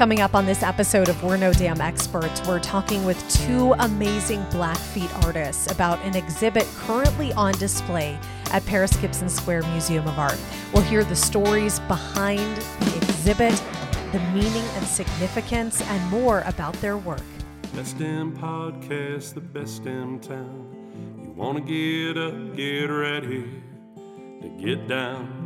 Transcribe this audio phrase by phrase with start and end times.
[0.00, 4.42] Coming up on this episode of We're No Dam Experts, we're talking with two amazing
[4.44, 8.18] Blackfeet artists about an exhibit currently on display
[8.50, 10.38] at Paris Gibson Square Museum of Art.
[10.72, 12.40] We'll hear the stories behind
[12.80, 13.62] the exhibit,
[14.12, 17.20] the meaning and significance, and more about their work.
[17.74, 21.20] Best damn podcast, the best damn town.
[21.22, 23.62] You wanna get up, get ready
[24.40, 25.39] to get down.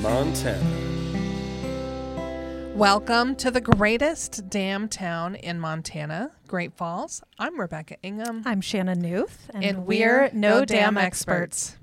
[0.00, 0.62] Montana.
[2.74, 7.22] Welcome to the greatest damn town in Montana, Great Falls.
[7.38, 11.76] I'm Rebecca Ingham, I'm Shannon Newth, and, we're No Dam Experts.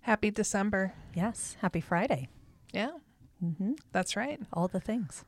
[0.00, 0.92] Happy December.
[1.14, 2.28] Yes, happy Friday.
[2.72, 2.90] Yeah,
[3.40, 4.40] hmm that's right.
[4.52, 5.24] All the things.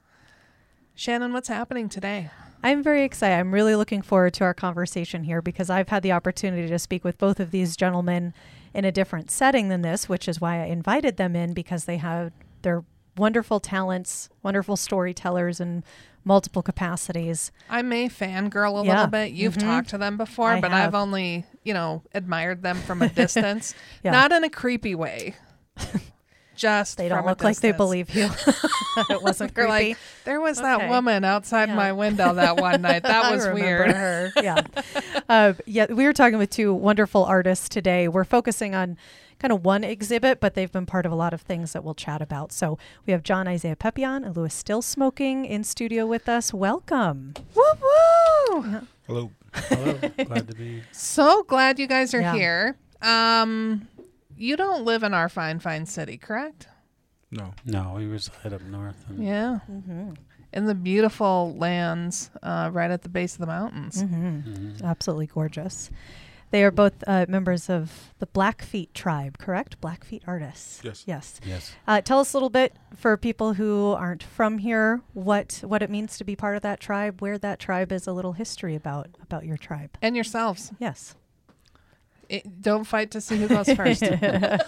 [0.96, 2.30] Shannon, what's happening today?
[2.62, 3.34] I'm very excited.
[3.34, 7.04] I'm really looking forward to our conversation here because I've had the opportunity to speak
[7.04, 8.32] with both of these gentlemen
[8.72, 11.98] in a different setting than this, which is why I invited them in because they
[11.98, 12.84] have their
[13.16, 15.84] wonderful talents, wonderful storytellers in
[16.24, 17.52] multiple capacities.
[17.68, 18.92] I may fangirl a Yeah.
[18.94, 19.32] little bit.
[19.32, 19.60] You've Mhm.
[19.60, 20.88] talked to them before, I but have.
[20.88, 24.12] I've only, you know, admired them from a distance, Yeah.
[24.12, 25.34] not in a creepy way.
[26.56, 28.30] Just They don't look like they believe you.
[29.10, 29.68] it wasn't creepy.
[29.68, 30.66] like, there was Okay.
[30.68, 31.74] that woman outside Yeah.
[31.74, 33.02] my window that one night.
[33.02, 33.90] That was weird.
[33.90, 34.30] Her.
[34.40, 34.60] Yeah.
[35.28, 35.86] uh, yeah.
[35.92, 38.06] We were talking with two wonderful artists today.
[38.06, 38.96] We're focusing on
[39.44, 41.92] kind of one exhibit, but they've been part of a lot of things that we'll
[41.94, 42.50] chat about.
[42.50, 46.54] So we have John Isaiah Pepion and Louis Still Smoking in studio with us.
[46.54, 47.34] Welcome.
[47.54, 48.80] Woo woo!
[49.06, 49.30] Hello.
[49.52, 49.98] Hello.
[50.24, 50.82] Glad to be.
[50.92, 52.32] So glad you guys are Yeah.
[52.34, 52.76] here.
[53.02, 53.86] Um,
[54.34, 56.66] you don't live in our fine, fine city, correct?
[57.30, 57.52] No.
[57.66, 59.04] No, we reside up north.
[59.10, 60.12] And Yeah, Mm-hmm.
[60.54, 64.02] in the beautiful lands uh, right at the base of the mountains.
[64.02, 64.38] Mm-hmm.
[64.38, 64.82] Mhm.
[64.82, 65.90] Absolutely gorgeous.
[66.54, 69.80] They are both uh, members of the Blackfeet tribe, correct?
[69.80, 70.82] Blackfeet artists.
[70.84, 71.02] Yes.
[71.04, 71.40] Yes.
[71.44, 71.72] Yes.
[71.84, 75.90] Uh, tell us a little bit for people who aren't from here what what it
[75.90, 79.08] means to be part of that tribe, where that tribe is, a little history about
[79.20, 79.98] about your tribe.
[80.00, 80.70] And yourselves.
[80.78, 81.16] Yes.
[82.28, 84.02] It, don't fight to see who goes first.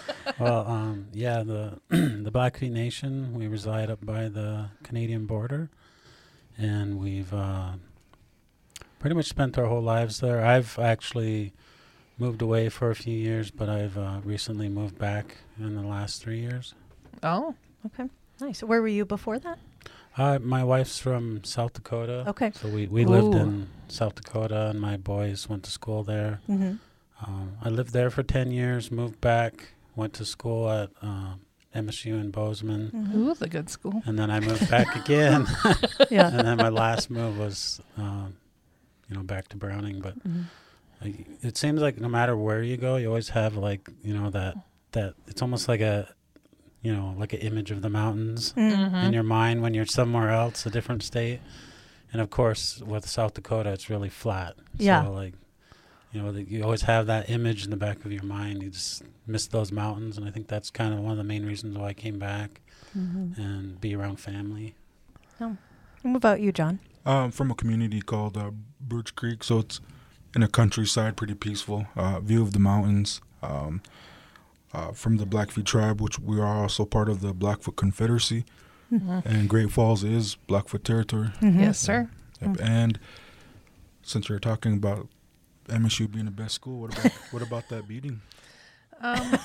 [0.39, 3.33] well, um, yeah, the the Blackfeet Nation.
[3.33, 5.69] We reside up by the Canadian border,
[6.57, 7.75] and we've uh,
[8.99, 10.45] pretty much spent our whole lives there.
[10.45, 11.53] I've actually
[12.17, 16.21] moved away for a few years, but I've uh, recently moved back in the last
[16.21, 16.73] three years.
[17.23, 17.55] oh,
[17.85, 18.09] Okay.
[18.41, 18.61] Nice.
[18.61, 19.57] Where were you before that?
[20.17, 22.51] Uh, my wife's from South Dakota, Okay.
[22.53, 26.39] so we, we lived in South Dakota, and my boys went to school there.
[26.49, 26.73] Mm-hmm.
[27.25, 31.41] Um, I lived there for 10 years, moved back, went to school at um
[31.75, 33.17] MSU in Bozeman, Mm-hmm.
[33.29, 34.01] ooh, the good school.
[34.05, 35.45] and then I moved back again.
[36.09, 36.29] Yeah.
[36.29, 38.37] and then my last move was, um,
[39.09, 39.99] you know, back to Browning.
[40.01, 40.45] But Mhm.
[41.01, 44.29] Like, it seems like no matter where you go, you always have like, you know,
[44.31, 44.55] that,
[44.93, 46.07] that it's almost like a,
[46.81, 48.95] you know, like an image of the mountains Mm-hmm.
[48.95, 51.39] in your mind when you're somewhere else, a different state.
[52.13, 54.55] And of course, with South Dakota, it's really flat.
[54.77, 55.03] Yeah.
[55.03, 55.33] So like,
[56.13, 58.63] you know, you always have that image in the back of your mind.
[58.63, 61.45] You just miss those mountains, and I think that's kind of one of the main
[61.45, 62.61] reasons why I came back
[62.97, 63.39] Mm-hmm.
[63.39, 64.73] and be around family.
[65.37, 66.79] What about you, John?
[67.05, 69.79] Um, from a community called uh, Birch Creek, so it's
[70.35, 71.87] in a countryside, pretty peaceful.
[71.95, 73.21] Uh, view of the mountains.
[73.41, 73.81] Um,
[74.73, 78.43] uh, from the Blackfeet tribe, which we are also part of the Blackfoot Confederacy,
[78.91, 79.25] Mhm.
[79.25, 81.27] and Great Falls is Blackfoot territory.
[81.41, 81.59] Mm-hmm.
[81.61, 82.09] Yes, sir.
[82.41, 82.51] Yep.
[82.57, 82.61] Mm.
[82.61, 82.99] And
[84.03, 85.07] since you're talking about
[85.69, 88.21] MSU being the best school, what about what about that beating?
[89.01, 89.39] Um,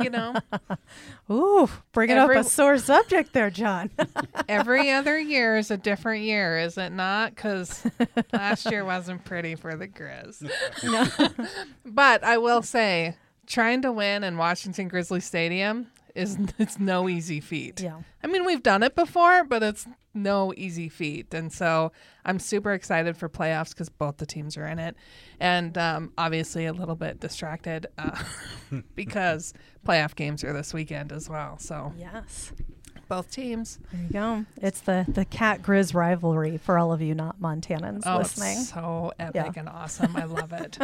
[0.00, 0.34] you know,
[1.30, 3.90] Ooh, bringing Every- up a sore subject there, John.
[4.48, 7.34] every other year is a different year, is it not?
[7.34, 7.84] Because
[8.32, 10.42] last year wasn't pretty for the Griz.
[10.82, 11.06] no.
[11.84, 13.16] But I will say,
[13.46, 17.80] trying to win in Washington Grizzly Stadium is it's no easy feat.
[17.80, 18.00] Yeah.
[18.22, 21.32] I mean, we've done it before, but it's no easy feat.
[21.34, 21.92] And so
[22.24, 24.96] I'm super excited for playoffs because both the teams are in it.
[25.40, 28.18] And um, obviously a little bit distracted uh,
[28.94, 29.52] because
[29.86, 31.58] playoff games are this weekend as well.
[31.58, 32.52] So Yes.
[33.08, 33.78] both teams.
[33.92, 34.44] There you go.
[34.62, 38.58] It's the the cat griz rivalry for all of you not Montanans Oh, listening.
[38.58, 39.52] it's so epic Yeah.
[39.54, 40.16] and awesome.
[40.16, 40.78] I love it.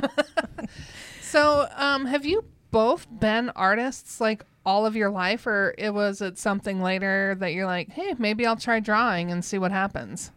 [1.22, 6.20] so, um, have you both been artists like all of your life, or it was
[6.20, 10.30] it something later that you're like, hey, maybe I'll try drawing and see what happens?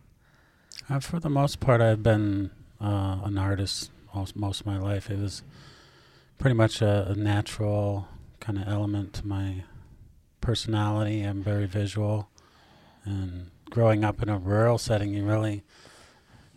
[0.90, 2.52] Uh, for the most part, I've been
[2.82, 5.10] uh, an artist most, most of my life.
[5.10, 5.44] It was
[6.38, 8.08] pretty much a, a natural
[8.40, 9.64] kind of element to my
[10.42, 11.22] personality.
[11.22, 12.30] I'm very visual,
[13.04, 15.64] and growing up in a rural setting, you really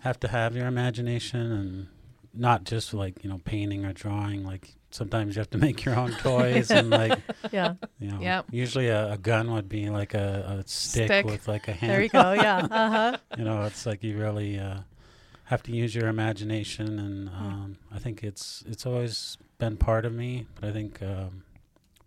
[0.00, 1.88] have to have your imagination and
[2.34, 4.44] not just like you know painting or drawing.
[4.44, 7.18] Like sometimes you have to make your own toys and like
[7.52, 7.74] Yeah.
[8.00, 8.20] you know.
[8.20, 8.46] Yep.
[8.50, 11.26] Usually a, a gun would be like a, a stick, Stick.
[11.26, 11.92] with like a hand.
[11.92, 12.32] There you go.
[12.32, 12.66] Yeah.
[12.70, 13.16] Uh huh.
[13.36, 14.80] you know, it's like you really uh,
[15.44, 20.12] have to use your imagination, and um, I think it's it's always been part of
[20.12, 20.46] me.
[20.54, 21.44] But I think um,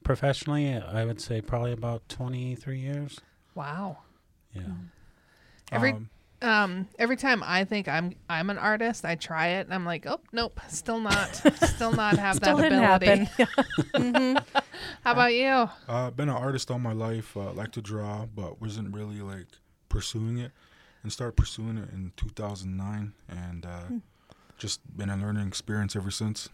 [0.04, 3.20] professionally, I would say probably about twenty three years.
[3.56, 3.98] Wow.
[4.54, 4.62] Yeah.
[5.72, 6.10] Every Um,
[6.42, 10.06] um every time I think I'm I'm an artist, I try it and I'm like,
[10.08, 13.26] oh nope, still not, still not have Still that ability.
[13.26, 13.66] happen.
[13.96, 14.38] hmm
[15.04, 15.46] How about you?
[15.48, 15.70] Uh,
[16.08, 17.36] I've been an artist all my life.
[17.36, 19.48] Uh, like to draw, but wasn't really like
[19.90, 20.52] pursuing it,
[21.04, 23.80] and started pursuing it in 2009, and uh,
[24.58, 26.50] just been a learning experience ever since.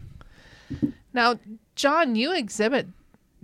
[1.12, 1.38] Now,
[1.74, 2.88] John, you exhibit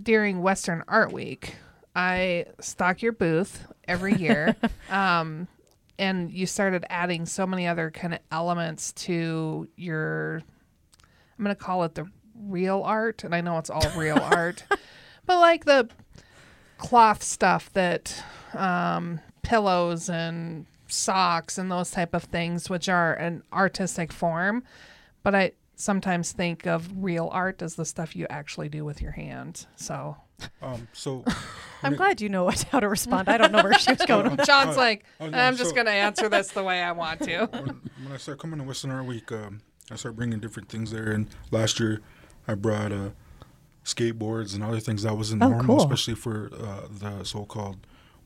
[0.01, 1.55] during Western Art Week.
[1.95, 4.55] I stock your booth every year.
[4.89, 5.47] um,
[5.97, 10.41] and you started adding so many other kind of elements to your
[11.37, 14.63] I'm going to call it the real art, and I know it's all real art.
[15.25, 15.89] But like the
[16.77, 23.41] cloth stuff that um, pillows and socks and those type of things which are an
[23.51, 24.63] artistic form
[25.25, 29.13] but I sometimes think of real art as the stuff you actually do with your
[29.13, 29.65] hands.
[29.75, 30.17] So
[30.61, 31.23] Um, so
[31.83, 33.29] I'm glad you know how to respond.
[33.29, 34.37] I don't know where she was going.
[34.45, 37.21] John's like, oh, no, I'm just so- going to answer this the way I want
[37.21, 37.45] to.
[37.51, 37.65] when,
[38.03, 39.61] when I started coming to Western Art Week, um,
[39.91, 41.11] I started bringing different things there.
[41.11, 42.01] And last year,
[42.47, 43.09] I brought uh,
[43.83, 45.85] skateboards and other things that wasn't Oh, normal, cool.
[45.85, 47.77] especially for uh, the so-called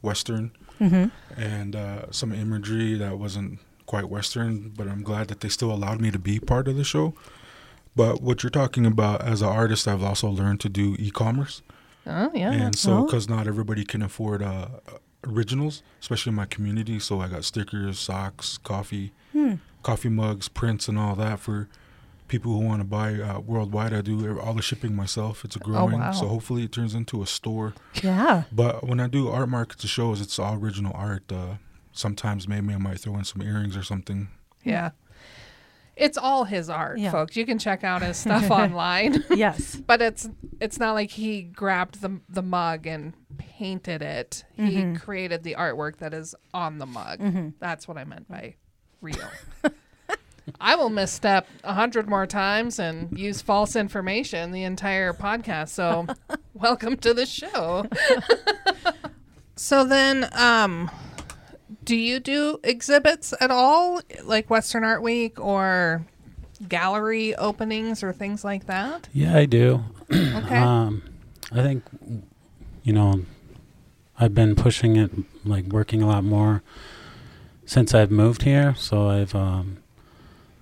[0.01, 1.07] Western, Mm-hmm.
[1.37, 4.69] and uh, some imagery that wasn't quite Western.
[4.69, 7.13] But I'm glad that they still allowed me to be part of the show.
[7.97, 11.61] But what you're talking about as an artist, I've also learned to do e-commerce.
[12.09, 12.51] Oh, yeah.
[12.51, 13.05] And so, Oh.
[13.05, 14.67] because not everybody can afford uh,
[15.25, 19.55] originals, especially in my community, so I got stickers, socks, coffee, Hmm.
[19.83, 21.67] coffee mugs, prints, and all that for
[22.27, 23.93] people who want to buy uh, worldwide.
[23.93, 25.43] I do all the shipping myself.
[25.43, 26.11] It's a growing, wow.
[26.11, 27.73] so hopefully it turns into a store.
[28.03, 28.43] Yeah.
[28.51, 31.31] But when I do art markets or shows, it's all original art.
[31.31, 31.55] Uh,
[31.91, 34.29] sometimes maybe I might throw in some earrings or something.
[34.63, 34.91] Yeah.
[35.99, 37.11] It's all his art, Yeah.
[37.11, 37.35] folks.
[37.35, 39.23] You can check out his stuff online.
[39.35, 39.75] Yes.
[39.87, 40.29] But it's
[40.59, 44.43] it's not like he grabbed the the mug and painted it.
[44.55, 44.95] He Mm-hmm.
[44.95, 47.53] created the artwork that is on the mug.
[47.59, 48.55] That's what I meant by
[49.01, 49.29] real.
[50.59, 55.69] I will misstep a hundred more times and use false information the entire podcast.
[55.69, 56.07] So,
[56.55, 57.85] welcome to the show.
[59.55, 60.89] so then, um,
[61.89, 66.05] do you do exhibits at all, like Western Art Week or
[66.67, 69.09] gallery openings or things like that?
[69.11, 69.83] Yeah, I do.
[70.11, 70.55] Okay.
[70.55, 71.01] Um,
[71.51, 71.83] I think,
[72.83, 73.21] you know,
[74.19, 75.09] I've been pushing it,
[75.43, 76.61] like working a lot more
[77.65, 78.75] since I've moved here.
[78.77, 79.77] So I've, um,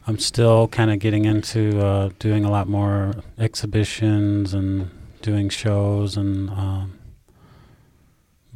[0.08, 4.90] I'm still kind of getting into uh, doing a lot more exhibitions and
[5.22, 6.97] doing shows and, um,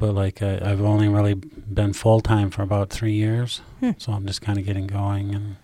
[0.02, 3.60] but like I, I've only really been full time for about three years.
[3.78, 3.92] Hmm.
[3.98, 5.54] So I'm just kind of getting going and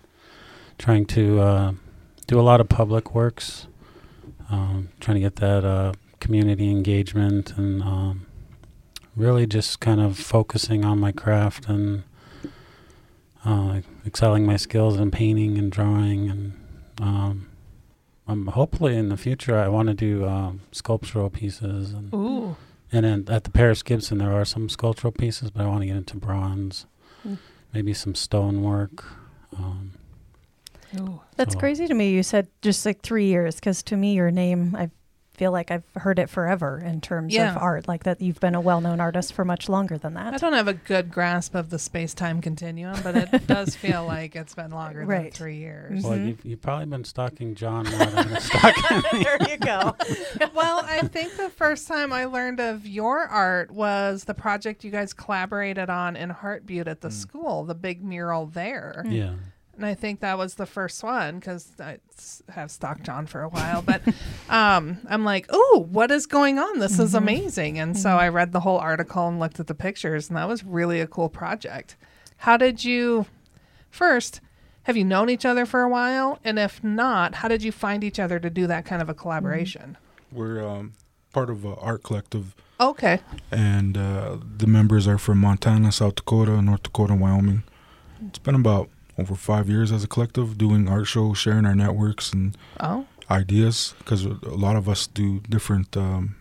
[0.79, 1.73] trying to uh,
[2.29, 3.67] do a lot of public works
[4.49, 8.27] um, trying to get that uh, community engagement and um,
[9.17, 12.05] really just kind of focusing on my craft and
[13.45, 16.53] uh, excelling my skills in painting and drawing and
[17.01, 17.49] um,
[18.29, 22.57] um, hopefully in the future I want to do um, sculptural pieces and Ooh.
[22.93, 25.87] And then at the Paris Gibson there are some sculptural pieces but I want to
[25.87, 26.87] get into bronze
[27.27, 27.37] Mm.
[27.75, 29.05] maybe some stonework
[29.59, 29.93] um,
[31.01, 31.21] Ooh.
[31.37, 32.11] That's So- crazy to me.
[32.13, 34.91] You said just like three years, because to me, your name, I
[35.39, 37.53] feel like I've heard it forever in terms Yeah.
[37.53, 40.35] of art, like that you've been a well known artist for much longer than that.
[40.35, 44.05] I don't have a good grasp of the space time continuum, but it does feel
[44.05, 46.03] like it's been longer than three years.
[46.03, 46.27] well Mhm.
[46.27, 49.25] you've, you've probably been stalking John more than been stalking me.
[49.25, 49.95] there you go.
[50.55, 54.91] well, I think the first time I learned of your art was the project you
[54.91, 59.05] guys collaborated on in Heart Butte at the school, the big mural there.
[59.09, 59.35] yeah
[59.79, 61.99] And I think that was the first one because I
[62.49, 63.81] have stalked John for a while.
[63.81, 64.03] But
[64.51, 66.81] um, I'm like, oh, what is going on?
[66.81, 67.79] This is amazing.
[67.79, 70.65] And so I read the whole article and looked at the pictures, and that was
[70.65, 71.97] really a cool project.
[72.39, 73.27] How did you,
[73.89, 74.41] first,
[74.83, 76.41] have you known each other for a while?
[76.43, 79.15] And if not, how did you find each other to do that kind of a
[79.15, 79.97] collaboration?
[80.33, 80.95] We're um,
[81.33, 83.21] part of an art collective Okay.
[83.53, 87.63] and uh, the members are from Montana, South Dakota, North Dakota, Wyoming.
[88.27, 92.33] It's been about over five years as a collective doing art shows, sharing our networks,
[92.33, 94.33] and Oh, ideas because a
[94.67, 96.37] lot of us do different um,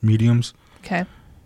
[0.00, 1.04] mediums, Okay.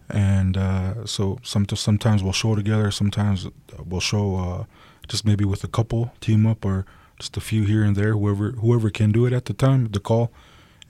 [0.09, 2.90] and uh, so some sometimes we'll show together.
[2.90, 3.49] Sometimes
[3.85, 4.64] we'll show uh,
[5.09, 6.85] just maybe with a couple team up or
[7.19, 8.12] just a few here and there.
[8.12, 10.31] Whoever whoever can do it at the time, the call.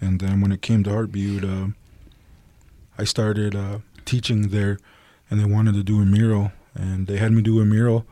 [0.02, 1.66] And then when it came to Heart Butte, uh,
[2.98, 4.78] I started uh, teaching there,
[5.30, 8.06] and they wanted to do a mural, and they had me do a mural,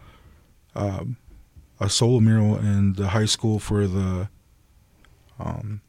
[0.74, 1.16] um,
[1.80, 4.28] a solo mural in the high school for the.
[5.38, 5.80] Um,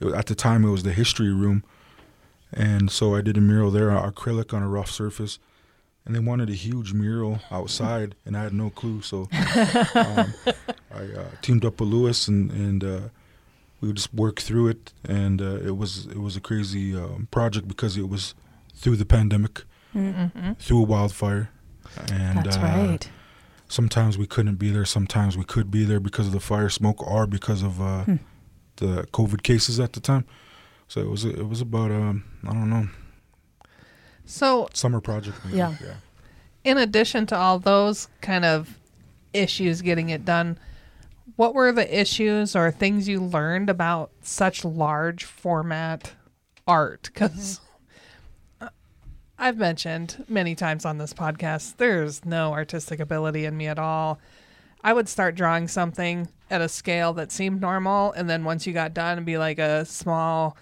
[0.00, 1.62] it, at the time, it was the history room,
[2.52, 5.38] and so I did a mural there, acrylic on a rough surface,
[6.04, 9.02] and they wanted a huge mural outside, and I had no clue.
[9.02, 9.28] So
[9.94, 10.34] um,
[10.94, 13.00] I uh, teamed up with Louis, and and uh,
[13.80, 17.28] we would just work through it, and uh, it was it was a crazy um,
[17.30, 18.34] project because it was
[18.74, 19.62] through the pandemic,
[19.94, 20.54] Mm-hmm.
[20.54, 21.50] through a wildfire,
[22.10, 23.08] and That's uh, right.
[23.74, 27.00] Sometimes we couldn't be there, sometimes we could be there because of the fire smoke
[27.06, 28.16] or because of uh, Hmm.
[28.76, 30.24] the COVID cases at the time.
[30.88, 32.88] So it was it was about um, I don't know
[34.26, 35.38] So, summer project.
[35.44, 35.58] maybe.
[35.58, 35.74] Yeah.
[35.82, 35.94] yeah.
[36.64, 38.78] in addition to all those kind of
[39.32, 40.58] issues getting it done,
[41.36, 46.12] what were the issues or things you learned about such large format
[46.66, 47.10] art?
[47.12, 47.60] Because
[49.38, 54.20] I've mentioned many times on this podcast, there's no artistic ability in me at all.
[54.82, 58.72] I would start drawing something at a scale that seemed normal, and then once you
[58.72, 60.56] got done, it'd be like a small,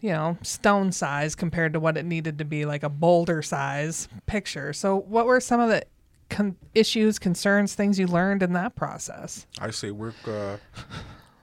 [0.00, 4.08] you know, stone size compared to what it needed to be, like a boulder size
[4.26, 4.72] picture.
[4.72, 5.84] So, what were some of the
[6.30, 9.46] con- issues, concerns, things you learned in that process?
[9.60, 10.56] I say work uh,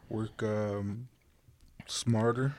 [0.09, 1.09] work um,
[1.87, 2.55] smarter,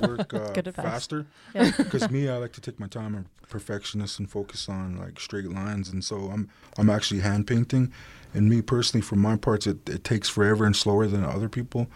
[0.00, 1.26] work uh, faster.
[1.54, 1.70] Yeah.
[1.76, 3.14] Because me, I like to take my time.
[3.14, 7.92] I'm perfectionist and focus on like straight lines, and so I'm I'm actually hand painting.
[8.34, 11.86] And me personally, for my parts, it, it takes forever and slower than other people.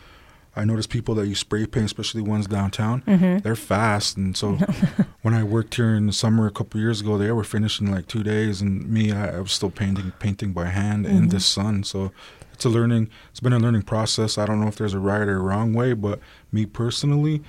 [0.58, 3.38] I notice people that use spray paint, especially ones downtown, Mm-hmm.
[3.38, 4.16] they're fast.
[4.16, 4.52] And so
[5.22, 7.92] when I worked here in the summer a couple years ago, they were finishing in
[7.94, 11.40] like two days, and me, I, I was still painting painting by hand in the
[11.40, 11.84] sun.
[11.84, 12.10] So
[12.56, 13.08] it's a learning.
[13.30, 14.38] It's been a learning process.
[14.38, 16.20] I don't know if there's a right or wrong way, but
[16.50, 17.42] me personally,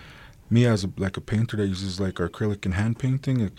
[0.50, 3.54] me as a, like a painter that uses like acrylic and hand painting, it,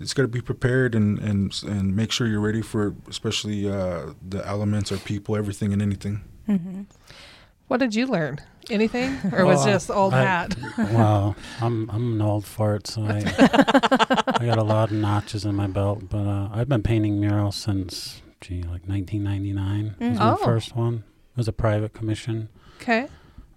[0.00, 4.12] it's got to be prepared and and and make sure you're ready for especially uh,
[4.26, 6.22] the elements or people, everything and anything.
[6.48, 6.82] Mm-hmm.
[7.68, 8.38] What did you learn?
[8.70, 10.56] Anything, or was Well, just old I- hat?
[10.78, 13.18] well, I'm I'm an old fart, so I
[14.38, 16.08] I got a lot of notches in my belt.
[16.08, 20.36] But uh, I've been painting murals since gee, like 1999 was my Oh.
[20.36, 21.04] first one.
[21.32, 22.48] It was a private commission.
[22.80, 23.08] Okay.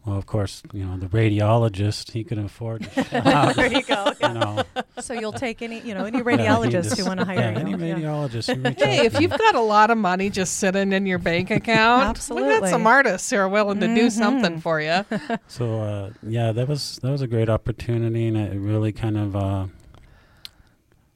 [0.06, 3.04] Well, of course, you know the radiologist he could afford to
[3.56, 4.12] there you go.
[4.20, 4.64] you know.
[5.00, 7.58] So you'll take any, you know, any radiologist just- who want to hire yeah, you.
[7.60, 8.56] any radiologist.
[8.56, 11.52] You reach Hey, if you've got a lot of money just sitting in your bank
[11.60, 14.12] account, absolutely, we got some artists who are willing to do Mhm.
[14.12, 15.06] something for you.
[15.48, 19.36] So uh, yeah, that was that was a great opportunity, and it really kind of.
[19.36, 19.68] Uh,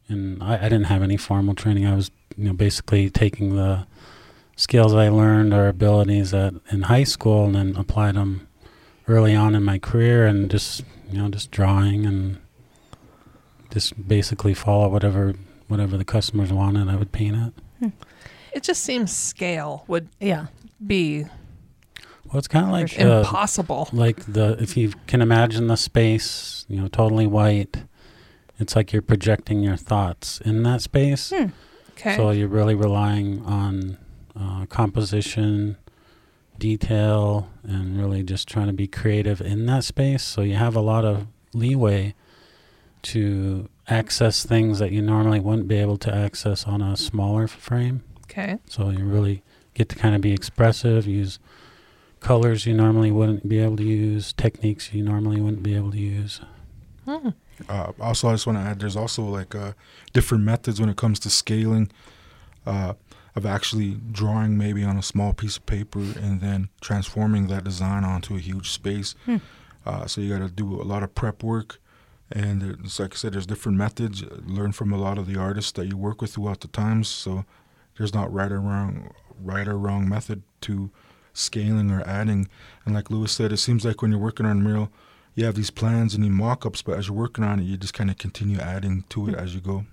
[0.07, 1.87] and I, I didn't have any formal training.
[1.87, 3.85] I was, you know, basically taking the
[4.55, 8.47] skills I learned or abilities at in high school, and then applied them
[9.07, 12.37] early on in my career, and just you know, just drawing and
[13.71, 15.33] just basically follow whatever
[15.67, 16.89] whatever the customers wanted.
[16.89, 17.35] I would paint
[17.81, 17.91] it.
[18.53, 20.47] It just seems scale would Yeah.
[20.85, 21.23] be
[22.25, 23.11] Well, it's kind of like sure.
[23.11, 23.89] uh, impossible.
[23.91, 27.83] like the if you can imagine the space you know totally white
[28.57, 31.47] it's like you're projecting your thoughts in that space Hmm.
[31.97, 32.15] Okay.
[32.15, 33.97] so you're really relying on
[34.39, 35.77] uh, composition
[36.57, 40.81] detail and really just trying to be creative in that space so you have a
[40.81, 42.13] lot of leeway
[43.01, 48.03] to access things that you normally wouldn't be able to access on a smaller frame
[48.23, 48.57] okay.
[48.67, 49.43] so you really
[49.75, 51.37] get to kind of be expressive, use
[52.19, 55.99] colors you normally wouldn't be able to use, techniques you normally wouldn't be able to
[55.99, 56.41] use.
[57.05, 57.29] Hmm.
[57.69, 59.73] Uh, also, I just want to add, there's also like uh,
[60.13, 61.91] different methods when it comes to scaling,
[62.65, 62.93] uh,
[63.35, 68.03] of actually drawing maybe on a small piece of paper and then transforming that design
[68.05, 69.15] onto a huge space.
[69.25, 69.37] Hmm.
[69.85, 71.79] Uh, so you got to do a lot of prep work,
[72.31, 74.23] and it's like I said, there's different methods.
[74.45, 77.07] Learn from a lot of the artists that you work with throughout the times.
[77.07, 77.45] So
[77.97, 80.89] there's not right or wrong, right or wrong method to
[81.33, 82.47] scaling or adding.
[82.85, 84.91] And like Louis said, it seems like when you're working on a mural,
[85.35, 87.93] you have these plans and these mock-ups, but as you're working on it, you just
[87.93, 89.85] kind of continue adding to it as you go.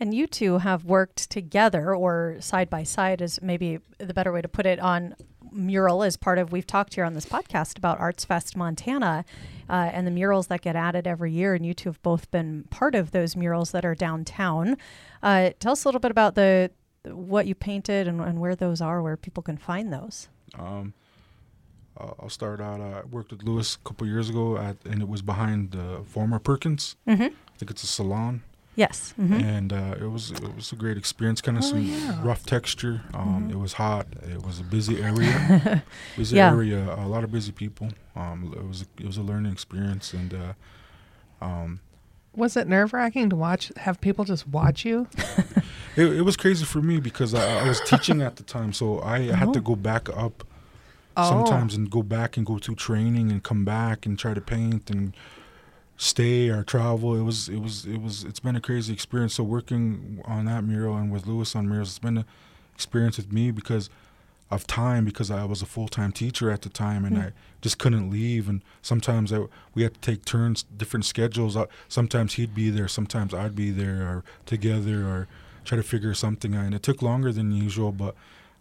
[0.00, 4.40] And you two have worked together or side by side is maybe the better way
[4.40, 5.14] to put it on
[5.52, 9.26] mural as part of we've talked here on this podcast about Arts Fest Montana
[9.68, 12.64] uh, and the murals that get added every year and you two have both been
[12.70, 14.78] part of those murals that are downtown.
[15.22, 16.70] Uh, tell us a little bit about the
[17.04, 20.28] what you painted and, and where those are, where people can find those.
[20.58, 20.94] Um,
[22.00, 22.80] uh, I'll start out.
[22.80, 26.02] Uh, I worked with Louis a couple years ago, at, and it was behind the
[26.04, 26.96] former Perkins.
[27.06, 27.22] Mm-hmm.
[27.22, 28.42] I think it's a salon,
[28.76, 29.12] Yes.
[29.20, 29.34] Mm-hmm.
[29.34, 31.40] and uh, it was it was a great experience.
[31.42, 32.18] Kind of Oh, some yeah.
[32.24, 33.02] rough texture.
[33.12, 33.52] Um, Mhm.
[33.52, 34.06] It was hot.
[34.34, 35.82] It was a busy area.
[36.16, 36.50] busy Yeah.
[36.52, 36.94] area.
[36.96, 37.88] A lot of busy people.
[38.16, 40.52] Um, it was it was a learning experience, and uh,
[41.44, 41.80] um,
[42.34, 45.08] Was it nerve wracking to watch have people just watch you?
[45.96, 49.00] it, it was crazy for me because I, I was teaching at the time, so
[49.02, 49.62] I had to Oh.
[49.62, 50.44] go back up
[51.16, 51.28] Oh.
[51.28, 54.90] sometimes and go back and go through training and come back and try to paint
[54.90, 55.12] and
[55.96, 57.14] stay or travel.
[57.16, 59.34] It was it was it was it's been a crazy experience.
[59.34, 62.24] So working on that mural and with Louis on murals, it's been an
[62.74, 63.90] experience with me because
[64.50, 67.22] of time because I was a full time teacher at the time and Hmm.
[67.22, 71.56] I just couldn't leave and sometimes I, we had to take turns, different schedules.
[71.56, 75.28] Uh, Sometimes he'd be there, sometimes I'd be there or together or
[75.64, 76.64] try to figure something out.
[76.64, 78.14] And it took longer than usual, but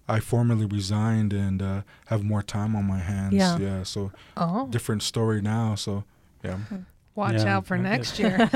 [0.10, 3.34] I formally resigned and uh, have more time on my hands.
[3.36, 3.58] Yeah.
[3.60, 4.68] yeah so Oh.
[4.70, 5.76] different story now.
[5.76, 6.04] So
[6.44, 6.58] yeah,
[7.16, 8.50] Watch Yeah, out for I next guess- year.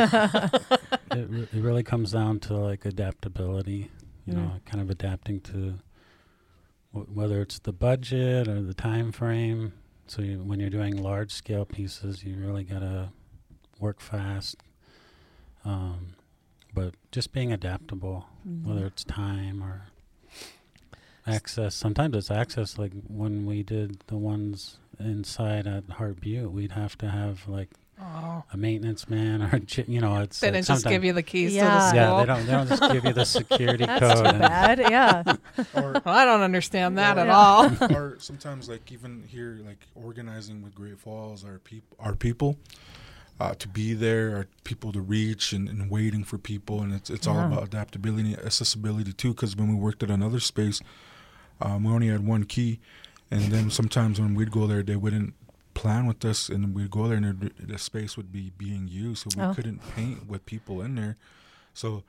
[1.11, 3.91] it, re- it really comes down to like adaptability
[4.25, 4.37] you Mm.
[4.37, 5.75] know kind of adapting to
[6.93, 9.73] w- whether it's the budget or the time frame
[10.07, 13.09] so you, when you're doing large scale pieces you really got to
[13.81, 14.55] work fast
[15.65, 16.15] um,
[16.73, 18.69] but just being adaptable Mm-hmm.
[18.69, 19.83] whether it's time or
[21.25, 26.73] access sometimes it's access like when we did the ones inside at Heart Butte we'd
[26.73, 27.69] have to have like
[28.01, 28.43] oh.
[28.51, 31.53] a maintenance man or you know it's They like didn't just give you the keys
[31.53, 31.63] Yeah.
[31.63, 32.45] to the yeah, they don't.
[32.45, 34.17] They don't just give you the security That's code.
[34.25, 34.79] too and- bad.
[34.79, 35.23] Yeah.
[35.73, 37.37] or, Well, I don't understand that at Yeah.
[37.37, 37.71] all.
[37.95, 42.57] or sometimes like even here, like organizing with Great Falls, our people, our people,
[43.39, 47.09] uh, to be there, our people to reach, and, and waiting for people, and it's
[47.09, 49.33] it's all about adaptability, accessibility too.
[49.33, 50.81] Because when we worked at another space,
[51.63, 52.79] um, we only had one key,
[53.31, 55.33] and then sometimes when we'd go there, they wouldn't
[55.73, 59.37] plan with us, and we'd go there, and the space would be being used, so
[59.39, 59.53] we Oh.
[59.55, 61.17] couldn't paint with people in there.
[61.73, 62.03] So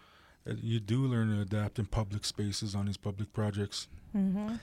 [0.47, 3.89] uh, you do learn to adapt in public spaces on these public projects.
[4.15, 4.57] Mm-hmm.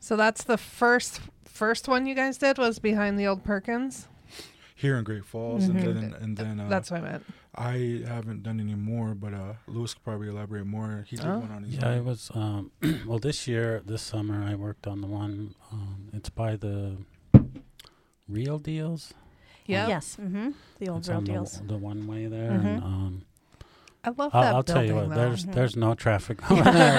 [0.00, 4.06] So that's the first first one you guys did was behind the old Perkins.
[4.74, 5.68] here in Great Falls, Mhm.
[5.70, 7.24] and then and then uh, That's what I meant.
[7.58, 11.04] I haven't done any more, but uh, Louis could probably elaborate more.
[11.08, 11.38] He did Oh.
[11.40, 12.30] one on his Yeah, it was.
[12.34, 12.70] Um,
[13.06, 15.54] well, this year, this summer, I worked on the one.
[15.72, 16.96] Um, it's by the
[18.28, 19.14] Real Deals.
[19.66, 20.16] Yeah, Yes.
[20.20, 20.50] Mm-hmm.
[20.78, 21.60] The old It's real on the, deals.
[21.66, 22.52] the one way there.
[22.52, 22.64] Mhm.
[22.64, 23.22] And, um,
[24.04, 24.74] I love I'll, that I'll building.
[24.74, 25.08] tell you what.
[25.10, 25.14] though.
[25.14, 25.54] There's Mhm.
[25.54, 26.54] there's no traffic there.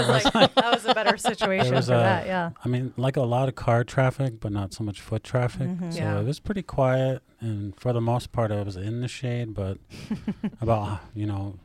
[0.08, 2.26] was like, that was a better situation for a- that.
[2.28, 2.52] Yeah.
[2.64, 5.68] I mean, like a lot of car traffic, but not so much foot traffic.
[5.70, 5.94] Mhm.
[5.94, 6.20] So Yeah.
[6.20, 9.54] it was pretty quiet, and for the most part, I was in the shade.
[9.54, 9.78] But
[10.62, 11.56] about you know,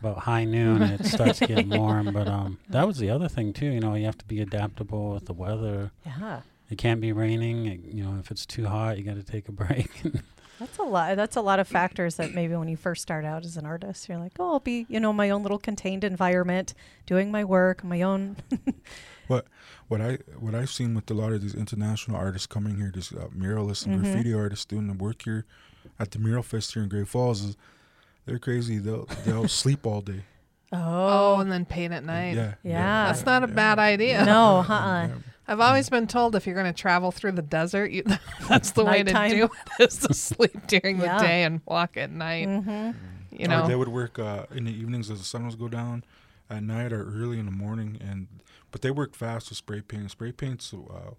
[0.00, 2.12] about high noon, it starts getting warm.
[2.12, 3.66] But um, that was the other thing too.
[3.66, 5.92] You know, you have to be adaptable with the weather.
[6.04, 6.40] Yeah.
[6.68, 7.66] It can't be raining.
[7.66, 10.02] It, you know, if it's too hot, you got to take a break.
[10.58, 11.16] That's a lot.
[11.16, 14.08] That's a lot of factors that maybe when you first start out as an artist,
[14.08, 16.72] you're like, oh, I'll be, you know, my own little contained environment,
[17.06, 18.36] doing my work, my own.
[19.26, 19.46] what
[19.88, 23.12] what I what I've seen with a lot of these international artists coming here, these
[23.12, 24.02] uh, muralists and Mhm.
[24.04, 25.44] graffiti artists doing the work here
[25.98, 27.56] at the Mural Fest here in Great Falls is
[28.24, 28.78] they're crazy.
[28.78, 30.24] They'll they'll sleep all day.
[30.72, 30.78] oh,
[31.36, 31.40] oh.
[31.40, 32.34] and then paint at night.
[32.34, 33.06] Yeah, Yeah.
[33.06, 33.54] That's not a yeah.
[33.54, 34.24] bad idea.
[34.24, 35.06] No, Yeah, uh-uh.
[35.08, 35.14] yeah.
[35.48, 38.02] I've always been told if you're going to travel through the desert, you,
[38.48, 39.30] that's the way to Nighttime.
[39.30, 39.50] do it
[39.88, 41.18] is to sleep during Yeah.
[41.18, 42.48] the day and walk at night.
[42.48, 42.90] Mm-hmm.
[43.32, 45.68] You Or know, they would work uh, in the evenings as the sun was go
[45.68, 46.04] down,
[46.48, 48.26] at night or early in the morning, and
[48.72, 50.10] but they work fast with spray paint.
[50.10, 51.10] Spray paint's uh,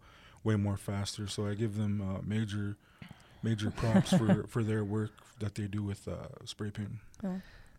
[0.43, 2.75] way more faster, so I give them uh, major
[3.43, 6.89] major props for for their work that they do with uh, spray paint.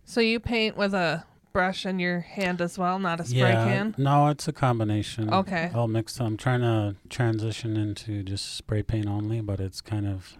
[0.04, 3.64] so you paint with a brush in your hand as well, not a spray yeah,
[3.64, 3.94] can.
[3.98, 5.32] no, it's a combination.
[5.32, 5.70] Okay.
[5.74, 6.20] all mixed.
[6.20, 10.37] I'm trying to transition into just spray paint only, but it's kind of.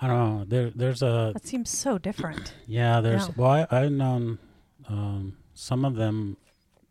[0.00, 0.44] I don't know.
[0.46, 2.52] There, there's a That seems so different.
[2.66, 3.28] Yeah, there's.
[3.28, 3.34] Yeah.
[3.36, 4.38] Well, I, I've known
[4.88, 6.36] um, some of them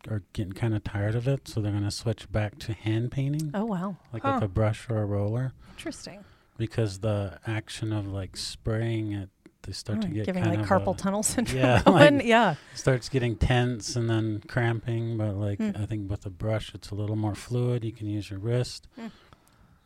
[0.08, 3.10] are getting kind of tired of it, so they're going to switch back to hand
[3.10, 4.32] painting, Oh wow, like Huh.
[4.34, 6.24] with a brush or a roller, interesting.
[6.58, 9.30] because the action of like spraying it,
[9.64, 11.58] they start to Mm, get giving kind like of carpal a- tunnel syndrome.
[11.60, 12.54] Yeah, like- yeah.
[12.74, 15.16] starts getting tense and then cramping.
[15.18, 15.70] But like Hmm.
[15.74, 17.84] I think with a brush, it's a little more fluid.
[17.84, 19.06] You can use your wrist, Hmm.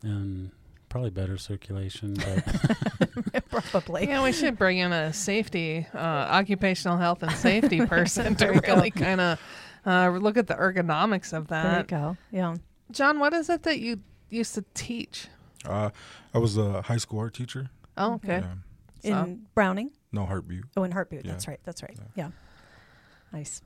[0.03, 0.51] and
[0.89, 2.15] probably better circulation.
[2.15, 4.07] But Probably.
[4.07, 8.53] Yeah, we should bring in a safety, uh, occupational health and safety person to There
[8.55, 8.75] you go.
[8.75, 9.39] really kind of
[9.85, 11.63] uh, look at the ergonomics of that.
[11.63, 11.87] There you that.
[11.87, 12.17] go.
[12.31, 12.55] Yeah.
[12.91, 15.27] John, what is it that you used to teach?
[15.65, 15.89] Uh,
[16.33, 17.69] I was a high school art teacher.
[17.97, 18.39] Oh, okay.
[18.39, 18.53] Yeah.
[19.03, 19.91] In Browning.
[20.11, 20.65] No Heart Butte.
[20.75, 21.25] Oh, in Heart Butte.
[21.25, 21.31] Yeah.
[21.31, 21.59] That's right.
[21.63, 21.95] That's right.
[21.97, 22.05] Yeah.
[22.15, 22.29] Yeah.
[23.31, 23.61] Nice.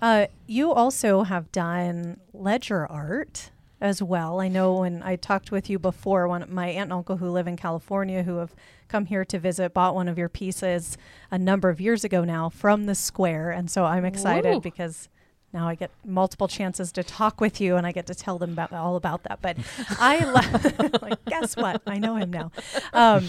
[0.00, 3.50] Uh, you also have done ledger art.
[3.80, 4.40] as well.
[4.40, 7.46] I know when I talked with you before, one my aunt and uncle who live
[7.46, 8.54] in California who have
[8.88, 10.98] come here to visit bought one of your pieces
[11.30, 14.60] a number of years ago now from the square, and so I'm excited Woo.
[14.60, 15.08] because
[15.52, 18.52] now I get multiple chances to talk with you and I get to tell them
[18.52, 19.40] about all about that.
[19.42, 19.56] But
[19.98, 21.82] I lo- like guess what?
[21.86, 22.52] I know him now.
[22.92, 23.26] Um,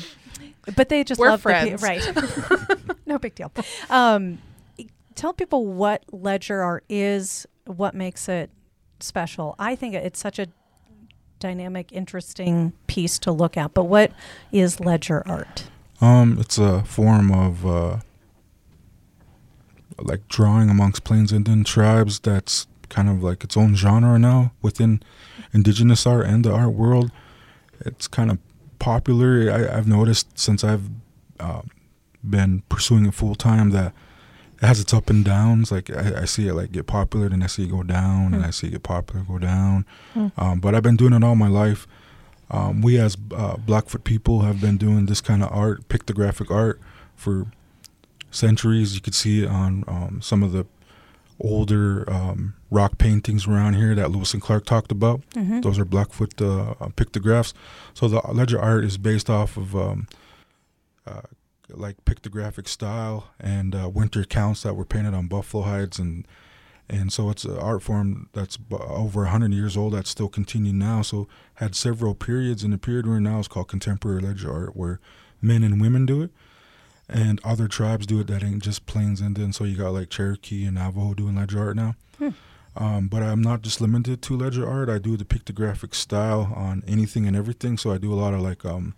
[0.76, 1.82] but they just We're love friends.
[1.82, 2.00] the pi-
[2.80, 2.98] right.
[3.06, 3.52] no big deal.
[3.90, 4.38] Um,
[5.16, 8.52] tell people what ledger art is, what makes it
[9.00, 9.56] special.
[9.58, 10.48] I think it's such a
[11.40, 13.74] dynamic, interesting piece to look at.
[13.74, 14.12] But what
[14.52, 15.66] is ledger art?
[16.00, 17.98] Um, it's a form of uh,
[20.06, 22.20] like drawing amongst Plains Indian tribes.
[22.20, 25.02] That's kind of like its own genre now within
[25.54, 27.12] indigenous art and the art world.
[27.86, 28.38] It's kind of
[28.80, 29.52] popular.
[29.52, 30.90] I, I've noticed since I've
[31.40, 31.62] uh,
[32.28, 33.94] been pursuing it full time that
[34.62, 35.72] it has its up and downs.
[35.72, 38.44] Like I, I see it like get popular, then I see it go down, and
[38.44, 38.48] Hmm.
[38.48, 39.86] I see it get popular, go down.
[40.14, 40.28] Hmm.
[40.38, 41.88] Um, but I've been doing it all my life.
[42.52, 46.82] Um, we as uh, Blackfoot people have been doing this kind of art, pictographic art,
[47.16, 47.48] for
[48.32, 48.96] centuries.
[48.96, 50.66] You could see it on um, some of the
[51.40, 55.22] older um, rock paintings around here that Lewis and Clark talked about.
[55.32, 55.62] Mm-hmm.
[55.62, 57.54] Those are Blackfoot uh, uh, pictographs.
[57.94, 60.08] So the ledger art is based off of um,
[61.06, 61.22] uh,
[61.74, 66.28] like pictographic style and uh, winter counts that were painted on buffalo hides and
[66.90, 71.02] and so it's an art form that's over 100 years old that's still continuing now
[71.02, 74.76] so had several periods and the period we're in now is called contemporary ledger art
[74.76, 75.00] where
[75.42, 76.32] men and women do it
[77.12, 80.66] and other tribes do it that ain't just plains indian so you got like cherokee
[80.66, 82.30] and navajo doing ledger art now Hmm.
[82.76, 86.84] um, but i'm not just limited to ledger art i do the pictographic style on
[86.88, 88.94] anything and everything so i do a lot of like um,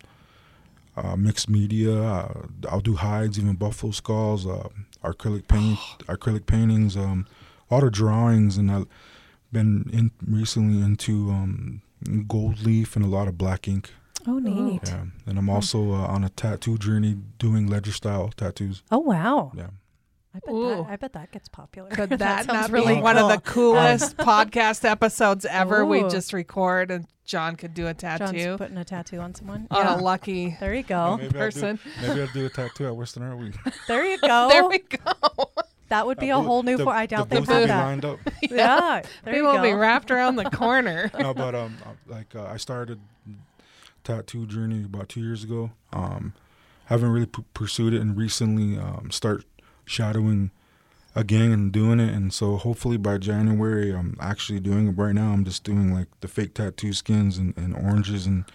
[0.95, 1.99] uh, mixed media.
[2.03, 4.67] Uh, I'll do hides, even buffalo skulls, uh,
[5.03, 7.25] acrylic paint, acrylic paintings, um,
[7.71, 8.85] a lot of drawings, and I've
[9.51, 11.81] been in recently into um,
[12.27, 13.89] gold leaf and a lot of black ink.
[14.27, 14.81] Oh, neat.
[14.85, 18.83] Yeah, and I'm also uh, on a tattoo journey doing ledger style tattoos.
[18.91, 19.51] Oh, wow.
[19.55, 19.67] Yeah,
[20.35, 20.69] I bet, Ooh.
[20.69, 21.89] that, I bet that gets popular.
[21.89, 23.73] Could that, sounds not really be one of the cool.
[23.73, 25.85] coolest podcast episodes ever?
[25.85, 28.25] We just record and John could do a tattoo.
[28.25, 29.67] John's tattoo putting a tattoo on someone.
[29.71, 29.95] on Yeah.
[29.95, 31.17] a lucky There you go.
[31.17, 31.79] maybe person.
[31.99, 33.53] I'll do, maybe I'll do a tattoo at Western Art Week.
[33.87, 34.47] There you go.
[34.49, 35.51] There we go.
[35.89, 36.77] that would be Uh, a whole new.
[36.77, 37.83] the, for- I doubt the they booth have be that.
[37.85, 38.19] lined up.
[38.41, 39.01] Yeah.
[39.23, 41.11] There People you will be wrapped around the corner.
[41.19, 42.99] no, but um, like uh, I started
[44.03, 45.71] tattoo journey about two years ago.
[45.91, 46.33] Um,
[46.85, 49.45] haven't really p- pursued it, and recently um, start
[49.85, 50.51] shadowing
[51.15, 52.13] a gang and doing it.
[52.13, 54.91] And so hopefully by January, I'm actually doing it.
[54.91, 58.45] Right now, I'm just doing like the fake tattoo skins and, and oranges and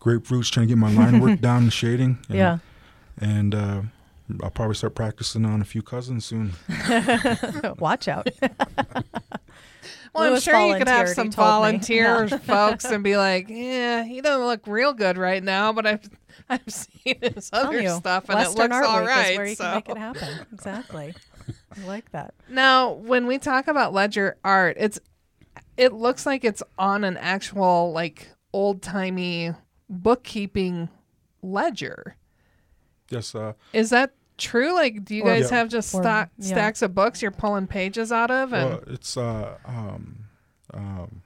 [0.00, 2.18] grapefruits, trying to get my line work down and shading.
[2.28, 2.58] And, Yeah.
[3.18, 3.82] and uh,
[4.42, 6.52] I'll probably start practicing on a few cousins soon.
[7.78, 8.26] Watch out.
[10.14, 11.52] Well, I'm sure you could have some told me.
[11.52, 16.08] volunteer folks and be like, "Yeah, he doesn't look real good right now, but I've
[16.48, 19.46] I've seen his other you, stuff and Western it looks Art all Week is where
[19.46, 19.64] you so.
[19.64, 20.46] can make it happen.
[20.52, 21.14] Exactly.
[21.76, 22.34] I like that.
[22.48, 24.98] Now, when we talk about ledger art, it's
[25.76, 29.52] it looks like it's on an actual like old timey
[29.88, 30.88] bookkeeping
[31.42, 32.16] ledger.
[33.10, 34.74] Yes, uh, Is that true?
[34.74, 35.58] Like, do you Or- guys Yeah.
[35.58, 36.46] have just Or- stock, yeah.
[36.48, 38.52] stacks of books you're pulling pages out of?
[38.52, 40.16] And Well, it's uh, um,
[40.74, 41.22] um,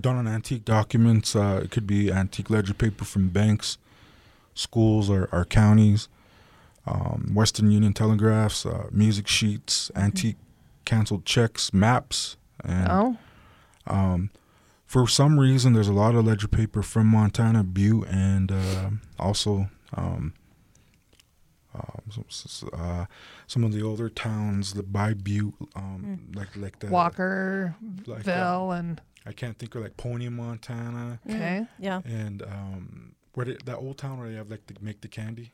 [0.00, 1.34] done on antique documents.
[1.34, 3.78] Uh, it could be antique ledger paper from banks,
[4.54, 6.08] schools, or, or counties.
[6.86, 10.36] Um, Western Union telegraphs, uh, music sheets, antique
[10.86, 13.16] canceled checks, maps, and oh,
[13.86, 14.30] um,
[14.86, 19.68] for some reason, there's a lot of ledger paper from Montana, Butte, and uh, also
[19.94, 20.32] um,
[21.74, 23.06] um, some, uh,
[23.46, 28.70] some of the older towns that by Butte, um, like like the Walkerville like, uh,
[28.70, 32.00] and I can't think of like Pony, Montana, okay, Yeah.
[32.04, 35.52] and um, where they, that old town where they have like to make the candy.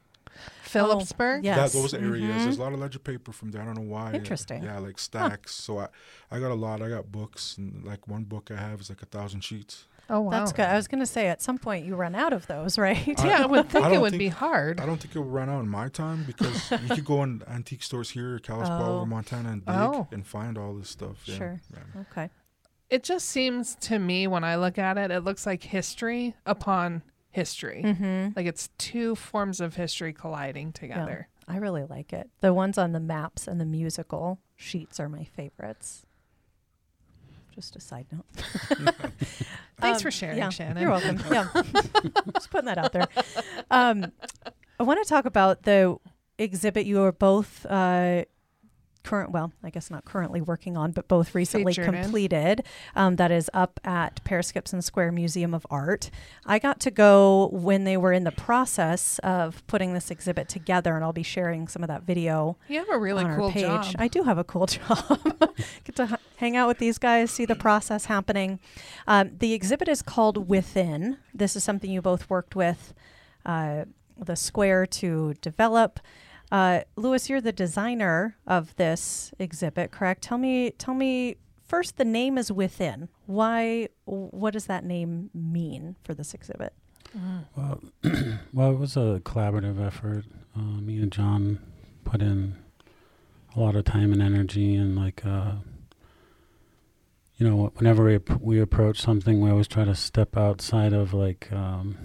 [0.62, 1.44] Philipsburg.
[1.44, 1.72] Yes.
[1.72, 2.34] That, those areas.
[2.34, 2.44] Mhm.
[2.44, 3.62] There's a lot of ledger paper from there.
[3.62, 4.12] I don't know why.
[4.14, 4.62] Interesting.
[4.64, 5.54] Yeah, like stacks.
[5.54, 5.88] So I,
[6.30, 6.82] I got a lot.
[6.82, 9.86] I got books, and like one book I have is like a thousand sheets.
[10.10, 10.66] Oh wow, That's good.
[10.66, 13.18] I was going to say at some point you run out of those, right?
[13.20, 14.80] I- Yeah, I would I think it would think- be hard.
[14.80, 17.42] I don't think it will run out in my time because you could go in
[17.48, 18.96] antique stores here, Kalispell, Oh.
[18.98, 20.06] over Montana, and dig Oh.
[20.12, 21.22] and find all this stuff.
[21.26, 21.60] Yeah, Sure.
[21.72, 22.00] yeah.
[22.10, 22.30] okay.
[22.90, 27.02] It just seems to me when I look at it, it looks like history upon
[27.30, 27.82] history.
[27.84, 28.28] Mm-hmm.
[28.36, 31.28] Like it's two forms of history colliding together.
[31.48, 32.30] I really like it.
[32.40, 36.06] The ones on the maps and the musical sheets are my favorites.
[37.54, 38.24] Just a side note.
[39.80, 40.82] Thanks Um, for sharing, yeah, Shannon.
[40.82, 41.20] You're welcome.
[41.30, 41.48] Yeah.
[42.34, 43.06] Just putting that out there.
[43.70, 44.10] Um,
[44.80, 45.96] I want to talk about the
[46.38, 48.24] exhibit you are both uh,
[49.04, 52.64] current, well, I guess not currently working on, but both recently Featured completed.
[52.96, 56.10] Um, that is up at Paris Gibson Square Museum of Art.
[56.46, 60.96] I got to go when they were in the process of putting this exhibit together,
[60.96, 63.62] and I'll be sharing some of that video You have a really cool page.
[63.62, 63.94] job.
[63.98, 65.20] I do have a cool job.
[65.84, 68.58] Get to h- hang out with these guys, see the process happening.
[69.06, 71.18] Um, the exhibit is called Within.
[71.32, 72.94] This is something you both worked with
[73.46, 73.84] uh,
[74.18, 76.00] the Square to develop.
[76.50, 80.22] Uh, Louis, you're the designer of this exhibit, correct?
[80.22, 81.96] Tell me, tell me first.
[81.96, 83.08] The name is Within.
[83.26, 83.88] Why?
[84.04, 86.72] What does that name mean for this exhibit?
[87.56, 87.80] Well,
[88.52, 90.24] well, it was a collaborative effort.
[90.56, 91.60] Uh, me and John
[92.04, 92.56] put in
[93.56, 95.52] a lot of time and energy, and like, uh,
[97.36, 101.14] you know, whenever we ap- we approach something, we always try to step outside of
[101.14, 101.96] like, um,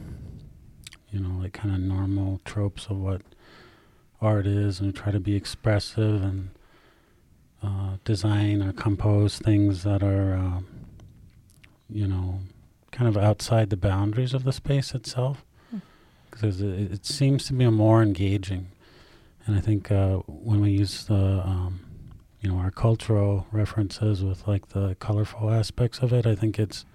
[1.11, 3.21] you know, like kind of normal tropes of what
[4.21, 6.49] art is, and try to be expressive and
[7.63, 10.67] uh, design or compose things that are, um,
[11.89, 12.39] you know,
[12.91, 15.43] kind of outside the boundaries of the space itself.
[16.31, 18.67] Because it, it seems to be more engaging.
[19.45, 21.79] And i think uh, when we use the um,
[22.41, 26.85] you know our cultural references with like the colorful aspects of it i think it's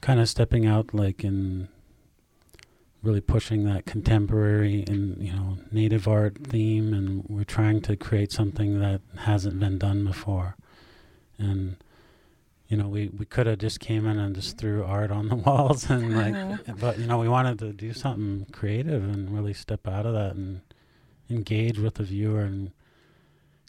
[0.00, 1.68] kind of stepping out like in
[3.04, 8.32] really pushing that contemporary and you know native art theme and we're trying to create
[8.32, 10.56] something that hasn't been done before.
[11.38, 11.76] And
[12.68, 15.34] you know, we, we could have just came in and just threw art on the
[15.46, 16.16] walls and
[16.66, 20.14] like, but you know, we wanted to do something creative and really step out of
[20.14, 20.62] that and
[21.28, 22.72] engage with the viewer and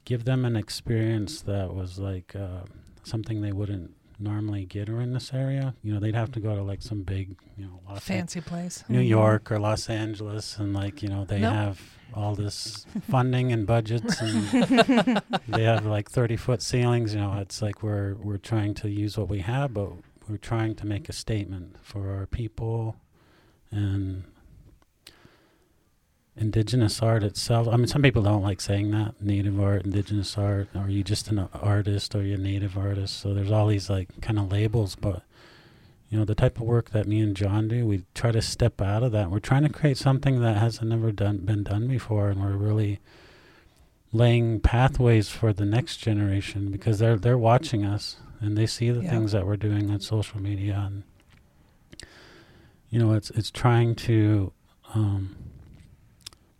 [0.05, 2.61] give them an experience that was like uh,
[3.03, 5.75] something they wouldn't normally get her in this area.
[5.83, 8.41] You know, they'd have to go to like some big, you know, Los An- Fancy
[8.41, 8.83] place.
[8.87, 9.07] New mm-hmm.
[9.07, 11.53] York or Los Angeles, and like you know, they Nope.
[11.53, 11.81] have
[12.13, 17.61] all this funding and budgets and they have like 30 foot ceilings you know it's
[17.61, 19.89] like we're we're trying to use what we have but
[20.29, 22.95] we're trying to make a statement for our people
[23.71, 24.23] and
[26.37, 30.67] indigenous art itself i mean some people don't like saying that native art indigenous art
[30.75, 34.09] are you just an artist or you a native artist so there's all these like
[34.21, 35.23] kind of labels but
[36.09, 38.81] you know the type of work that me and john do we try to step
[38.81, 42.27] out of that we're trying to create something that hasn't never done been done before
[42.29, 42.99] and we're really
[44.11, 49.01] laying pathways for the next generation because they're they're watching us and they see the
[49.01, 49.09] Yeah.
[49.09, 51.03] things that we're doing on social media and
[52.89, 54.51] you know it's it's trying to
[54.93, 55.35] um,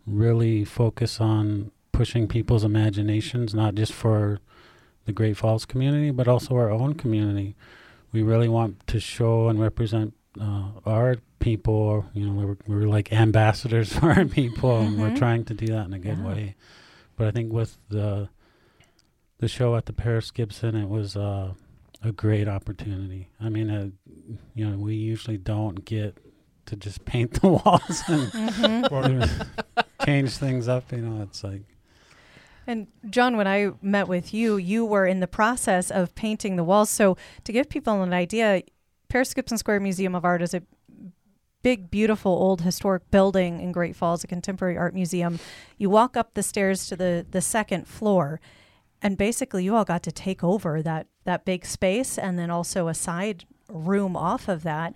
[0.06, 4.40] really focus on pushing people's imaginations not just for
[5.06, 7.56] the Great Falls community but also our own community
[8.12, 13.12] we really want to show and represent uh, our people you know we're, we're like
[13.14, 15.16] ambassadors for our people and we're Mhm.
[15.18, 16.28] trying to do that in a good Yeah.
[16.28, 16.56] way
[17.16, 18.30] but I think with the
[19.40, 21.54] the show at the Paris Gibson, it was uh,
[22.02, 23.28] a great opportunity.
[23.40, 23.90] I mean, uh,
[24.54, 26.18] you know, we usually don't get
[26.68, 29.46] to just paint the walls and Mhm.
[30.06, 30.92] change things up.
[30.92, 31.64] You know, it's like
[32.68, 36.64] And John, when I met with you, you were in the process of painting the
[36.64, 36.90] walls.
[36.90, 38.64] So to give people an idea,
[39.08, 40.64] Paris Gibson Square Museum of Art is a
[41.62, 45.40] big, beautiful old historic building in Great Falls, a contemporary art museum.
[45.78, 48.40] You walk up the stairs to the the second floor,
[49.02, 52.88] and basically you all got to take over that that big space and then also
[52.88, 54.94] a side room off of that.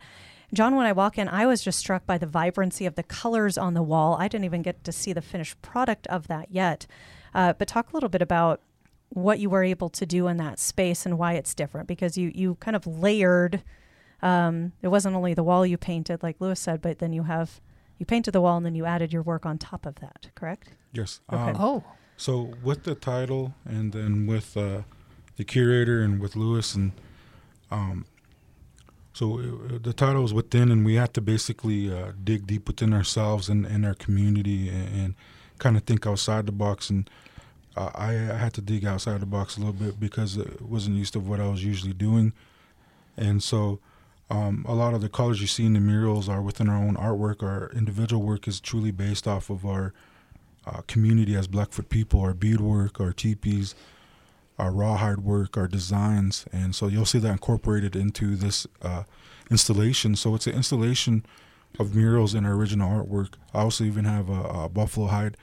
[0.53, 3.57] John, when I walk in, I was just struck by the vibrancy of the colors
[3.57, 4.15] on the wall.
[4.19, 6.87] I didn't even get to see the finished product of that yet.
[7.33, 8.61] Uh, but talk a little bit about
[9.09, 12.31] what you were able to do in that space and why it's different because you
[12.33, 13.63] you kind of layered.
[14.21, 17.61] Um, it wasn't only the wall you painted, like Louis said, but then you have
[17.99, 20.29] you painted the wall and then you added your work on top of that.
[20.35, 20.69] Correct?
[20.93, 21.21] Yes.
[21.31, 21.51] Okay.
[21.51, 21.83] Um, Oh,
[22.17, 24.81] So with the title and then with uh,
[25.37, 26.91] the curator and with Louis and
[27.71, 28.05] um,
[29.19, 32.93] so uh, the title is within, and we had to basically uh, dig deep within
[32.93, 35.15] ourselves and, our community and, and
[35.57, 36.89] kind of think outside the box.
[36.89, 37.09] And
[37.75, 40.95] uh, I, I had to dig outside the box a little bit because it wasn't
[40.95, 42.31] used to what I was usually doing,
[43.17, 43.79] and so.
[44.31, 46.95] Um, a lot of the colors you see in the murals are within our own
[46.95, 47.41] artwork.
[47.41, 49.91] Our individual work is truly based off of our
[50.67, 53.73] uh, community as Blackfoot people, our beadwork, our teepees,
[54.59, 59.03] our rawhide work, our designs, and so you'll see that incorporated into this uh,
[59.49, 60.15] installation.
[60.15, 61.25] So it's an installation
[61.79, 63.31] of murals in our original artwork.
[63.53, 65.37] I also even have a, a buffalo hide,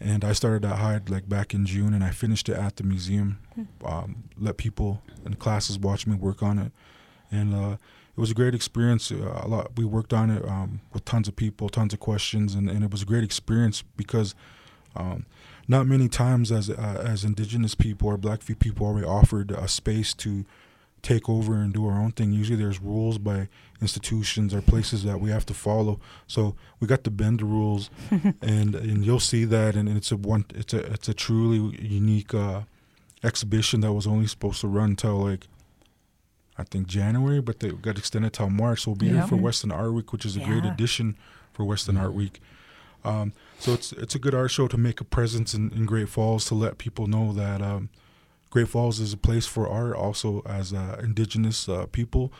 [0.00, 2.82] and I started that hide like back in June, and I finished it at the
[2.82, 3.38] museum.
[3.84, 4.90] Um, let people
[5.24, 6.72] in classes watch me work on it,
[7.30, 7.76] and uh,
[8.16, 9.12] it was a great experience.
[9.12, 12.54] Uh, a lot we worked on it um, with tons of people, tons of questions,
[12.54, 14.34] and, and it was a great experience because
[14.96, 15.26] Um,
[15.68, 19.68] not many times as uh, as indigenous people or Blackfeet people are we offered a
[19.68, 20.44] space to
[21.02, 22.32] take over and do our own thing.
[22.32, 23.48] Usually there's rules by
[23.82, 26.00] institutions or places that we have to follow.
[26.26, 27.90] So we got to bend the rules,
[28.42, 32.32] and and you'll see that, and it's a one it's a it's a truly unique
[32.34, 32.62] uh,
[33.22, 35.46] exhibition that was only supposed to run till like
[36.56, 38.82] I think January, but they got extended till March.
[38.82, 39.12] So we'll be Yeah.
[39.14, 41.16] here for Western Art Week, which is a great addition
[41.52, 42.40] for Western Art Week.
[43.04, 46.08] Um, so it's it's a good art show to make a presence in, in Great
[46.08, 47.88] Falls to let people know that um,
[48.50, 49.96] Great Falls is a place for art.
[49.96, 52.32] Also, as uh, indigenous uh, people,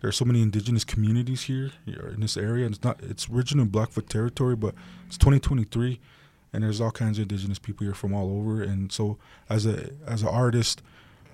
[0.00, 2.66] there are so many indigenous communities here here in this area.
[2.66, 4.74] It's not it's originally Blackfoot territory, but
[5.06, 6.00] it's 2023,
[6.52, 8.62] and there's all kinds of indigenous people here from all over.
[8.62, 10.82] And so, as a as an artist,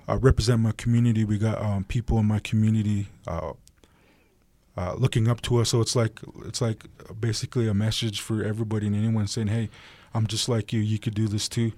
[0.08, 1.24] I represent my community.
[1.24, 3.08] We got um, people in my community.
[3.26, 3.52] Uh,
[4.76, 5.70] uh, looking up to us.
[5.70, 6.84] So it's like it's like
[7.18, 9.70] basically a message for everybody and anyone saying, "Hey,
[10.14, 10.80] I'm just like you.
[10.80, 11.72] You could do this too."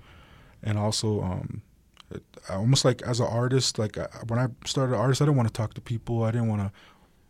[0.62, 1.62] And also, um,
[2.10, 5.48] it, almost like as an artist, like I, when I started artist, I didn't want
[5.48, 6.24] to talk to people.
[6.24, 6.72] I didn't want to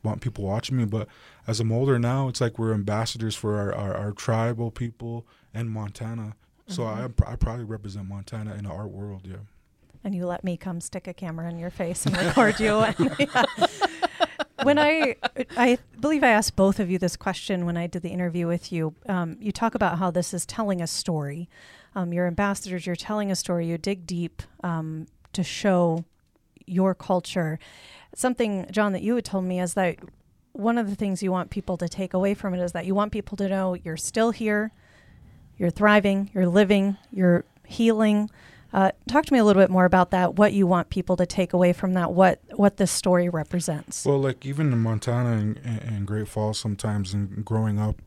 [0.02, 0.84] want people watching me.
[0.84, 1.08] But
[1.46, 5.70] as I'm older now, it's like we're ambassadors for our, our, our tribal people and
[5.70, 6.34] Montana.
[6.66, 9.22] So I, I probably represent Montana in the art world.
[9.24, 9.36] Yeah.
[10.04, 12.76] and you let me come stick a camera in your face and record you.
[12.80, 13.44] And, yeah.
[14.62, 15.16] When I,
[15.56, 18.72] I believe I asked both of you this question when I did the interview with
[18.72, 18.94] you.
[19.08, 21.48] Um, you talk about how this is telling a story.
[21.94, 22.86] Um, you're ambassadors.
[22.86, 23.66] You're telling a story.
[23.66, 26.04] You dig deep um, to show
[26.66, 27.58] your culture.
[28.14, 29.96] Something, John, that you had told me is that
[30.52, 32.94] one of the things you want people to take away from it is that you
[32.94, 34.72] want people to know you're still here,
[35.56, 38.28] you're thriving, you're living, you're healing.
[38.72, 40.34] Uh, talk to me a little bit more about that.
[40.34, 42.12] What you want people to take away from that?
[42.12, 44.04] What what this story represents?
[44.04, 48.02] Well, like even in Montana and, and, Great Falls, sometimes and growing up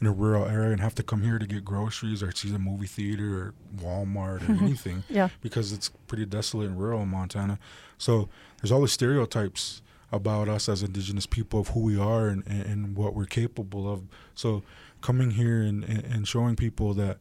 [0.00, 2.58] in a rural area and have to come here to get groceries or see the
[2.58, 7.58] movie theater or Walmart or anything yeah, because it's pretty desolate and rural in Montana.
[7.98, 8.28] So
[8.60, 12.62] there's all the stereotypes about us as indigenous people of who we are and, and,
[12.62, 14.04] and what we're capable of.
[14.34, 14.62] So
[15.00, 17.18] coming here and, and showing people that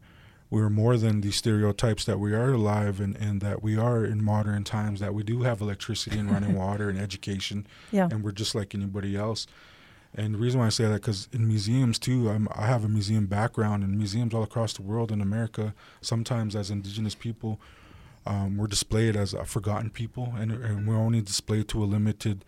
[0.56, 4.24] we're more than these stereotypes, that we are alive and, and that we are in
[4.24, 8.32] modern times, that we do have electricity and running water and education yeah, and we're
[8.32, 9.48] just like anybody else.
[10.14, 12.88] And the reason why I say that because in museums too, I'm, I have a
[12.88, 15.74] museum background in museums all across the world in America.
[16.00, 17.60] Sometimes as indigenous people,
[18.26, 22.46] um, we're displayed as a forgotten people, and, and we're only displayed to a limited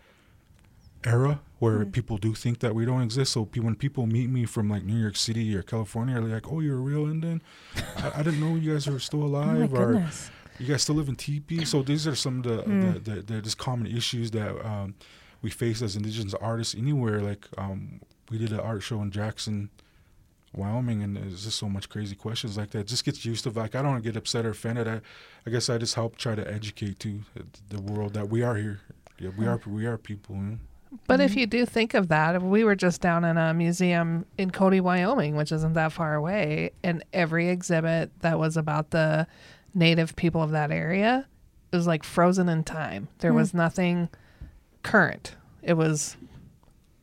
[1.04, 1.92] era where Mm.
[1.92, 3.32] people do think that we don't exist.
[3.32, 6.50] So pe- when people meet me from like New York City or California, they're like,
[6.52, 7.42] "Oh, you're a real Indian?
[7.96, 10.30] I, I didn't know you guys are still oh alive." or goodness.
[10.58, 11.64] you guys still live in teepee.
[11.64, 13.04] So these are some of the, Mm.
[13.04, 14.94] the, the, the just common issues that um,
[15.42, 17.20] we face as indigenous artists anywhere.
[17.20, 19.70] Like um, we did an art show in Jackson,
[20.54, 22.80] Wyoming, and there's just so much crazy questions like that.
[22.80, 24.88] It just gets used to like I don't get upset or offended.
[24.88, 25.00] I,
[25.46, 27.20] I guess I just help try to educate to
[27.68, 28.80] the world that we are here.
[29.18, 30.36] Yeah, we are we are people.
[30.36, 30.58] You know?
[31.06, 34.50] But if you do think of that, we were just down in a museum in
[34.50, 39.26] Cody, Wyoming, which isn't that far away, and every exhibit that was about the
[39.74, 41.26] native people of that area
[41.72, 43.08] was like frozen in time.
[43.18, 44.08] There was nothing
[44.82, 45.36] current.
[45.62, 46.16] It was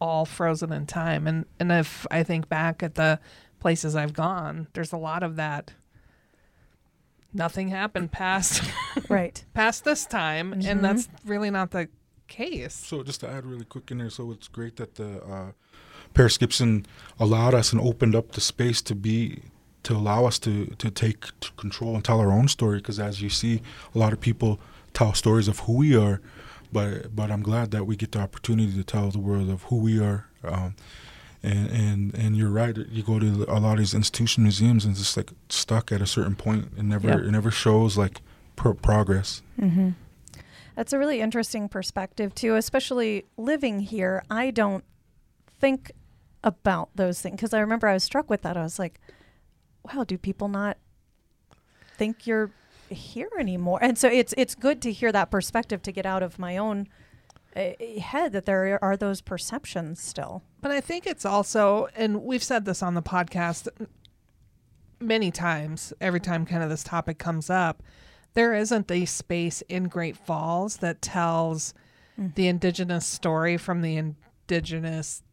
[0.02, 1.28] all frozen in time.
[1.28, 3.20] And and if I think back at the
[3.60, 5.74] places I've gone, there's a lot of that
[7.34, 8.64] nothing happened past
[9.10, 9.44] Right.
[9.54, 10.66] past this time Mhm.
[10.68, 11.90] and that's really not the
[12.28, 12.74] case.
[12.74, 15.52] So just to add really quick in there, so it's great that the uh,
[16.14, 16.86] Paris Gibson
[17.20, 19.42] allowed us and opened up the space to be
[19.84, 22.78] to allow us to to take t- control and tell our own story.
[22.78, 23.62] Because as you see,
[23.94, 24.60] a lot of people
[24.94, 26.22] tell stories of who we are,
[26.72, 29.78] but but I'm glad that we get the opportunity to tell the world of who
[29.78, 30.28] we are.
[30.44, 30.76] Um,
[31.44, 32.76] and, and and you're right.
[32.76, 36.02] You go to a lot of these institution museums and it's just like stuck at
[36.02, 36.36] a certain
[36.78, 37.18] and never Yeah.
[37.20, 38.22] it never shows like
[38.56, 39.44] pro- progress.
[39.62, 39.90] Mm-hmm.
[40.76, 44.24] That's a really interesting perspective too, especially living here.
[44.30, 44.84] I don't
[45.60, 45.92] think
[46.44, 48.58] about those things because I remember I was struck with that.
[48.58, 49.00] I was like,
[49.84, 50.78] "Wow, do people not
[51.98, 52.52] think you're
[52.90, 56.38] here anymore?" And so it's it's good to hear that perspective to get out of
[56.38, 56.88] my own
[57.56, 57.72] uh,
[58.02, 60.44] head that there are those perceptions still.
[60.62, 63.70] But I think it's also, and we've said this on the podcast
[65.00, 67.82] many times, every time kind of this topic comes up,
[68.36, 71.74] there isn't a space in Great Falls that tells
[72.16, 72.28] hmm.
[72.36, 75.24] the indigenous story from the indigenous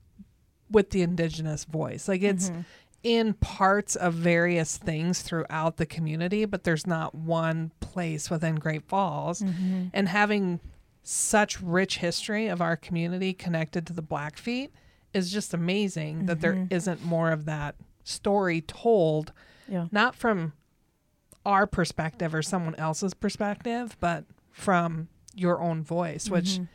[0.71, 2.09] with the indigenous voice.
[2.09, 2.61] Like it's mm-hmm.
[3.03, 8.89] in parts of various things throughout the community, but there's not one place within Great
[8.89, 9.43] Falls.
[9.43, 9.89] Mm-hmm.
[9.93, 10.61] And having
[11.03, 14.73] such rich history of our community connected to the Blackfeet
[15.13, 16.75] is just amazing that there mm-hmm.
[16.75, 17.75] isn't more of that
[18.05, 19.33] story told
[19.69, 19.89] Yeah.
[19.93, 20.55] not from
[21.45, 26.69] our perspective or someone else's perspective, but from your own voice, which Mhm.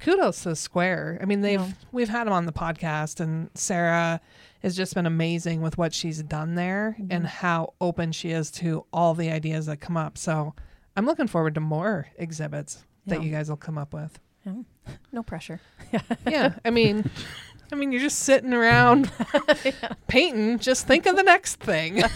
[0.00, 1.18] kudos to Square.
[1.22, 1.72] I mean, they've Yeah.
[1.92, 4.20] we've had them on the podcast, and Sarah
[4.62, 7.12] has just been amazing with what she's done there Mm-hmm.
[7.12, 10.18] and how open she is to all the ideas that come up.
[10.18, 10.54] So
[10.96, 14.18] I'm looking forward to more exhibits that you guys will come up with.
[15.12, 15.60] no pressure.
[16.26, 17.08] Yeah, I mean,
[17.72, 19.10] I mean, you're just sitting around
[20.08, 20.58] painting.
[20.60, 22.02] Just think of the next thing.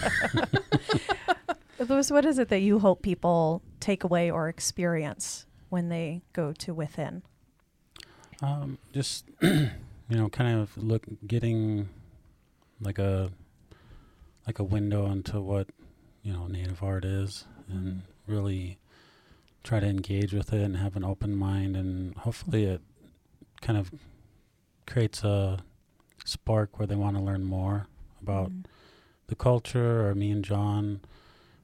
[1.89, 6.53] Louis, what is it that you hope people take away or experience when they go
[6.53, 7.23] to within?
[8.43, 9.71] Um, just you
[10.11, 11.89] know, kind of look getting
[12.81, 13.31] like a
[14.47, 15.69] like a window into what
[16.23, 18.79] you know native art is, and really
[19.63, 22.81] try to engage with it and have an open mind, and hopefully it
[23.61, 23.91] kind of
[24.87, 25.59] creates a
[26.25, 27.87] spark where they want to learn more
[28.21, 28.65] about Mm.
[29.29, 31.01] the culture, or me and John,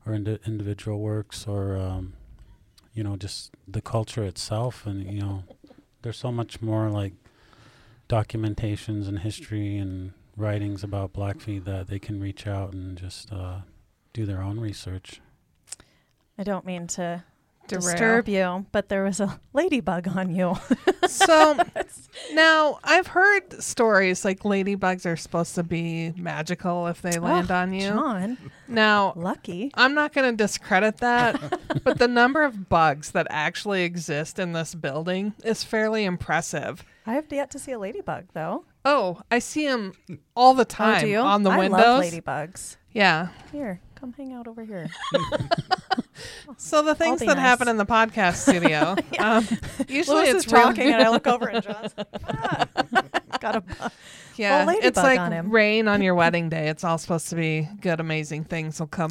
[0.06, 2.14] or indi- individual works, or um,
[2.94, 5.44] you know, just the culture itself, and you know,
[6.02, 7.12] there's so much more like
[8.08, 13.60] documentations and history and writings about Blackfeet that they can reach out and just uh,
[14.12, 15.20] do their own research.
[16.38, 17.24] I don't mean to
[17.68, 17.80] Derail.
[17.82, 20.54] disturb you, but there was a ladybug on you.
[21.06, 21.56] So
[22.32, 27.72] now I've heard stories like ladybugs are supposed to be magical if they land on
[27.72, 27.88] you.
[27.90, 29.70] John, Now lucky.
[29.74, 34.52] I'm not going to discredit that, but the number of bugs that actually exist in
[34.52, 36.84] this building is fairly impressive.
[37.06, 38.64] I have yet to see a ladybug though.
[38.84, 39.92] Oh, I see them
[40.34, 41.18] all the Oh, time you?
[41.18, 41.80] on the I windows.
[41.80, 42.76] I love ladybugs.
[42.90, 43.28] yeah.
[43.52, 44.88] Here, come hang out over here.
[46.56, 47.38] So the things that nice.
[47.38, 49.46] happen in the podcast studio, um,
[49.88, 52.66] usually Louis it's talking, and I look over, and John's like, "Ah,
[53.40, 53.92] got a bug."
[54.36, 56.68] Yeah, ladybug it's like on rain on your wedding day.
[56.68, 59.10] It's all supposed to be good, amazing things will come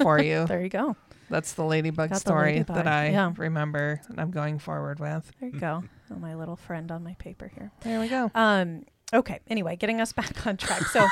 [0.00, 0.46] for you.
[0.46, 0.96] There you go.
[1.30, 3.32] That's the ladybug Got the story ladybug, that I yeah.
[3.36, 5.30] remember and I'm going forward with.
[5.40, 5.82] There you go.
[6.12, 7.72] Oh, my little friend on my paper here.
[7.80, 8.30] There we go.
[8.34, 9.40] Um, okay.
[9.48, 10.82] Anyway, getting us back on track.
[10.88, 11.06] So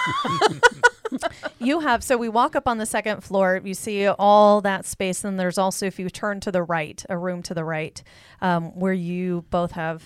[1.59, 3.61] you have so we walk up on the second floor.
[3.65, 7.17] You see all that space, and there's also if you turn to the right, a
[7.19, 8.03] room to the right,
[8.41, 10.03] um, where you both have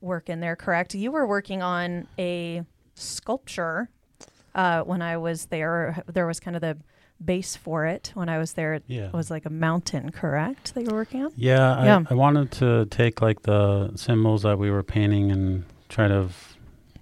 [0.00, 0.56] work in there.
[0.56, 0.94] Correct?
[0.94, 2.62] You were working on a
[2.94, 3.88] sculpture
[4.54, 6.02] uh, when I was there.
[6.12, 6.76] There was kind of the
[7.24, 8.74] base for it when I was there.
[8.74, 9.10] It Yeah.
[9.12, 10.10] was like a mountain.
[10.10, 10.74] Correct?
[10.74, 11.32] That you were working on.
[11.36, 12.02] Yeah, I, Yeah.
[12.10, 16.56] I wanted to take like the symbols that we were painting and try to f-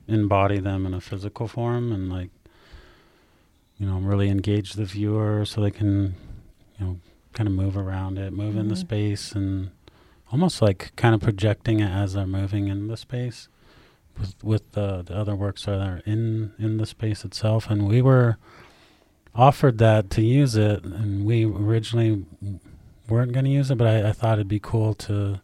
[0.08, 2.30] embody them in a physical form and like
[3.82, 6.14] you know really engage the viewer so they can
[6.78, 7.00] you know
[7.32, 8.86] kind of move around it, move in the Mhm.
[8.86, 9.70] space and
[10.30, 13.48] almost like kind of projecting it as they're moving in the space
[14.18, 18.00] with with the, the other works that are in in the space itself and we
[18.00, 18.36] were
[19.34, 22.24] offered that to use it and we originally
[23.08, 25.40] weren't going to use it, but I, I thought it'd be cool to,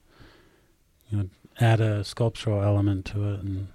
[1.11, 1.29] you know,
[1.59, 3.69] add a sculptural element to it, and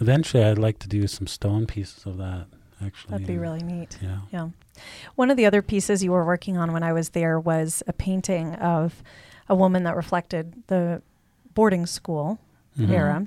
[0.00, 2.46] eventually I'd like to do some stone pieces of that.
[2.84, 3.98] Actually, That'd be and- really neat.
[4.02, 4.18] yeah.
[4.32, 4.48] Yeah.
[5.14, 7.92] One of the other pieces you were working on when I was there was a
[7.92, 9.02] painting of
[9.48, 11.02] a woman that reflected the
[11.54, 12.38] boarding school
[12.78, 12.90] Mhm.
[12.90, 13.26] era.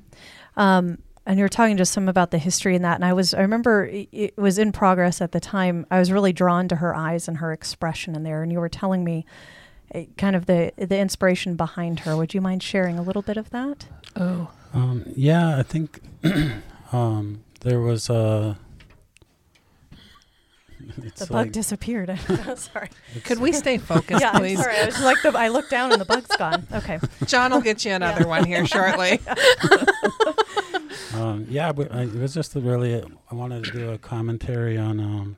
[0.57, 2.95] Um, and you were talking just some about the history in that.
[2.95, 5.85] And I was, I remember it, it was in progress at the time.
[5.91, 8.43] I was really drawn to her eyes and her expression in there.
[8.43, 9.25] And you were telling me
[9.95, 12.15] uh, kind of the, the inspiration behind her.
[12.17, 13.87] Would you mind sharing a little bit of that?
[14.15, 16.01] Oh, Um, yeah, I think
[16.91, 18.57] um, there was a.
[21.03, 22.17] It's the bug like- disappeared.
[22.57, 22.89] sorry.
[23.23, 24.59] could we stay focused, yeah, I'm please?
[24.59, 24.77] sorry.
[24.77, 26.65] I was like, the, I looked down and the bug's gone.
[26.73, 26.99] Okay.
[27.25, 29.19] John will get you another one here shortly.
[31.13, 33.01] Um, yeah, but I, it was just a really.
[33.31, 35.37] I wanted to do a commentary on, um,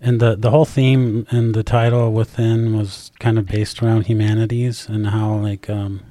[0.00, 4.88] and the the whole theme and the title within was kind of based around humanities
[4.88, 6.02] and how like um,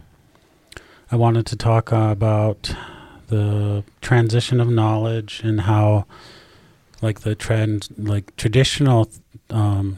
[1.12, 2.74] I wanted to talk uh, about
[3.28, 6.06] the transition of knowledge and how
[7.02, 9.10] like the trend like traditional
[9.50, 9.98] um,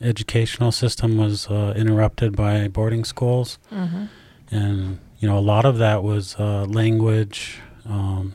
[0.00, 4.04] educational system was uh, interrupted by boarding schools Mm-hmm.
[4.50, 8.34] and you know a lot of that was uh, language um,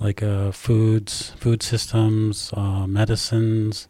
[0.00, 3.88] like uh, foods food systems uh, medicines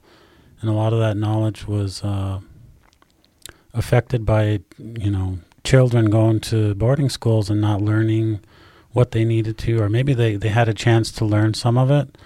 [0.60, 2.40] and a lot of that knowledge was uh,
[3.74, 8.40] affected by you know children going to boarding schools and not learning
[8.92, 11.90] what they needed to or maybe they, they had a chance to learn some of
[11.90, 12.18] it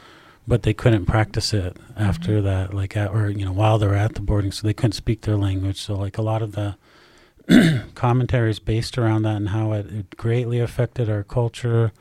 [0.46, 2.02] but they couldn't practice it mm-hmm.
[2.02, 4.74] after that like at, or you know while they were at the boarding so they
[4.74, 5.80] couldn't speak their language.
[5.80, 6.76] So like a lot of the
[7.94, 11.92] commentaries based around that and how it, it greatly affected our culture,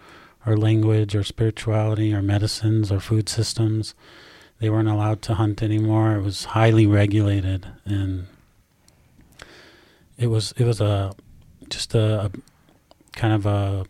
[0.46, 3.94] our language, our spirituality, our medicines, our food systems,
[4.60, 6.16] they weren't allowed to hunt anymore.
[6.16, 8.28] It was highly regulated, and
[10.18, 11.14] it was it was a
[11.70, 12.32] just a, a
[13.14, 13.86] kind of a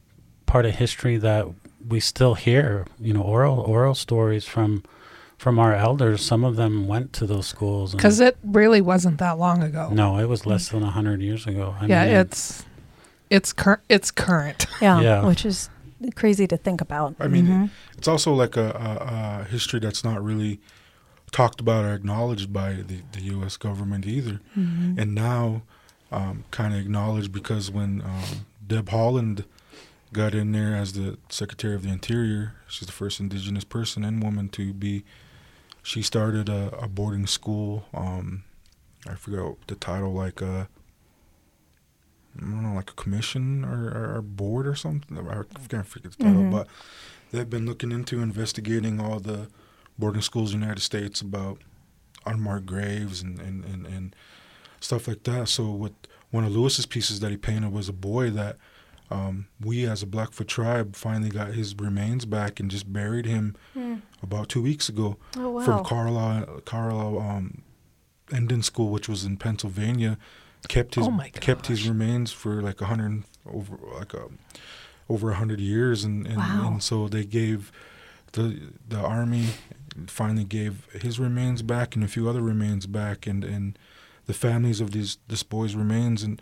[0.46, 1.46] part of history that
[1.88, 2.86] we still hear.
[3.00, 4.84] You know, oral oral stories from
[5.38, 6.26] from our elders.
[6.26, 9.90] Some of them went to those schools Because it really wasn't that long ago.
[9.92, 11.76] no, it was less than a hundred years ago.
[11.80, 12.64] I yeah, mean, it's
[13.30, 14.66] it's cur- it's current.
[14.82, 15.26] Yeah, Yeah.
[15.28, 15.70] which is
[16.16, 17.16] crazy to think about.
[17.20, 17.70] I mean, Mhm.
[17.98, 20.60] it's also like a, a, a history that's not really
[21.32, 23.58] talked about or acknowledged by the, the U.S.
[23.58, 24.40] government either.
[24.58, 24.98] Mhm.
[25.02, 25.62] And now,
[26.12, 29.44] um, kind of acknowledged because when um, Deb Haaland
[30.16, 34.24] got in there as the Secretary of the Interior, she's the first Indigenous person and
[34.24, 35.04] woman to be.
[35.84, 37.86] She started a, a boarding school.
[37.94, 38.44] Um,
[39.08, 40.68] I forgot the title, like a.
[42.38, 45.18] I don't know, like a commission or, or, or board or something.
[45.18, 46.52] I can't forget the title, Mhm.
[46.52, 46.68] but
[47.32, 49.48] they've been looking into investigating all the
[49.98, 51.60] boarding schools in the United States about
[52.26, 54.16] unmarked graves and, and, and, and
[54.82, 55.48] stuff like that.
[55.48, 55.94] So with
[56.32, 58.58] one of Louis's pieces that he painted was a boy that
[59.12, 63.56] um, we as a Blackfoot tribe finally got his remains back and just buried him
[63.74, 63.96] Hmm.
[64.24, 65.62] about two weeks ago Oh wow.
[65.66, 67.62] from Carlisle, Carlisle um,
[68.34, 70.18] Indian School, which was in Pennsylvania.
[70.68, 74.30] Kept his Oh kept his remains for like a hundred over like a
[75.08, 76.68] over a hundred years, and and, Wow.
[76.72, 77.72] and so they gave
[78.32, 79.50] the the army
[80.08, 83.78] finally gave his remains back and a few other remains back, and and
[84.26, 86.40] the families of these this boy's remains in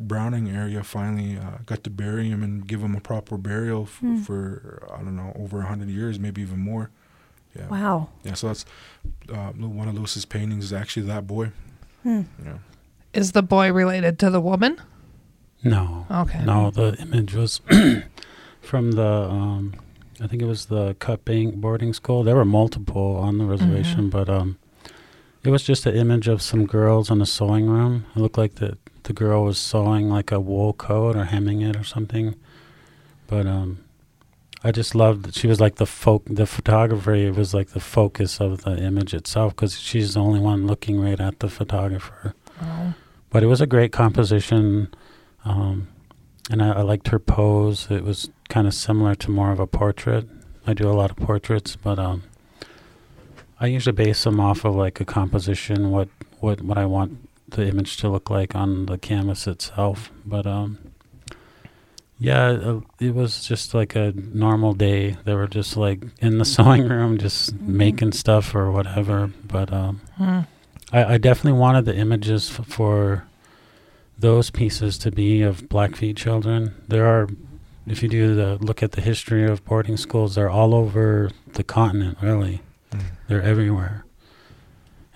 [0.00, 3.98] Browning area finally uh, got to bury him and give him a proper burial f-
[4.00, 4.16] Hmm.
[4.22, 6.90] for I don't know over a hundred years, maybe even more.
[7.56, 7.68] Yeah.
[7.68, 8.08] Wow.
[8.24, 8.64] Yeah, so that's
[9.32, 11.52] uh, one of Louis's paintings is actually that boy.
[12.02, 12.22] Hmm.
[12.44, 12.58] Yeah.
[13.12, 14.80] Is the boy related to the woman?
[15.62, 16.44] no, Okay.
[16.44, 16.70] no.
[16.70, 17.60] The image was
[18.60, 19.06] from the.
[19.30, 19.74] Um,
[20.20, 22.22] I think it was the Cut Bank boarding school.
[22.24, 24.58] There were multiple on the reservation, but um,
[25.42, 28.06] it was just an image of some girls in a sewing room.
[28.14, 31.76] It looked like the the girl was sewing like a wool coat or hemming it
[31.76, 32.34] or something.
[33.26, 33.84] But um,
[34.62, 36.24] I just loved that she was like the folk.
[36.26, 40.66] The photography was like the focus of the image itself because she's the only one
[40.66, 42.34] looking right at the photographer.
[42.60, 42.94] Oh.
[43.30, 44.94] But it was a great composition,
[45.44, 45.88] um,
[46.50, 47.88] and I, I liked her pose.
[47.90, 50.28] It was kind of similar to more of a portrait.
[50.66, 52.22] I do a lot of portraits, but um,
[53.60, 56.08] I usually base them off of like a composition, what
[56.40, 60.10] what what I want the image to look like on the canvas itself.
[60.24, 60.78] But um,
[62.18, 65.16] yeah, uh, it was just like a normal day.
[65.24, 67.66] They were just like in the sewing room, just Mhm.
[67.68, 69.30] making stuff or whatever.
[69.46, 70.40] But um, Hmm.
[70.92, 73.24] I, I definitely wanted the images f- for
[74.18, 76.74] those pieces to be of Blackfeet children.
[76.88, 77.28] There are,
[77.86, 81.64] if you do the look at the history of boarding schools, they're all over the
[81.64, 82.18] continent.
[82.22, 82.62] Really,
[83.26, 84.04] they're everywhere.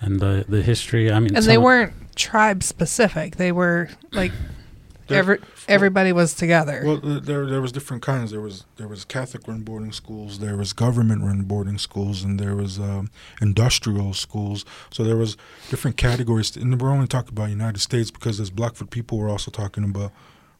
[0.01, 1.11] And the the history.
[1.11, 3.37] I mean, And they weren't tribe specific.
[3.37, 4.31] They were like
[5.09, 6.83] every everybody was together.
[6.85, 8.31] Well, there there was different kinds.
[8.31, 12.39] There was there was Catholic run boarding schools, there was government run boarding schools, and
[12.39, 13.09] there was um,
[13.41, 14.65] industrial schools.
[14.91, 15.37] So there was
[15.69, 16.55] different categories.
[16.57, 20.11] And we're only talking about United States because as Blackfoot people, we're also talking about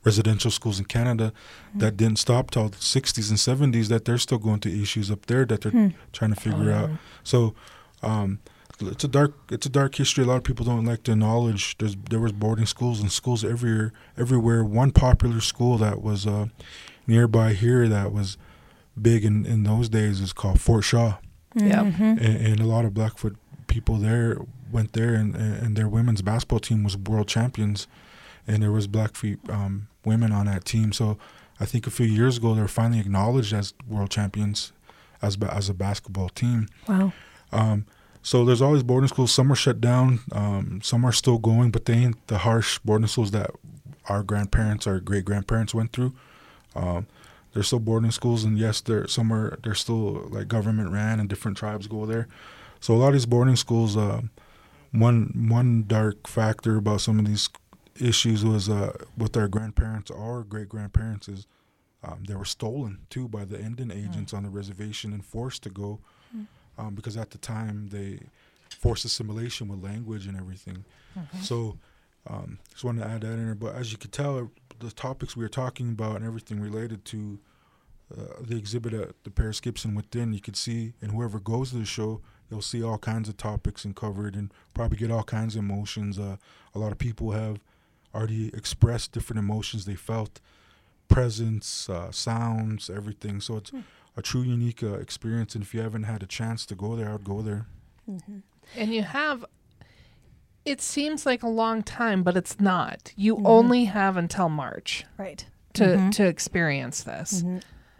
[0.05, 1.34] residential schools in Canada
[1.76, 3.38] that didn't stop till the 60s and
[3.74, 3.89] 70s.
[3.89, 5.89] That they're still going through issues up there that they're Hmm.
[6.14, 6.89] trying to figure Oh, out.
[7.24, 7.53] So.
[8.01, 8.39] Um,
[8.82, 10.23] it's a dark it's a dark history.
[10.23, 11.77] A lot of people don't like to acknowledge.
[11.77, 13.91] There's there was boarding schools and schools everywhere.
[14.17, 14.63] Everywhere.
[14.63, 16.47] One popular school that was uh,
[17.07, 18.38] nearby here that was
[18.99, 21.17] big in, in those days is called Fort Shaw,
[21.55, 21.86] Yep.
[21.86, 22.01] Mhm.
[22.01, 23.36] and, and a lot of Blackfoot
[23.67, 27.88] people there went there, and, and their women's basketball team was world champions,
[28.47, 30.91] and there was Blackfeet um, women on that team.
[30.91, 31.17] So
[31.59, 34.71] I think a few years ago they were finally acknowledged as world champions,
[35.21, 36.67] as as a basketball team.
[36.88, 37.13] Wow.
[37.51, 37.86] Um,
[38.22, 39.32] so there's always boarding schools.
[39.32, 40.20] Some are shut down.
[40.32, 43.51] Um, some are still going, but they ain't the harsh boarding schools that
[44.07, 46.13] our grandparents, our great grandparents went through.
[46.76, 47.07] Um,
[47.53, 51.30] there's still boarding schools, and yes, there some are they're still like government ran, and
[51.30, 52.28] different tribes go there.
[52.80, 54.22] So a lot of these boarding schools, uh,
[54.91, 57.49] one one dark factor about some of these
[57.99, 61.47] issues was uh, with our grandparents or great grandparents is
[62.03, 65.70] um, they were stolen too by the Indian agents on the reservation and forced to
[65.70, 65.99] go
[66.80, 68.19] um, because at the time they
[68.69, 70.86] forced assimilation with language and everything.
[71.41, 71.77] So
[72.27, 73.55] um, just wanted to add that in there.
[73.55, 74.49] But as you could tell,
[74.80, 77.39] the topics we were talking about and everything related to
[78.17, 81.77] uh, the exhibit at the Paris Gibson within, you could see, and whoever goes to
[81.77, 85.59] the show, you'll see all kinds of topics uncovered and probably get all kinds of
[85.63, 86.17] emotions.
[86.17, 86.38] Uh,
[86.73, 87.59] a lot of people have
[88.15, 90.39] already expressed different emotions they felt,
[91.07, 93.41] presence, uh, sounds, everything.
[93.41, 93.71] So it's
[94.18, 95.55] a true unique uh, experience.
[95.55, 97.66] And if you haven't had a chance to go there, I'd go there.
[98.76, 99.45] and you have
[100.66, 105.45] it seems like a long time but it's not you only have until march Right.
[105.74, 106.12] to Mhm.
[106.14, 107.43] to experience this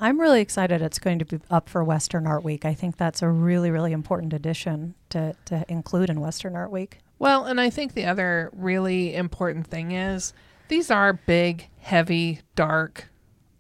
[0.02, 2.64] I'm really excited it's going to be up for Western Art Week.
[2.64, 7.00] I think that's a really, really important addition to, to include in Western Art Week.
[7.20, 10.34] well and i think the other really important thing is
[10.70, 13.10] these are big heavy dark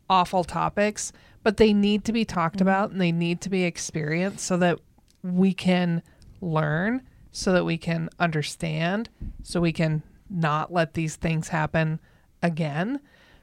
[0.10, 1.12] awful topics
[1.44, 2.64] but they need to be talked mm-hmm.
[2.64, 4.80] about and they need to be experienced so that
[5.24, 6.02] we can
[6.42, 9.10] learn so that we can understand
[9.44, 12.00] so we can not let these things happen
[12.42, 13.00] again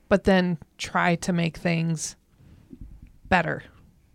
[0.09, 2.17] but then try to make things
[3.29, 3.63] better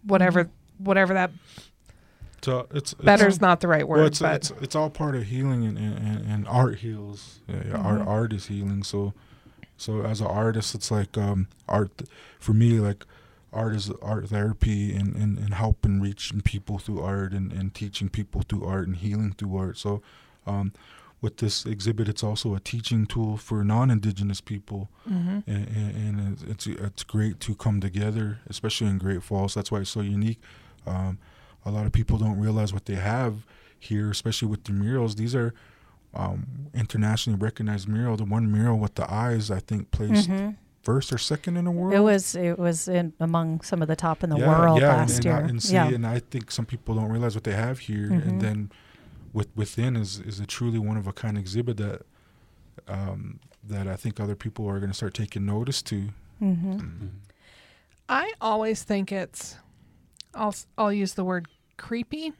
[0.03, 0.83] whatever mm-hmm.
[0.83, 1.31] whatever that
[2.41, 4.89] So it's, it's better is not the right word well, it's, but it's it's all
[4.89, 7.39] part of healing and, and, and art heals.
[7.47, 8.07] Yeah, yeah, Art mm-hmm.
[8.07, 8.83] art is healing.
[8.83, 9.13] So
[9.77, 12.03] so as an artist, it's like um, art
[12.39, 12.79] for me.
[12.79, 13.05] Like
[13.53, 18.09] art is art therapy and, and, and helping reaching people through art and, and teaching
[18.09, 19.77] people through art and healing through art.
[19.77, 20.01] So
[20.47, 20.71] um,
[21.21, 25.43] with this exhibit, it's also a teaching tool for non-indigenous people, Mhm.
[25.45, 29.53] and, and, and it's it's great to come together, especially in Great Falls.
[29.53, 30.39] That's why it's so unique.
[30.87, 31.19] Um,
[31.63, 33.45] a lot of people don't realize what they have
[33.77, 35.15] here, especially with the murals.
[35.15, 35.53] These are
[36.15, 38.17] um, internationally recognized mural.
[38.17, 40.27] The one mural with the eyes, I think, placed
[40.83, 41.93] first or second in the world.
[41.93, 44.95] It was it was in among some of the top in the yeah, world yeah,
[44.95, 45.35] last and, year.
[45.35, 45.87] I, and see, yeah.
[45.89, 48.27] and I think some people don't realize what they have here, Mhm.
[48.27, 48.71] and then
[49.33, 52.01] with within is is a truly one of a kind exhibit that
[52.87, 56.09] um, that I think other people are going to start taking notice to.
[56.39, 57.07] hmm Mm-hmm.
[58.09, 59.55] I always think it's
[60.33, 62.33] I'll I'll use the word creepy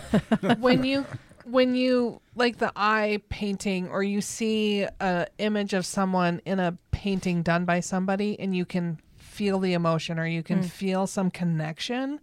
[0.60, 1.04] when you
[1.44, 6.76] when you like the eye painting or you see a image of someone in a
[6.98, 10.68] painting done by somebody and you can feel the emotion or you can mm.
[10.68, 12.18] feel some connection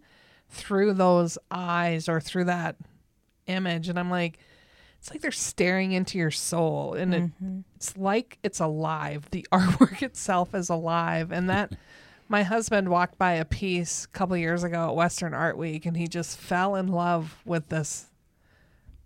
[0.50, 2.76] through those eyes or through that
[3.46, 3.88] image.
[3.88, 4.38] And I'm like
[4.98, 6.94] it's like they're staring into your soul.
[6.94, 7.60] And it mm-hmm.
[7.76, 9.28] it's like it's alive.
[9.30, 11.72] The artwork itself is alive, and that
[12.28, 15.96] my husband walked by a piece a couple years ago at Western Art Week, and
[15.96, 18.06] he just fell in love with this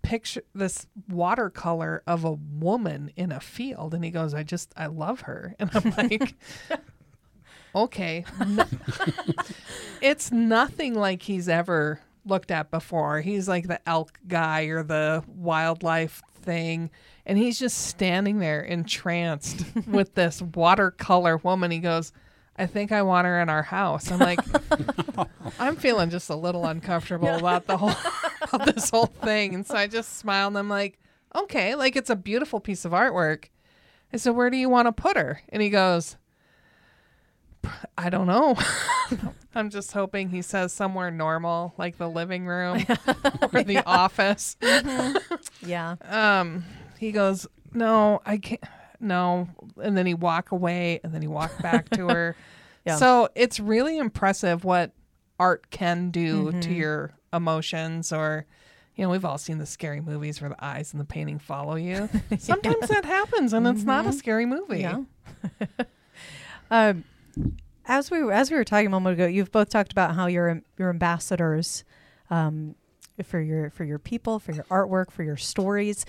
[0.01, 4.87] picture, this watercolor of a woman in a field, and he goes, "I just I
[4.87, 6.35] love her," and I'm like.
[7.73, 8.25] Okay.
[8.45, 8.65] No-
[10.01, 13.21] it's nothing like he's ever looked at before.
[13.21, 16.89] He's like the elk guy or the wildlife thing.
[17.25, 21.71] And he's just standing there entranced with this watercolor woman.
[21.71, 22.11] He goes,
[22.57, 24.11] I think I want her in our house.
[24.11, 24.39] I'm like,
[25.59, 27.95] I'm feeling just a little uncomfortable about the whole
[28.53, 29.55] about this whole thing.
[29.55, 30.99] And so I just smiled and I'm like,
[31.35, 33.45] okay, like it's a beautiful piece of artwork.
[34.13, 35.41] I said, where do you want to put her?
[35.49, 36.17] And he goes,
[37.97, 38.57] I don't know.
[39.55, 42.83] I'm just hoping he says somewhere normal, like the living room
[43.53, 44.57] or the office.
[45.61, 45.95] Yeah.
[46.07, 46.63] Um,
[46.97, 48.63] he goes, "No, I can't.
[48.99, 49.47] No,"
[49.81, 52.35] and then he walk away, and then he walk back to her.
[52.85, 52.95] Yeah.
[52.95, 54.91] So it's really impressive what
[55.41, 58.45] art can do to your emotions, or
[58.95, 61.75] you know, we've all seen the scary movies where the eyes and the painting follow
[61.75, 62.07] you.
[62.37, 64.81] Sometimes that happens, and it's not a scary movie.
[64.81, 65.01] Yeah.
[66.71, 67.03] um,
[67.87, 70.27] as we were, as we were talking a moment ago, you've both talked about how
[70.27, 71.83] you're you're ambassadors
[72.29, 72.75] um,
[73.23, 76.05] for your for your people, for your artwork, for your stories.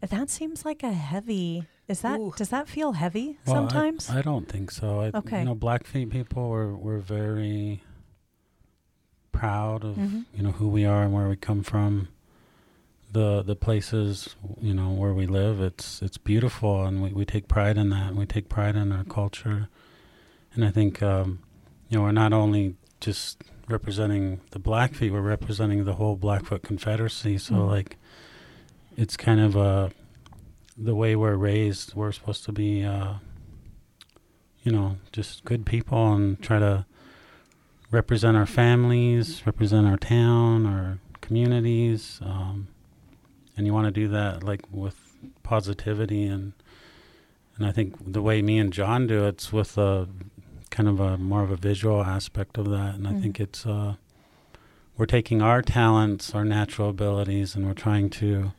[0.00, 1.66] That seems like a heavy.
[1.88, 2.32] Is that Ooh.
[2.36, 4.08] does that feel heavy Well, sometimes?
[4.08, 5.00] I, don't think so.
[5.00, 5.40] I, Okay.
[5.40, 7.82] You know, Blackfeet people were we're very
[9.32, 10.24] proud of Mhm.
[10.34, 12.08] you know who we are and where we come from.
[13.12, 17.48] The the places you know where we live, it's it's beautiful, and we, we take
[17.48, 18.08] pride in that.
[18.10, 19.68] And we take pride in our culture,
[20.54, 21.40] and I think um,
[21.88, 27.38] you know we're not only just representing the Blackfeet, we're representing the whole Blackfoot Confederacy.
[27.38, 27.68] So Mhm.
[27.68, 27.96] like,
[28.96, 29.90] it's kind of a
[30.76, 31.94] the way we're raised.
[31.94, 32.84] We're supposed to be.
[32.84, 33.14] Uh,
[34.62, 36.84] you know, just good people and try to
[37.90, 42.20] represent our families, represent our town, our communities.
[42.22, 42.68] Um,
[43.56, 44.96] and you want to do that like with
[45.42, 46.52] positivity and
[47.56, 50.08] and I think the way me and John do it's with a
[50.70, 52.94] kind of a more of a visual aspect of that.
[52.94, 53.20] And I Mhm.
[53.22, 53.96] think it's uh,
[54.96, 58.52] we're taking our talents, our natural abilities, and we're trying to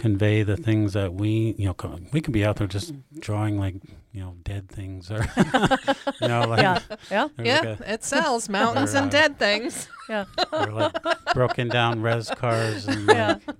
[0.00, 3.74] convey the things that we you know we could be out there just drawing like
[4.12, 5.18] you know dead things or
[6.22, 6.78] you know like yeah,
[7.10, 9.88] yeah, Yeah, like a- it sells mountains Or, and uh, dead things.
[10.08, 10.24] yeah.
[10.52, 10.94] or like
[11.34, 13.36] broken down res cars and Yeah.
[13.46, 13.56] like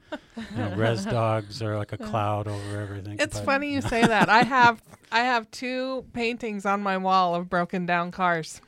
[0.50, 3.18] you know, res dogs or like a cloud over everything.
[3.20, 4.28] It's but- funny you say that.
[4.30, 4.80] I have
[5.12, 8.60] I have two paintings on my wall of broken down cars.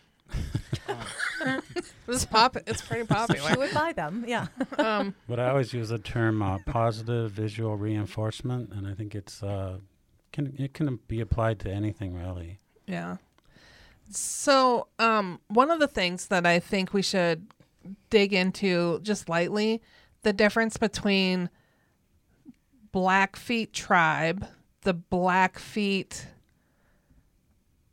[2.08, 2.56] It's pop.
[2.66, 3.54] It's pretty she popular.
[3.56, 4.24] would buy them.
[4.26, 4.46] Yeah.
[4.78, 9.42] um, But I always use the term uh, positive visual reinforcement, and I think it's
[9.42, 9.78] uh,
[10.32, 12.60] can it can be applied to anything really.
[12.86, 13.16] yeah.
[14.10, 17.46] So, um, one of the things that I think we should
[18.10, 19.80] dig into just lightly
[20.22, 21.48] the difference between
[22.92, 24.46] Blackfeet tribe,
[24.82, 26.26] the Blackfeet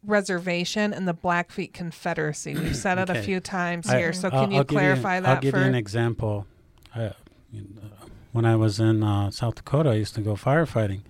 [0.06, 2.56] reservation, and the Blackfeet Confederacy.
[2.56, 4.14] We've said it a few times I- here.
[4.14, 6.45] So, I'll- can you I'll clarify an- that I'll give for you an example.
[6.95, 7.12] I,
[7.52, 7.89] you know,
[8.32, 11.02] when I was in uh, South Dakota, I used to go firefighting,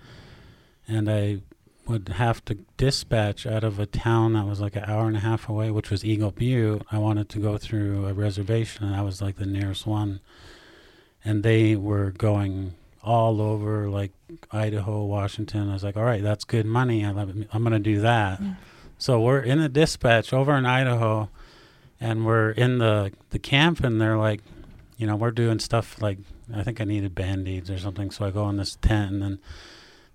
[0.87, 1.41] and I
[1.85, 5.21] would have to dispatch out of a town that was like an hour and a
[5.21, 6.83] half away, which was Eagle Butte.
[6.91, 10.19] I wanted to go through a reservation, and I was like the nearest one,
[11.25, 14.11] and they were going all over like
[14.51, 15.69] Idaho, Washington.
[15.69, 17.03] I was like, all right, that's good money.
[17.05, 17.47] I love it.
[17.51, 18.41] I'm going to do that.
[18.41, 18.57] Mm.
[18.99, 21.29] So we're in the dispatch over in Idaho,
[21.99, 24.41] and we're in the the camp, and they're like,
[24.97, 26.19] you know, we're doing stuff like
[26.53, 28.11] I think I needed band aids or something.
[28.11, 29.39] So I go in this tent, and then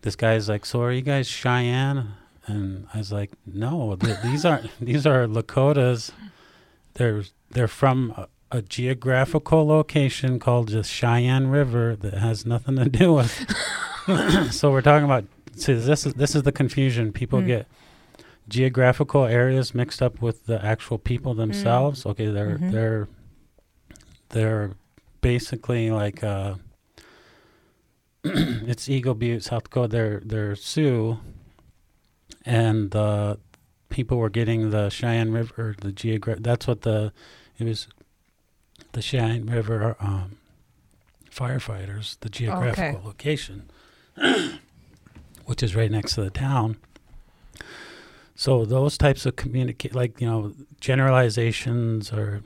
[0.03, 2.09] this guy's like, "So are you guys Cheyenne?"
[2.47, 4.71] And I was like, "No, th- these aren't.
[4.81, 6.11] These are Lakotas.
[6.95, 8.29] They're they're from a,
[8.59, 13.33] a geographical location called the Cheyenne River that has nothing to do with."
[14.53, 15.25] so we're talking about.
[15.57, 17.13] See, this is this is the confusion.
[17.13, 17.47] People Mm.
[17.47, 17.67] get
[18.49, 22.05] geographical areas mixed up with the actual people themselves.
[22.07, 22.73] Okay, they're Mhm.
[22.73, 23.09] they're
[24.31, 24.73] they're
[25.21, 26.55] basically like uh
[28.25, 29.89] it's Eagle Butte, South Dakota.
[29.89, 31.19] They're they're Sioux,
[32.45, 33.37] and uh,
[33.91, 35.75] people were getting the Cheyenne River.
[35.81, 37.13] The geogra- That's what the
[37.59, 37.87] it was.
[38.93, 40.37] The Cheyenne River um,
[41.31, 43.71] firefighters, the geographical location,
[45.47, 46.77] which is right next to the town.
[48.35, 52.43] So those types of communicate, like you know, generalizations or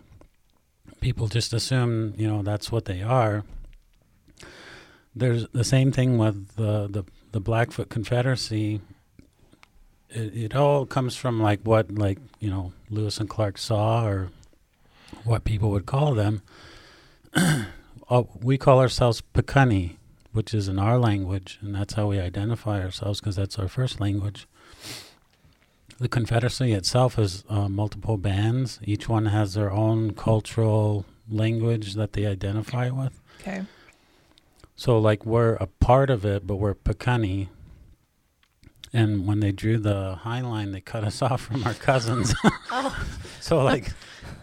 [1.00, 3.44] people just assume you know that's what they are.
[5.14, 8.80] There's the same thing with the the, the Blackfoot Confederacy.
[10.10, 14.30] It, it all comes from like what like you know Lewis and Clark saw or
[15.24, 16.42] what people would call them.
[17.34, 19.96] uh, we call ourselves Pekuni,
[20.32, 24.00] which is in our language, and that's how we identify ourselves because that's our first
[24.00, 24.46] language.
[25.98, 28.78] The Confederacy itself is uh, multiple bands.
[28.84, 33.20] Each one has their own cultural language that they identify with.
[33.40, 33.62] okay.
[34.76, 37.48] So, like, we're a part of it, but we're Pekuni.
[38.92, 42.34] And when they drew the High Line, they cut us off from our cousins.
[42.70, 42.94] Oh.
[43.40, 43.92] so, like,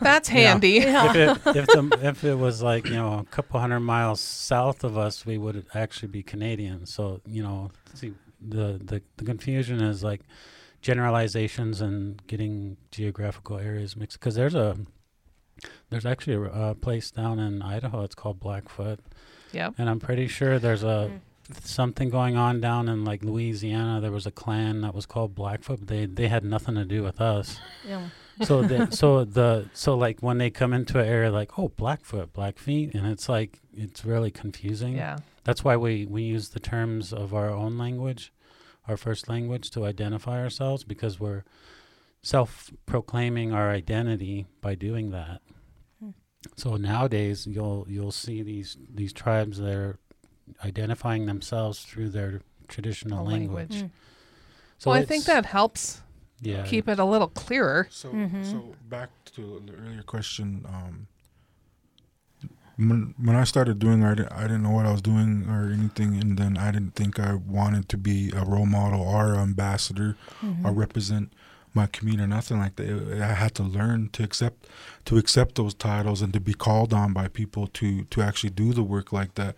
[0.02, 0.72] That's handy.
[0.72, 1.10] Yeah.
[1.10, 4.84] if it if the if it was like you know a couple hundred miles south
[4.84, 6.88] of us, we would actually be Canadian.
[6.88, 10.22] So you know, see the the, the confusion is like
[10.86, 14.20] generalizations and getting geographical areas mixed.
[14.20, 14.78] Because there's a
[15.90, 18.04] there's actually a, a place down in Idaho.
[18.04, 19.00] It's called Blackfoot,
[19.52, 19.76] Yep.
[19.80, 21.10] and I'm pretty sure there's a
[21.48, 21.64] Mm.
[21.64, 24.00] something going on down in like Louisiana.
[24.02, 25.88] There was a clan that was called Blackfoot.
[25.88, 28.10] They they had nothing to do with us Yeah.
[28.44, 32.34] so the so the so like when they come into an area like oh blackfoot
[32.34, 33.52] blackfeet and it's like
[33.86, 35.18] it's really confusing Yeah.
[35.44, 38.32] that's why we we use the terms of our own language
[38.88, 41.44] our first language to identify ourselves because we're
[42.22, 45.42] self-proclaiming our identity by doing that
[46.00, 46.10] Hmm.
[46.58, 50.00] so nowadays you'll you'll see these these tribes that are
[50.64, 53.92] identifying themselves through their traditional The language, language.
[53.92, 53.96] Mm.
[54.78, 56.02] so well, I think that helps
[56.42, 57.88] yeah keep it a little clearer.
[57.90, 58.44] So, Mhm.
[58.52, 60.66] so back to the earlier question.
[60.68, 61.08] Um,
[62.78, 65.72] when when I started doing, I didn't, I didn't know what I was doing or
[65.72, 69.40] anything, and then I didn't think I wanted to be a role model or an
[69.40, 70.66] ambassador Mhm.
[70.66, 71.32] or represent
[71.74, 73.22] my community or nothing like that.
[73.22, 74.68] I had to learn to accept
[75.06, 78.74] to accept those titles and to be called on by people to to actually do
[78.74, 79.56] the work like that.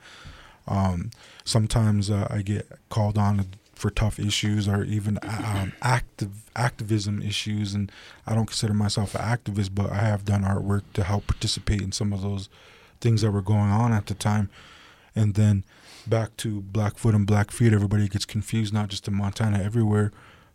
[0.68, 1.12] Um,
[1.46, 7.74] sometimes uh, I get called on for tough issues or even um, active activism issues,
[7.74, 7.92] and
[8.26, 11.92] I don't consider myself an activist, but I have done artwork to help participate in
[11.92, 12.50] some of those
[13.02, 14.50] things that were going on at the time.
[15.16, 15.64] And then
[16.06, 20.12] back to Blackfoot and Blackfeet, everybody gets confused, not just in Montana, everywhere.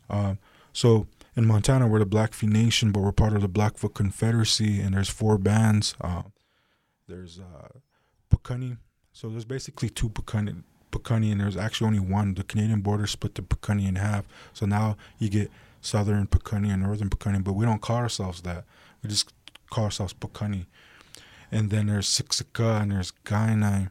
[0.09, 0.35] Uh,
[0.73, 4.95] so in Montana, we're the Blackfeet Nation, but we're part of the Blackfoot Confederacy, and
[4.95, 5.95] there's four bands.
[6.01, 6.23] Uh,
[7.09, 7.69] there's uh.
[9.13, 12.35] So there's basically two Pekuni, Pekuni, and there's actually only one.
[12.35, 14.25] The Canadian border split the Pekuni in half.
[14.53, 18.65] So now you get Southern Pekuni and Northern Pekuni, but we don't call ourselves that.
[19.03, 19.33] We just
[19.71, 20.67] call ourselves Pekuni.
[21.53, 23.91] And then there's Siksika and there's Kainai,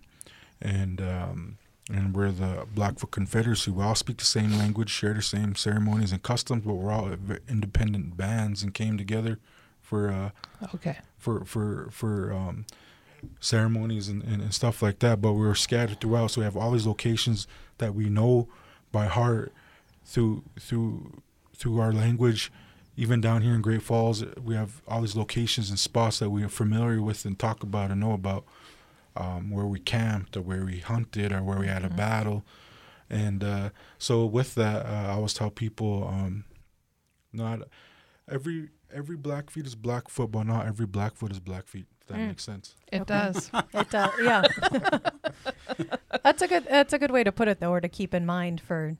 [0.62, 1.58] and um,
[1.94, 3.70] and we're the Blackfoot Confederacy.
[3.70, 7.12] We all speak the same language, share the same ceremonies and customs, but we're all
[7.48, 9.38] independent bands and came together
[9.80, 10.30] for uh,
[10.74, 10.98] Okay.
[11.20, 12.66] for for for um,
[13.40, 15.22] ceremonies and, and, and stuff like that.
[15.22, 17.46] But we're scattered throughout, so we have all these locations
[17.78, 18.48] that we know
[18.92, 19.54] by heart
[20.04, 21.22] through through
[21.56, 22.52] through our language.
[23.02, 26.44] Even down here in Great Falls, we have all these locations and spots that we
[26.44, 28.44] are familiar with and talk about and know about,
[29.16, 32.46] um, where we camped or where we hunted or where we had a battle.
[33.10, 36.44] And uh, so with that, uh, I always tell people, um,
[37.34, 37.62] not
[38.30, 41.86] every every Blackfeet is Blackfoot, but not every Blackfoot is Blackfeet.
[42.02, 42.28] If that Mm.
[42.28, 42.76] makes sense.
[42.92, 43.50] It does.
[43.74, 44.44] It does, yeah.
[46.24, 46.66] that's a good.
[46.70, 48.96] That's a good way to put it, though, or to keep in mind for,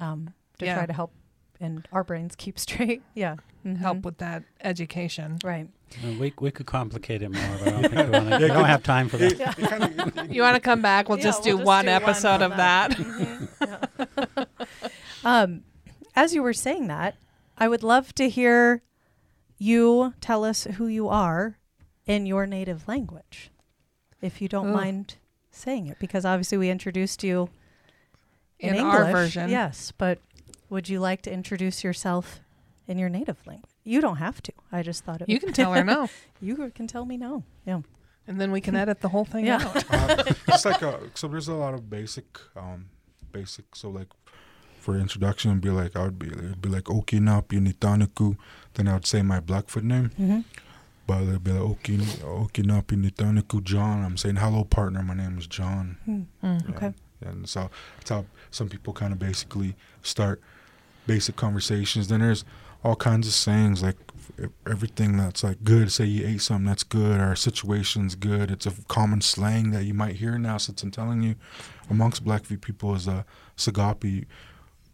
[0.00, 0.74] um, to Yeah.
[0.74, 1.12] try to help
[1.60, 3.02] and our brains keep straight.
[3.14, 3.36] Yeah,
[3.66, 3.76] Mhm.
[3.78, 5.38] Help with that education.
[5.44, 5.68] Right.
[6.04, 8.64] Uh, we we could complicate it more, but I don't think we, wanna, we don't
[8.64, 9.32] have time for that.
[9.58, 11.08] It, it You want to come back?
[11.08, 12.90] We'll Yeah, just we'll do just one do episode on of that.
[12.92, 13.48] Mhm.
[13.66, 14.44] Yeah.
[15.24, 15.62] um,
[16.16, 17.16] as you were saying that,
[17.58, 18.82] I would love to hear
[19.58, 21.58] you tell us who you are
[22.06, 23.50] in your native language,
[24.22, 24.72] if you don't Ooh.
[24.74, 25.16] mind
[25.50, 27.50] saying it, because obviously we introduced you
[28.58, 28.94] in, In English.
[28.94, 29.50] our version.
[29.50, 30.18] Yes, but
[30.70, 32.40] would you like to introduce yourself
[32.86, 33.70] in your native language?
[33.84, 34.52] You don't have to.
[34.72, 35.28] I just thought it.
[35.28, 36.08] You can tell her no,
[36.40, 37.42] you can tell me no.
[37.66, 37.80] Yeah.
[38.26, 39.56] and then we can edit the whole thing Yeah.
[39.62, 39.84] out.
[39.92, 42.86] uh, it's like a, so there's a lot of basic, um,
[43.32, 43.74] basic.
[43.74, 44.08] So like
[44.78, 48.36] for introduction, it'd be like I would be it'd be like Okinapi Nitaniku.
[48.74, 50.10] Then I would say my Blackfoot name.
[50.18, 50.40] Mm-hmm.
[51.06, 54.04] But it'd be like Okin, Okinapi Nitaniku John.
[54.04, 55.02] I'm saying hello partner.
[55.02, 55.96] My name is John.
[56.08, 56.26] Mm.
[56.42, 56.60] Yeah.
[56.76, 56.92] Okay.
[57.20, 60.40] And so that's how some people kind of basically start
[61.10, 62.06] basic conversations.
[62.06, 62.44] Then there's
[62.84, 63.96] all kinds of sayings like
[64.64, 65.90] everything that's like good.
[65.90, 68.48] Say you ate something that's good or situation's good.
[68.48, 71.34] It's a common slang that you might hear now since I'm telling you
[71.90, 73.24] amongst Blackfeet people is a
[73.56, 74.26] sagapi.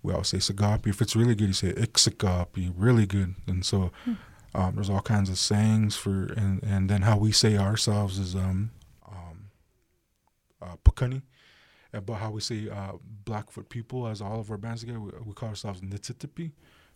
[0.03, 0.87] We all say sagapi.
[0.87, 3.35] If it's really good, you say ixagapi, really good.
[3.47, 3.91] And so
[4.55, 8.35] um, there's all kinds of sayings for, and, and then how we say ourselves is
[8.35, 8.71] um,
[9.07, 9.51] um,
[10.63, 11.21] uh, pakani
[11.97, 12.93] about how we say uh,
[13.25, 15.01] Blackfoot people as all of our bands together.
[15.01, 16.53] We, we call ourselves Nitsitipi.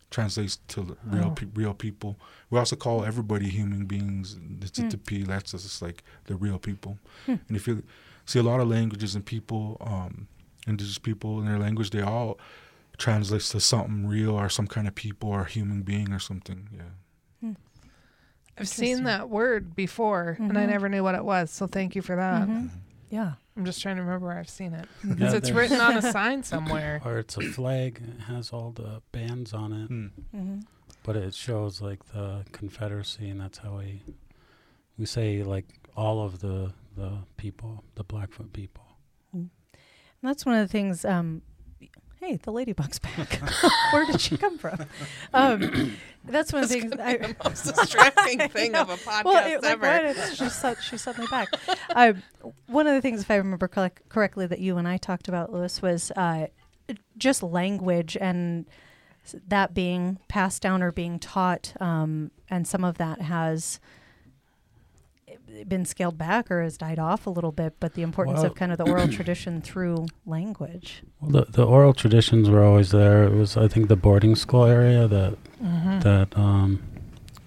[0.09, 1.31] Translates to real Oh.
[1.31, 2.19] pe- real people.
[2.49, 5.25] We also call everybody human beings Nitsitipi.
[5.25, 6.97] That's just like the real people.
[7.25, 7.35] Hmm.
[7.47, 7.81] And if you
[8.25, 10.27] see a lot of languages and people, um,
[10.67, 12.37] indigenous people in their language, they all
[12.97, 16.67] translates to something real or some kind of people or human being or something.
[16.75, 17.51] Yeah.
[18.57, 20.69] I've seen that word before, and I Mhm.
[20.69, 21.49] never knew what it was.
[21.51, 22.47] So thank you for that.
[22.47, 22.69] Mhm.
[23.09, 23.33] Yeah.
[23.57, 26.01] I'm just trying to remember where I've seen it Yeah, because it's written on a
[26.11, 27.01] sign somewhere.
[27.03, 28.01] Or it's a flag.
[28.17, 30.05] It has all the bands on it, Hmm.
[30.35, 30.59] Mm-hmm.
[31.03, 34.01] but it shows like the Confederacy, and that's how we
[34.97, 35.65] we say like
[35.97, 38.83] all of the the people, the Blackfoot people.
[39.33, 39.49] And
[40.29, 41.03] that's one of the things.
[41.03, 41.41] Um,
[42.21, 43.41] hey, the ladybug's back.
[43.91, 44.85] Where did she come from?
[45.33, 46.97] Um, that's one of the.
[47.03, 49.87] I, the most distracting thing of a podcast well, it, ever.
[49.87, 51.49] It's just su- she's suddenly back.
[51.95, 52.21] Um,
[52.67, 55.81] one of the things, if I remember correctly, that you and I talked about, Louis,
[55.81, 56.47] was uh,
[57.17, 58.65] just language and
[59.47, 63.79] that being passed down or being taught, um, and some of that has
[65.67, 68.55] been scaled back or has died off a little bit, but the importance Well- of
[68.55, 71.03] kind of the oral tradition through language.
[71.19, 73.23] Well, the the oral traditions were always there.
[73.23, 75.99] It was I think the boarding school area that Mm-hmm.
[75.99, 76.81] that um,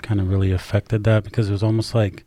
[0.03, 2.25] kind of really affected that because it was almost like,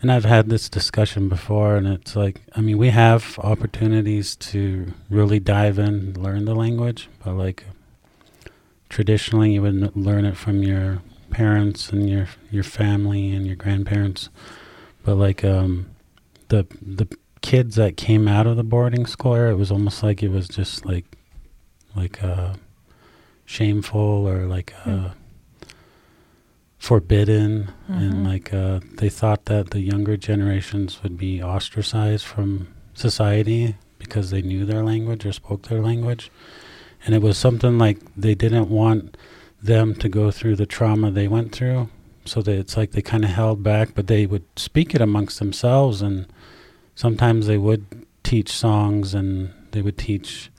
[0.00, 4.92] and I've had this discussion before, and it's like, I mean, we have opportunities to
[5.10, 7.64] really dive in, learn the language, but like
[8.88, 11.02] traditionally, you would learn it from your
[11.34, 14.28] parents and your your family and your grandparents,
[15.04, 15.86] but like um,
[16.48, 17.06] the the
[17.40, 20.46] kids that came out of the boarding school area, it was almost like it was
[20.48, 21.04] just like
[21.96, 22.54] like uh
[23.46, 25.10] shameful or like uh
[26.78, 27.70] forbidden.
[27.88, 28.26] And Mhm.
[28.26, 34.42] like uh they thought that the younger generations would be ostracized from society because they
[34.42, 36.30] knew their language or spoke their language.
[37.04, 39.16] And it was something like they didn't want
[39.64, 41.88] them to go through the trauma they went through.
[42.26, 45.38] So that it's like they kind of held back but they would speak it amongst
[45.38, 46.26] themselves and
[46.94, 50.50] sometimes they would teach songs and they would teach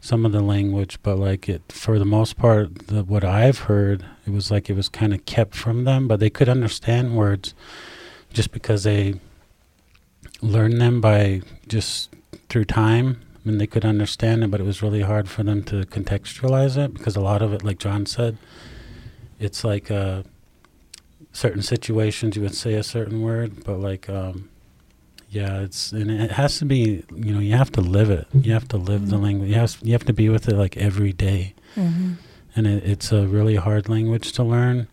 [0.00, 4.04] some of the language but like it for the most part the, what i've heard
[4.26, 7.54] it was like it was kind of kept from them but they could understand words
[8.32, 9.14] just because they
[10.40, 12.10] learned them by just
[12.48, 15.84] through time and they could understand it but it was really hard for them to
[15.86, 18.36] contextualize it because a lot of it like john said
[19.40, 20.22] it's like uh
[21.32, 24.48] certain situations you would say a certain word but like um
[25.30, 27.04] yeah, it's and it has to be.
[27.16, 28.26] You know, you have to live it.
[28.34, 29.22] You have to live the Mhm.
[29.22, 29.48] language.
[29.48, 32.12] You have you have to be with it like every day, Mm-hmm.
[32.54, 34.88] and it, it's a really hard language to learn.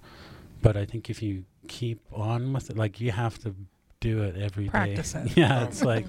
[0.61, 3.53] but I think if you keep on with it, like you have to
[3.99, 4.69] do it every day.
[4.69, 5.35] Practice it.
[5.35, 6.05] Yeah, it's like,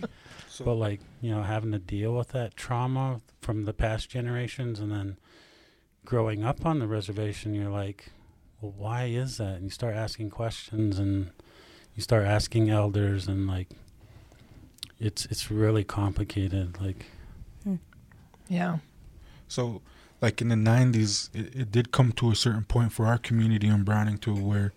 [0.60, 4.78] So, but like you know, having to deal with that trauma from the past generations,
[4.78, 5.16] and then
[6.04, 8.10] growing up on the reservation, you're like,
[8.60, 9.54] well, why is that?
[9.54, 11.30] And you start asking questions, and
[11.94, 13.68] you start asking elders, and like,
[14.98, 16.78] it's it's really complicated.
[16.78, 17.06] Like,
[18.48, 18.78] Yeah.
[19.48, 19.80] so
[20.20, 23.66] like in the 90s, it, it did come to a certain point for our community
[23.68, 24.74] in Browning too, where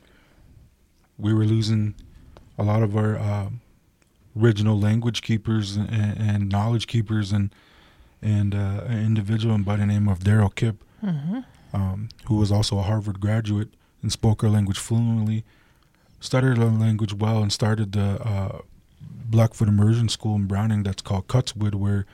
[1.18, 1.96] we were losing
[2.58, 3.50] a lot of our uh,
[4.40, 7.54] original language keepers and, and knowledge keepers, and
[8.22, 11.40] and uh, an individual by the name of Darrell Kipp, Mm-hmm.
[11.74, 13.68] um, who was also a Harvard graduate
[14.02, 15.44] and spoke our language fluently,
[16.22, 18.60] studied our language well, and started the uh,
[19.02, 22.06] Blackfoot Immersion School in Browning that's called Cuts Wood, where it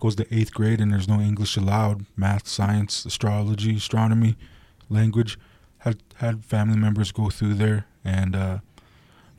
[0.00, 2.06] goes to eighth grade and there's no English allowed.
[2.16, 4.36] Math, science, astrology, astronomy,
[4.88, 5.38] language.
[5.78, 8.58] Had had family members go through there, and uh,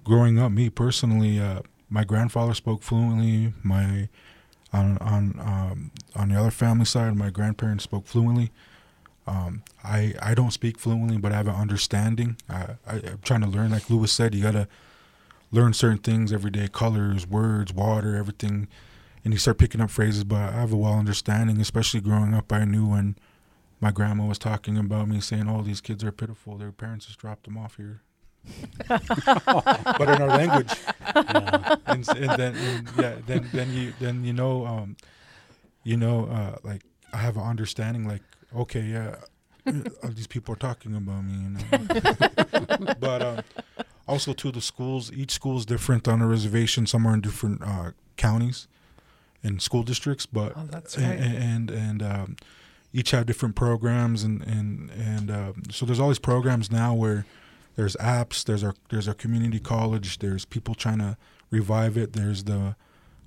[0.03, 1.61] growing up, me personally, uh,
[1.93, 3.53] my grandfather spoke fluently.
[3.61, 4.09] My
[4.73, 8.51] on on um, on the other family side, my grandparents spoke fluently.
[9.27, 12.37] Um, I I don't speak fluently, but I have an understanding.
[12.49, 13.69] I, I I'm trying to learn.
[13.69, 14.67] Like Louis said, you gotta
[15.51, 18.67] learn certain things every day: colors, words, water, everything.
[19.23, 20.23] And you start picking up phrases.
[20.23, 22.51] But I have a well understanding, especially growing up.
[22.51, 23.15] I knew when
[23.79, 26.57] my grandma was talking about me, saying, "Oh, these kids are pitiful.
[26.57, 28.01] Their parents just dropped them off here."
[28.87, 30.73] but in our language,
[31.15, 34.95] yeah, and, and then and yeah, then then you then you know, um,
[35.83, 36.81] you know, uh, like
[37.13, 38.07] I have an understanding.
[38.07, 38.21] Like,
[38.55, 39.15] okay, yeah,
[39.67, 42.95] uh, these people are talking about me, you know.
[42.99, 43.43] but um,
[44.07, 46.85] also to the schools, each school is different on a reservation.
[46.85, 48.67] Some are in different uh, counties
[49.43, 51.05] and school districts, but Oh, that's right.
[51.19, 52.35] a- and and um,
[52.93, 57.25] each have different programs and and and um, so there's all these programs now where
[57.75, 61.17] there's apps there's our there's our community college there's people trying to
[61.49, 62.75] revive it there's the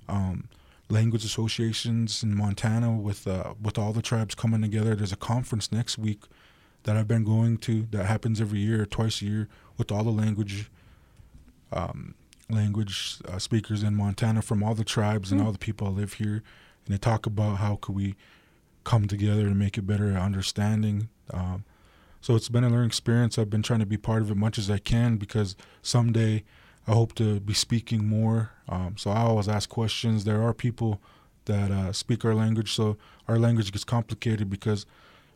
[0.09, 0.47] um,
[0.89, 4.95] language associations in Montana with uh, with all the tribes coming together.
[4.95, 6.23] There's a conference next week
[6.83, 10.11] that I've been going to that happens every year twice a year with all the
[10.11, 10.69] language
[11.71, 12.15] um,
[12.49, 16.13] language uh, speakers in Montana from all the tribes and all the people that live
[16.13, 16.43] here.
[16.85, 18.15] And they talk about how could we
[18.85, 21.65] come together to make it better understanding um,
[22.27, 23.37] so it's been a learning experience.
[23.37, 26.43] I've been trying to be part of it much as i can because someday
[26.85, 28.51] i hope to be speaking more.
[28.67, 30.25] Um, so i always ask questions.
[30.25, 31.01] There are people
[31.45, 32.97] that uh, speak our language so
[33.29, 34.85] our language gets complicated because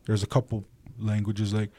[0.04, 0.66] there's a couple
[0.98, 1.70] languages like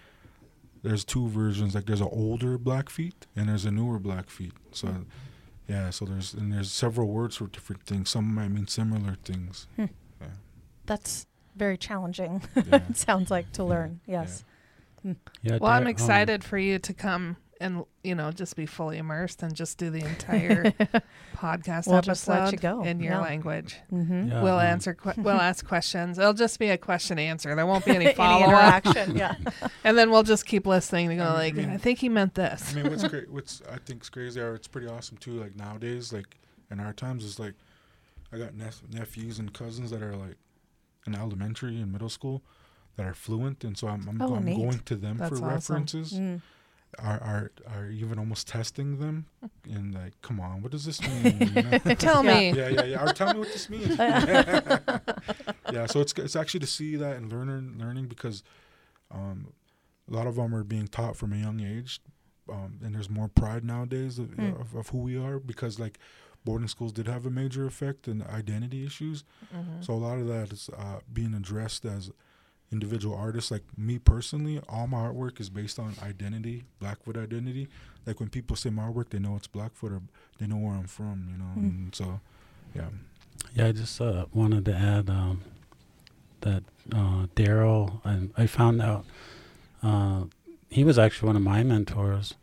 [0.81, 5.05] there's two versions like there's an older blackfeet and there's a newer blackfeet so
[5.67, 8.09] yeah so there's and there's several words for different things.
[8.09, 9.67] Some might mean similar things.
[9.77, 9.85] Yeah.
[10.87, 12.41] That's very challenging.
[12.55, 12.81] Yeah.
[12.89, 13.99] it sounds like to learn.
[14.07, 14.43] Yes.
[15.03, 15.57] Yeah.
[15.59, 18.97] Well, I'm Dar- um, excited for you to come and you know just be fully
[18.97, 20.63] immersed and just do the entire
[21.35, 22.83] podcast We'll episode just let you go.
[22.83, 23.21] in your Yeah.
[23.21, 23.77] language.
[23.91, 24.29] Mm-hmm.
[24.29, 24.93] yeah, we'll um, answer.
[24.93, 26.17] Que- we'll ask questions.
[26.19, 27.55] It'll just be a question answer.
[27.55, 29.15] There won't be any Any follow up, interaction.
[29.15, 29.35] Yeah.
[29.83, 31.99] and then we'll just keep listening to go I mean- like, I mean- I think
[31.99, 32.73] he meant this.
[32.75, 35.31] I mean, what's cra- what's I think's crazy or it's pretty awesome too.
[35.39, 36.39] Like nowadays, like
[36.71, 37.53] in our times, is like
[38.33, 40.37] I got nep- nephews and cousins that are like
[41.05, 42.41] in elementary and middle school
[42.95, 45.49] that are fluent, and so I'm I'm, Oh, I'm going to them That's for awesome.
[45.49, 46.13] references.
[46.13, 46.41] Mm.
[46.99, 49.25] Are are are even almost testing them
[49.67, 51.39] and like, come on, what does this mean?
[51.55, 51.77] You know?
[51.95, 52.37] Tell Yeah.
[52.51, 52.53] me.
[52.59, 53.03] yeah, yeah, yeah.
[53.03, 53.97] Or tell me what this means.
[55.71, 58.43] yeah, so it's it's actually to see that and learning learning because
[59.11, 59.53] um,
[60.09, 61.99] a lot of them are being taught from a young age,
[62.49, 64.59] um, and there's more pride nowadays of, Mm.
[64.59, 65.97] of, of who we are because like
[66.45, 69.23] boarding schools did have a major effect in identity issues.
[69.55, 69.83] Mhm.
[69.83, 72.11] So a lot of that is uh, being addressed as
[72.71, 73.51] individual artists.
[73.51, 77.67] Like me personally, all my artwork is based on identity, Blackfoot identity.
[78.05, 80.01] Like when people say my artwork, they know it's Blackfoot or
[80.39, 81.27] they know where I'm from.
[81.31, 81.57] You know, Mm.
[81.85, 82.19] and so
[82.75, 82.89] yeah.
[83.55, 85.41] Yeah, I just uh, wanted to add um,
[86.41, 89.05] that uh, Darrell, and I found out
[89.81, 90.23] uh,
[90.69, 92.33] he was actually one of my mentors.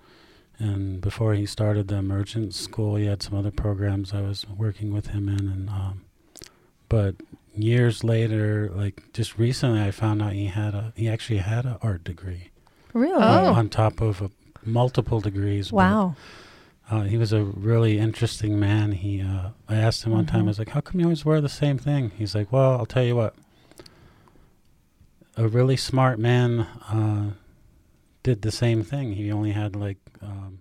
[0.58, 4.92] And before he started the immersion school, he had some other programs I was working
[4.92, 5.48] with him in.
[5.48, 6.04] And um,
[6.90, 7.14] but
[7.54, 11.76] years later, like just recently, I found out he had a he actually had an
[11.82, 12.50] art degree
[12.92, 13.14] Really?
[13.22, 13.52] on- Oh.
[13.54, 14.30] on top of a,
[14.64, 15.70] multiple degrees.
[15.70, 16.16] but Wow.
[16.90, 18.92] uh, he was a really interesting man.
[18.92, 20.44] He, uh, I asked him one time, Mhm.
[20.44, 22.86] I was like, "How come you always wear the same thing?" He's like, "Well, I'll
[22.86, 23.34] tell you what.
[25.36, 27.30] A really smart man uh,
[28.22, 29.12] did the same thing.
[29.14, 30.59] He only had like, um,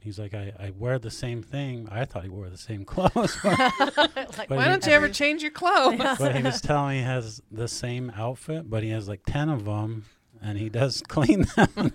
[0.00, 1.88] he's like, I, I wear the same thing.
[1.90, 5.50] I thought he wore the same clothes, Like, Why he- don't you ever change your
[5.50, 5.98] clothes?
[6.18, 9.48] But he was telling me he has the same outfit, but he has like ten
[9.48, 10.04] of them,
[10.42, 11.92] and he does clean them.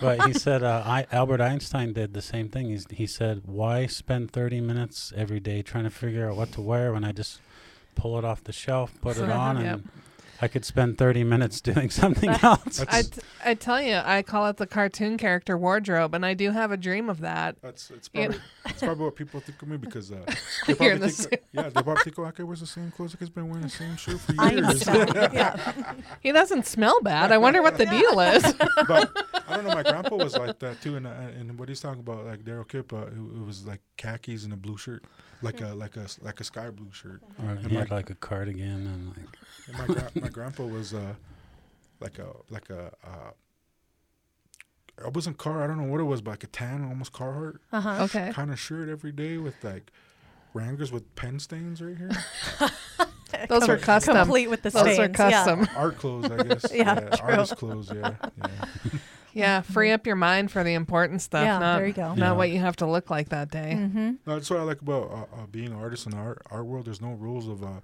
[0.00, 2.66] but he said uh, I, Albert Einstein did the same thing.
[2.68, 6.60] He's, he said, "Why spend 30 minutes every day trying to figure out what to
[6.60, 7.40] wear when I just
[7.94, 9.80] pull it off the shelf, put it on, and Yep.
[10.42, 14.22] I could spend 30 minutes doing something That- else." I, t- I tell you, I
[14.22, 17.56] call it the cartoon character wardrobe, and I do have a dream of that.
[17.62, 20.16] That's it's probably it's probably what people think of me because uh,
[20.66, 22.66] they You're in probably the think yeah they probably think oh that guy wears the
[22.66, 24.86] same clothes like he's been wearing the same shirt for years.
[24.88, 25.08] Einstein.
[25.32, 25.94] yeah.
[26.20, 27.32] He doesn't smell bad.
[27.32, 28.42] I wonder what the deal is.
[28.88, 29.10] but
[29.48, 29.74] I don't know.
[29.74, 32.64] My grandpa was like that too, and uh, and what he's talking about, like Darrell
[32.64, 35.04] Kipp, uh, it, it was like khakis and a blue shirt,
[35.42, 37.22] like a like a like a sky blue shirt.
[37.38, 39.38] Or And he had like a cardigan and like
[39.68, 41.14] And my gra- my grandpa was uh
[42.00, 43.30] like a like a uh,
[45.06, 45.62] it wasn't car.
[45.62, 48.02] I don't know what it was, but like a tan, almost Carhartt Uh huh.
[48.04, 48.30] Okay.
[48.32, 49.90] kind of shirt every day with like
[50.54, 52.10] Wranglers with pen stains right here.
[53.48, 54.16] Those were custom.
[54.16, 54.98] Complete with the Those stains.
[54.98, 55.68] are custom.
[55.76, 56.66] Art clothes, I guess.
[56.74, 57.18] Yeah, true.
[57.22, 57.90] artist clothes.
[57.94, 58.90] Yeah, yeah.
[59.32, 61.44] Yeah, free up your mind for the important stuff.
[61.44, 62.08] Yeah, not, there you go.
[62.14, 62.32] Not Yeah.
[62.32, 63.74] what you have to look like that day.
[63.78, 64.10] Mm-hmm.
[64.26, 66.66] No, that's what I like about uh, uh, being an artist in the art art
[66.66, 66.86] world.
[66.86, 67.80] There's no rules of uh,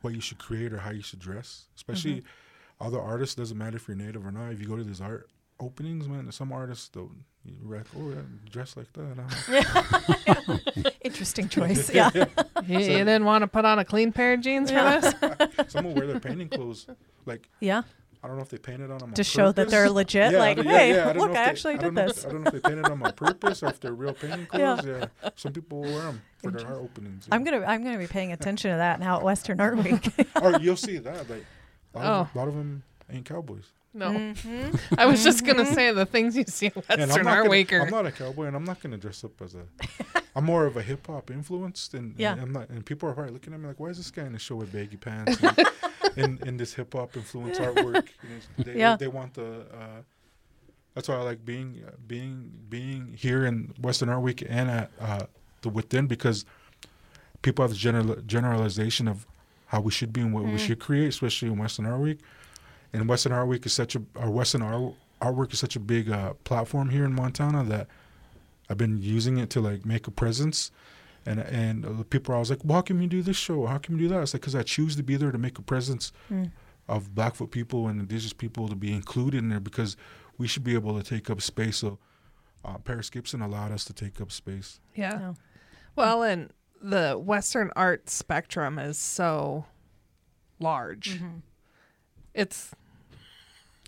[0.00, 1.66] what you should create or how you should dress.
[1.76, 2.22] Especially
[2.80, 3.34] other artists.
[3.34, 4.52] Doesn't matter if you're native or not.
[4.52, 5.28] If you go to these art
[5.60, 7.24] openings, man, some artists don't.
[7.44, 8.16] You're like, oh, yeah,
[8.50, 9.16] dress like that.
[10.76, 11.92] I'm Interesting choice.
[11.92, 12.10] Yeah.
[12.66, 15.72] You, you didn't want to put on a clean pair of jeans for this?
[15.72, 16.86] Some will wear their painting clothes.
[17.24, 17.82] Like Yeah.
[18.22, 20.32] I don't know if they painted on them To on show that they're legit.
[20.32, 22.02] Yeah, like, yeah, hey, yeah, I look, if I they- actually I did don't know
[22.02, 22.26] if- this.
[22.26, 24.84] I don't know if they painted them on purpose or if they're real painting clothes.
[24.86, 25.06] Yeah,
[25.36, 27.26] some people will wear them for their art openings.
[27.32, 30.06] I'm gonna I'm gonna be paying attention to that now at Western Art Week.
[30.40, 31.28] or you'll see that.
[31.30, 31.46] Like
[31.94, 32.30] a lot, of, Oh.
[32.34, 33.64] a lot of them ain't cowboys.
[33.92, 34.10] No.
[34.10, 34.78] Mhm.
[34.96, 37.50] I was just going to say the things you see at Western not, Art gonna,
[37.50, 39.64] Week I'm not a cowboy, and I'm not gonna dress up as a.
[40.36, 42.32] I'm more of a hip hop influenced, and, Yeah.
[42.34, 42.68] and I'm not.
[42.68, 44.54] And people are probably looking at me like, "Why is this guy in the show
[44.56, 45.38] with baggy pants?"
[46.16, 48.96] And, in, in this hip hop influence artwork, you know, they, Yeah.
[48.96, 49.62] they want the.
[49.72, 50.02] Uh,
[50.94, 54.90] that's why I like being uh, being being here in Western Art Week and at
[55.00, 55.26] uh,
[55.62, 56.44] the Within because
[57.42, 59.26] people have this general generalization of
[59.66, 60.58] how we should be and what we Mm.
[60.58, 62.20] should create, especially in Western Art Week.
[62.92, 66.10] And Western Art Week is such a, or Western Art artwork is such a big
[66.10, 67.86] uh, platform here in Montana that
[68.68, 70.70] I've been using it to like make a presence.
[71.26, 73.66] And and uh, people are always like, well, how can you do this show?
[73.66, 74.22] How can you do that?
[74.22, 76.50] It's like because I choose to be there to make a presence Mm.
[76.88, 79.96] of Blackfoot people and Indigenous people to be included in there because
[80.38, 81.76] we should be able to take up space.
[81.76, 81.98] So
[82.64, 84.80] uh, Paris Gibson allowed us to take up space.
[84.94, 85.18] Yeah.
[85.18, 85.34] No.
[85.94, 86.50] Well, and
[86.82, 89.66] the Western art spectrum is so
[90.58, 91.20] large.
[91.20, 91.42] Mhm.
[92.34, 92.72] It's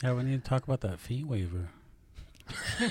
[0.03, 1.69] Yeah, we need to talk about that fee waiver.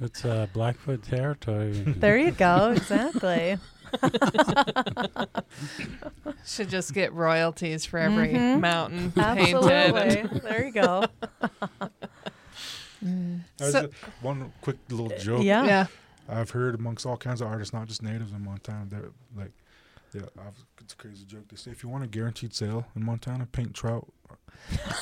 [0.00, 1.72] it's uh, Blackfoot territory.
[1.72, 2.72] There you go.
[2.76, 3.58] Exactly.
[6.44, 8.60] should just get royalties for every Mhm.
[8.60, 9.54] mountain painted.
[9.54, 10.40] Absolutely.
[10.40, 11.04] there you go.
[13.58, 13.90] That's So- a-
[14.24, 15.42] one quick little joke.
[15.44, 15.64] Yeah.
[15.64, 15.86] yeah.
[16.28, 19.52] I've heard amongst all kinds of artists, not just natives in Montana, they're like,
[20.12, 21.48] yeah, I've, it's a crazy joke.
[21.48, 24.06] They say if you want a guaranteed sale in Montana, paint trout.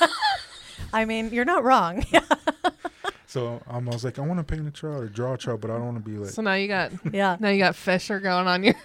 [0.93, 2.05] I mean, you're not wrong.
[3.27, 5.59] So um, I was like, I want to paint a trout or draw a trout,
[5.59, 6.29] but I don't want to be like.
[6.29, 7.35] So now you got yeah.
[7.37, 8.75] now you got Fisher going on your.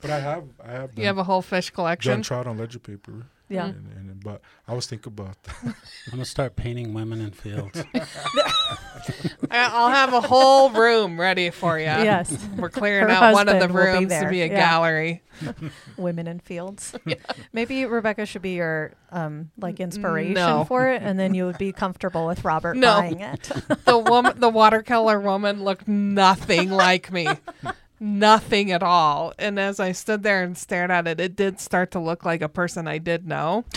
[0.00, 2.22] But I have, I have, You have a whole fish done collection.
[2.22, 3.26] trout on ledger paper.
[3.50, 3.66] Yeah.
[3.66, 5.54] And, and, but I was thinking about that.
[5.64, 5.74] I'm
[6.12, 7.82] gonna start painting women in fields.
[9.50, 11.84] I- I'll have a whole room ready for you.
[11.84, 12.36] Yes.
[12.56, 14.56] We're clearing Her out one of the husband will be rooms to be a Yeah.
[14.56, 15.22] gallery.
[15.96, 16.94] Women in fields.
[17.52, 20.64] Maybe Rebecca should be your um like inspiration No.
[20.64, 23.00] for it, and then you would be comfortable with Robert No.
[23.00, 23.50] buying it.
[23.84, 27.26] The woman, the watercolor woman, looked nothing like me.
[28.00, 29.34] Nothing at all.
[29.38, 32.40] And as I stood there and stared at it, it did start to look like
[32.40, 33.64] a person I did know.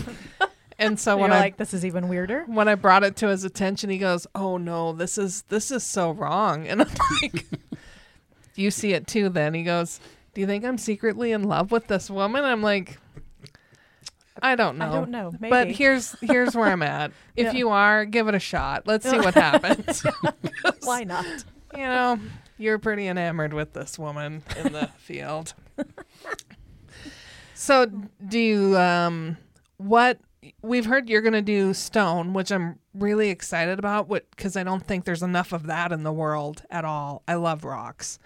[0.79, 2.45] And so You're when I like, this is even weirder.
[2.47, 5.83] when I brought it to his attention, he goes, "Oh no, this is this is
[5.83, 6.89] so wrong." And I'm
[7.21, 7.45] like,
[8.55, 9.99] "You see it too?" Then he goes,
[10.33, 12.97] "Do you think I'm secretly in love with this woman?" I'm like,
[14.41, 15.31] "I don't know." I don't know.
[15.39, 15.51] Maybe.
[15.51, 17.11] But here's here's where I'm at.
[17.35, 17.51] If Yeah.
[17.53, 18.87] you are, give it a shot.
[18.87, 20.03] Let's see what happens.
[20.81, 21.25] why not?
[21.75, 22.19] you know,
[22.57, 25.53] you're pretty enamored with this woman in the field.
[27.53, 27.85] So,
[28.27, 29.37] do you um
[29.77, 30.19] what
[30.61, 34.63] we've heard you're going to do stone, which I'm really excited about what cuz I
[34.63, 37.23] don't think there's enough of that in the world at all.
[37.27, 38.19] I love rocks.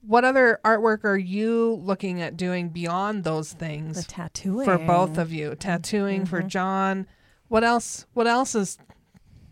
[0.00, 3.96] What other artwork are you looking at doing beyond those things?
[3.96, 5.54] The things tattooing for both of you?
[5.54, 6.48] Tattooing for Mhm.
[6.48, 7.06] John.
[7.48, 8.06] What else?
[8.14, 8.78] What else is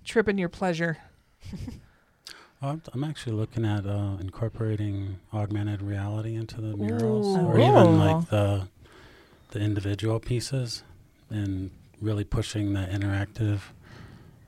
[0.04, 0.98] tripping your pleasure?
[2.62, 7.40] I'm, I'm actually looking at uh, incorporating augmented reality into the murals, Ooh.
[7.46, 8.68] or even like the
[9.50, 10.82] the individual pieces,
[11.30, 11.70] and
[12.00, 13.60] really pushing the interactive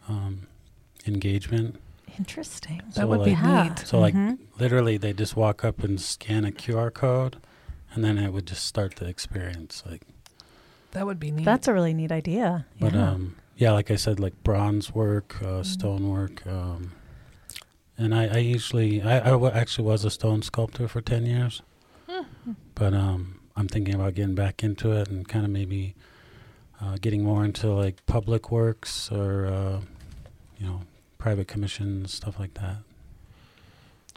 [0.09, 0.47] um,
[1.07, 1.81] engagement.
[2.19, 2.83] Interesting.
[2.95, 3.63] That would be like- Yeah.
[3.69, 3.79] neat.
[3.87, 4.39] So like Mhm.
[4.59, 7.37] literally, they just walk up and scan a QR code,
[7.95, 9.83] and then it would just start the experience.
[9.89, 10.03] Like,
[10.93, 11.45] That would be neat.
[11.45, 12.67] That's a really neat idea.
[12.81, 13.11] but yeah.
[13.13, 16.93] um, yeah, like I said, like bronze work, uh, stone work, um,
[17.99, 21.63] and I, I usually I, I w- actually was a stone sculptor for ten years,
[22.75, 25.95] but um, I'm thinking about getting back into it and kind of maybe
[26.81, 29.81] uh, getting more into like public works or uh,
[30.59, 30.83] you know
[31.19, 32.77] private commissions stuff like that.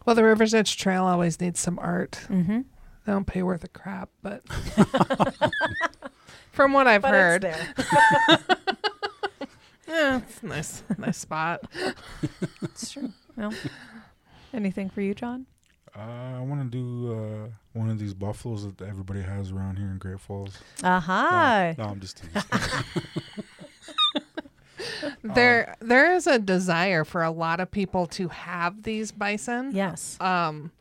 [0.06, 2.20] well, the Rivers Edge Trail always needs some art.
[2.30, 2.62] mm-hmm.
[3.04, 4.48] They don't pay worth a crap, but
[6.52, 8.38] from what I've But heard, it's there.
[9.88, 11.64] yeah, it's a nice, nice spot.
[12.62, 13.12] It's true.
[13.38, 13.54] Well,
[14.54, 15.46] anything for you, John?
[15.96, 19.88] Uh, I want to do uh, one of these buffaloes that everybody has around here
[19.88, 20.58] in Great Falls.
[20.84, 21.74] Aha.
[21.78, 22.42] No, no I'm just teasing.
[25.24, 29.72] There, there is a desire for a lot of people to have these bison.
[29.74, 30.18] Yes.
[30.20, 30.72] Um,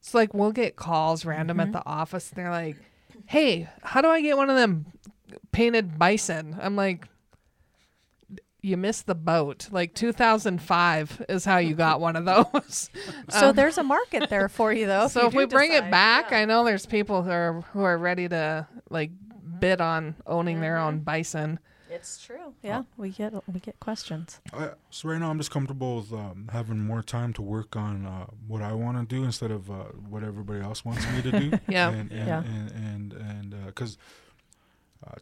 [0.00, 2.76] so like we'll get calls random at the office, and they're like,
[3.26, 4.86] "Hey, how do I get one of them
[5.52, 7.06] painted bison?" I'm like,
[8.62, 9.68] "You missed the boat.
[9.70, 12.90] Like 2005 is how you got one of those."
[13.30, 15.06] So there's a market there for you, though.
[15.08, 16.38] so you if we bring it back, Yeah.
[16.40, 19.10] I know there's people who are who are ready to like
[19.60, 20.86] bid on owning their Mm-hmm.
[20.86, 21.58] own bison.
[21.90, 22.54] it's true.
[22.62, 24.40] Yeah, we get we get questions.
[24.52, 28.06] I, so right now I'm just comfortable with um, having more time to work on
[28.06, 31.30] uh, what I want to do instead of uh, what everybody else wants me to
[31.40, 31.58] do.
[31.68, 31.90] Yeah.
[31.90, 32.42] And and Yeah.
[32.42, 34.29] and and and because uh,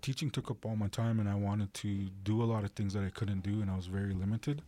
[0.01, 2.95] teaching took up all my time, and I wanted to do a lot of things
[2.95, 4.63] that I couldn't do, and I was very limited.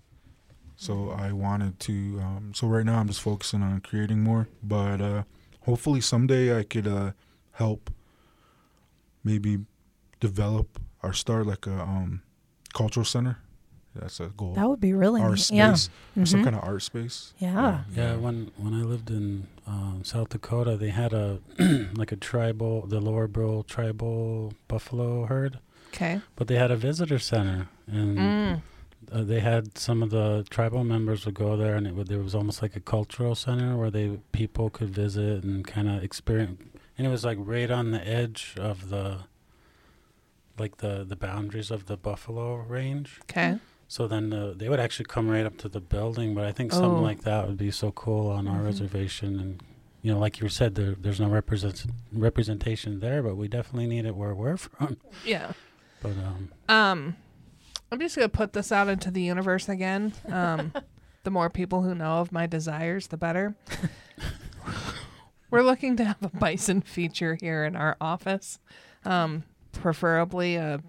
[0.76, 1.92] So I wanted to.
[2.22, 5.22] Um, so right now I'm just focusing on creating more, but uh,
[5.62, 7.12] hopefully someday I could uh,
[7.52, 7.90] help
[9.22, 9.58] maybe
[10.20, 12.22] develop or start like a um,
[12.72, 13.38] cultural center.
[13.94, 14.54] That's a goal.
[14.54, 15.38] That would be really Art neat.
[15.40, 16.22] space, Yeah.
[16.22, 17.34] or some kind of art space.
[17.38, 17.82] Yeah.
[17.94, 21.40] Yeah, when when I lived in um, South Dakota, they had a
[21.94, 25.58] like a tribal, the Lower Brule tribal buffalo herd,
[25.88, 26.20] Okay.
[26.36, 28.62] but they had a visitor center, and Mm.
[29.12, 32.20] uh, they had some of the tribal members would go there, and it would, there
[32.22, 36.62] was almost like a cultural center where they people could visit and kind of experience,
[36.96, 39.24] and it was like right on the edge of the
[40.58, 43.18] like the the boundaries of the buffalo range.
[43.22, 43.58] Okay.
[43.90, 46.72] So then uh, they would actually come right up to the building, but I think
[46.72, 46.80] Oh.
[46.80, 48.64] something like that would be so cool on our Mhm.
[48.66, 49.40] reservation.
[49.40, 49.60] And
[50.00, 54.04] you know, like you said, there there's no represent representation there, but we definitely need
[54.06, 54.96] it where we're from.
[55.24, 55.52] Yeah.
[56.00, 57.16] But um, Um,
[57.90, 60.12] I'm just gonna put this out into the universe again.
[60.28, 60.72] Um,
[61.24, 63.56] the more people who know of my desires, the better.
[65.50, 68.60] We're looking to have a bison feature here in our office,
[69.04, 69.42] um,
[69.72, 70.80] preferably a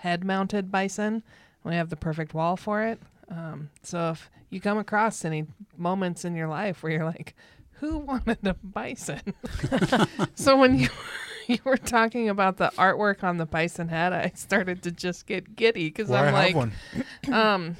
[0.00, 1.22] head-mounted bison.
[1.66, 3.00] We have the perfect wall for it.
[3.30, 7.34] Um, so if you come across any moments in your life where you're like,
[7.80, 9.20] "Who wanted a bison?"
[10.34, 10.88] so when you
[11.48, 15.56] you were talking about the artwork on the bison head, I started to just get
[15.56, 17.76] giddy because Well, I I'm have like, um,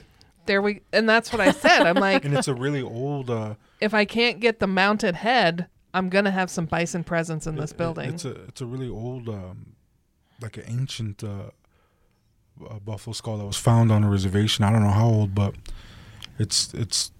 [0.46, 1.86] there we, and that's what I said.
[1.86, 3.30] I'm like, and it's a really old.
[3.30, 7.54] Uh, if I can't get the mounted head, I'm gonna have some bison presence in
[7.54, 8.14] this it- it- building.
[8.14, 9.74] It's a it's a really old, um,
[10.40, 11.50] like an ancient uh,
[12.68, 14.64] uh, buffalo skull that was found on a reservation.
[14.64, 15.54] I don't know how old, but
[16.38, 17.10] it's it's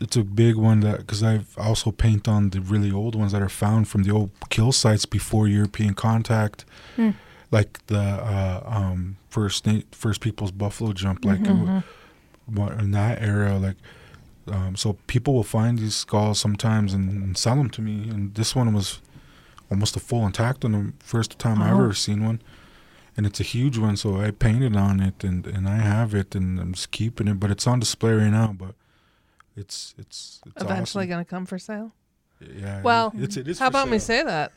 [0.00, 3.40] it's a big one that because I've also paint on the really old ones that
[3.42, 6.64] are found from the old kill sites before European contact,
[6.96, 7.10] Hmm.
[7.50, 11.78] like the uh, um, first na- first people's buffalo jump, like Mm-hmm.
[12.54, 13.76] what- in that era, like.
[14.48, 18.34] Um, so people will find these skulls sometimes and, and sell them to me, and
[18.34, 19.00] this one was
[19.70, 21.74] almost a full intact on The first time I Oh.
[21.76, 22.40] ever seen one,
[23.16, 23.96] and it's a huge one.
[23.96, 27.38] So I painted on it, and, and I have it, and I'm just keeping it.
[27.40, 28.54] But it's on display right now.
[28.56, 28.74] But
[29.56, 31.10] it's it's, it's Eventually awesome.
[31.10, 31.92] gonna come for sale.
[32.40, 32.82] Yeah.
[32.82, 33.58] Well, it's it is.
[33.60, 34.18] How for about me sale.
[34.20, 34.52] say that?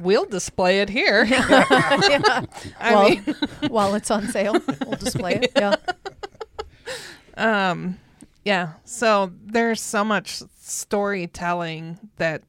[0.00, 1.24] we'll display it here.
[1.28, 1.64] yeah.
[2.78, 3.22] I Well, mean,
[3.68, 5.52] While it's on sale, we'll display it.
[5.56, 5.76] Yeah.
[7.36, 7.98] um,
[8.44, 8.74] yeah.
[8.84, 12.42] So there's so much storytelling that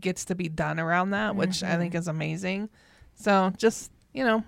[0.00, 2.70] gets to be done around that, which I think is amazing.
[3.14, 4.44] So just you know,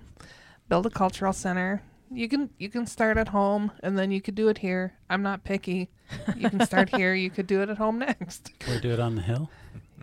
[0.69, 1.83] build a cultural center.
[2.11, 4.95] You can you can start at home and then you could do it here.
[5.11, 5.91] I'm not picky.
[6.37, 7.15] You can start here.
[7.15, 8.53] You could do it at home next.
[8.61, 9.51] can we do it on the hill?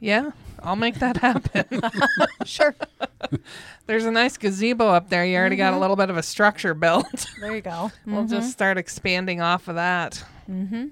[0.01, 0.31] Yeah,
[0.63, 1.65] I'll make that happen.
[2.43, 2.75] Sure.
[3.85, 5.23] There's a nice gazebo up there.
[5.23, 7.27] You already got a little bit of a structure built.
[7.39, 7.91] There you go.
[8.07, 10.23] we'll just start expanding off of that.
[10.49, 10.87] Mm-hmm.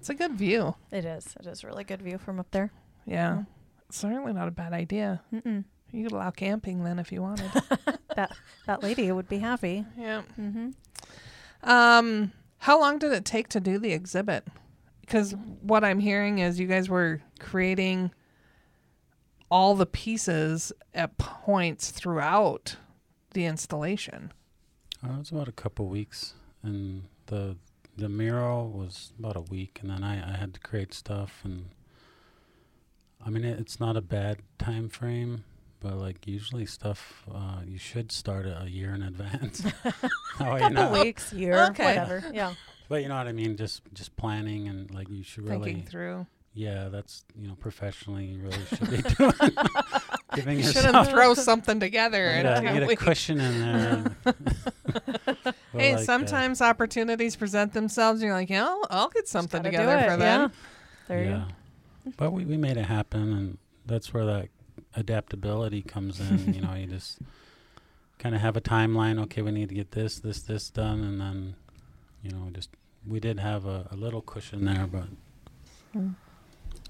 [0.00, 0.74] It's a good view.
[0.90, 1.36] It is.
[1.38, 2.72] It is a really good view from up there.
[3.06, 3.44] Yeah.
[3.88, 5.22] Certainly not a bad idea.
[5.32, 5.64] Mm-mm.
[5.92, 7.50] You could allow camping then if you wanted.
[8.16, 8.32] that
[8.66, 9.84] that lady would be happy.
[9.98, 10.22] Yeah.
[10.38, 10.70] Mm-hmm.
[11.68, 14.46] Um, how long did it take to do the exhibit?
[15.00, 18.12] Because what I'm hearing is you guys were creating
[19.50, 22.76] all the pieces at points throughout
[23.32, 24.32] the installation.
[25.04, 27.56] Uh, it was about a couple weeks, and the
[27.96, 31.70] the mural was about a week, and then I, I had to create stuff, and
[33.24, 35.44] I mean it, it's not a bad time frame,
[35.80, 39.62] but like usually stuff uh, you should start it a year in advance.
[40.38, 41.84] That Couple not- weeks, year, Okay.
[41.84, 42.24] whatever.
[42.32, 42.54] Yeah.
[42.88, 45.84] But you know what I mean, just just planning and like you should really, Thinking
[45.86, 46.26] through.
[46.54, 49.32] yeah, that's you know professionally you really should be doing,
[50.34, 50.84] giving You yourself.
[50.86, 53.02] shouldn't throw something together Get in a, get a weeks.
[53.02, 54.16] cushion in there.
[55.72, 58.20] Hey, like, uh, sometimes opportunities present themselves.
[58.20, 60.40] And you're like, yeah, I'll, I'll get something Gotta do together it, for them.
[60.40, 60.48] Yeah.
[61.08, 61.44] There you yeah.
[62.16, 64.48] But we, we made it happen, and that's where that
[64.96, 66.54] adaptability comes in.
[66.54, 67.18] you know, you just
[68.18, 69.20] kind of have a timeline.
[69.24, 71.54] Okay, we need to get this, this, this done, and then,
[72.22, 72.70] you know, just
[73.06, 75.04] we did have a, a little cushion there, but
[75.94, 76.10] go.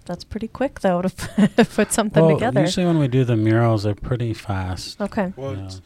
[0.07, 1.11] That's pretty quick though to
[1.75, 2.61] put something well, together.
[2.63, 5.01] usually when we do the murals, they're pretty fast.
[5.01, 5.33] Okay.
[5.37, 5.59] Well, Yeah.
[5.67, 5.81] it's-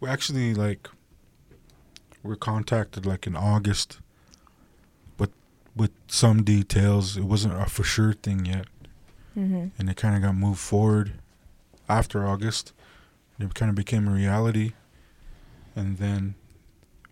[0.00, 0.88] we actually like
[2.24, 4.00] we're contacted like in August,
[5.16, 5.30] but
[5.76, 8.66] with some details, it wasn't a for sure thing yet,
[9.38, 9.68] Mm-hmm.
[9.78, 11.14] and it kind of got moved forward
[11.98, 12.72] after August.
[13.38, 14.72] It kind of became a reality,
[15.74, 16.34] and then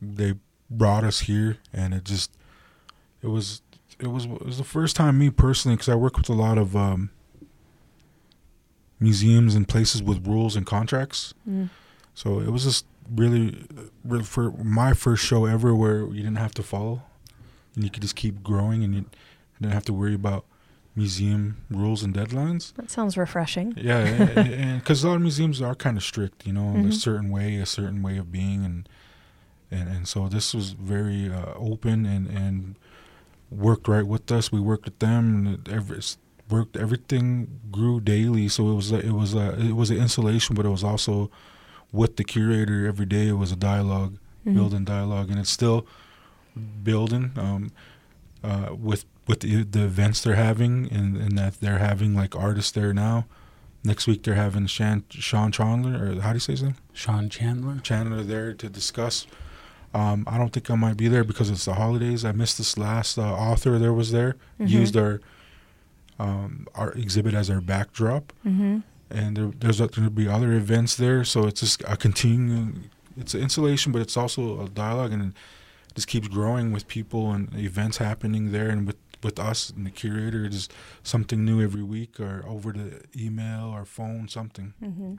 [0.01, 0.35] they
[0.70, 2.31] brought us here, and it just
[3.23, 3.62] it was
[3.98, 6.57] it was it was the first time me personally because I work with a lot
[6.57, 7.11] of um,
[9.01, 11.35] museums and places with rules and contracts.
[11.48, 11.70] Mm.
[12.15, 13.65] So it was just really,
[14.05, 17.02] really for my first show ever where you didn't have to follow,
[17.74, 19.05] and you could just keep growing, and you
[19.61, 20.44] didn't have to worry about
[20.96, 22.74] museum rules and deadlines.
[22.74, 23.74] That sounds refreshing.
[23.76, 26.88] Yeah, because a lot of museums are kind of strict, you know, Mhm.
[26.88, 28.88] a certain way, a certain way of being, and
[29.70, 32.74] and and so this was very uh, open and and
[33.50, 34.50] worked right with us.
[34.52, 36.00] We worked with them, and it every,
[36.48, 38.48] worked everything grew daily.
[38.48, 41.30] So it was a, it was a, it was an installation, but it was also
[41.92, 43.28] with the curator every day.
[43.28, 44.54] It was a dialogue, Mhm.
[44.54, 45.86] building dialogue, and it's still
[46.82, 47.70] building um,
[48.42, 52.73] uh, with with the, the events they're having, and, and that they're having like artists
[52.73, 53.27] there now.
[53.82, 56.74] Next week they're having Shan, Sean Chandler, or how do you say his name?
[56.93, 57.78] Sean Chandler.
[57.82, 59.27] Chandler there to discuss.
[59.94, 62.24] Um, I don't think I might be there because it's the holidays.
[62.24, 64.69] I missed this last uh, author there was there Mhm.
[64.69, 65.20] used our
[66.19, 68.78] um, our exhibit as our backdrop, Mm-hmm.
[69.11, 71.24] and there, there's going to be other events there.
[71.24, 72.90] So it's just a continuing.
[73.16, 75.32] It's an installation, but it's also a dialogue, and it
[75.94, 79.90] just keeps growing with people and events happening there, and with with us and the
[79.90, 80.44] curator.
[80.44, 80.68] It's
[81.02, 84.74] something new every week, or over the email or phone, something.
[84.82, 85.14] Mm-hmm.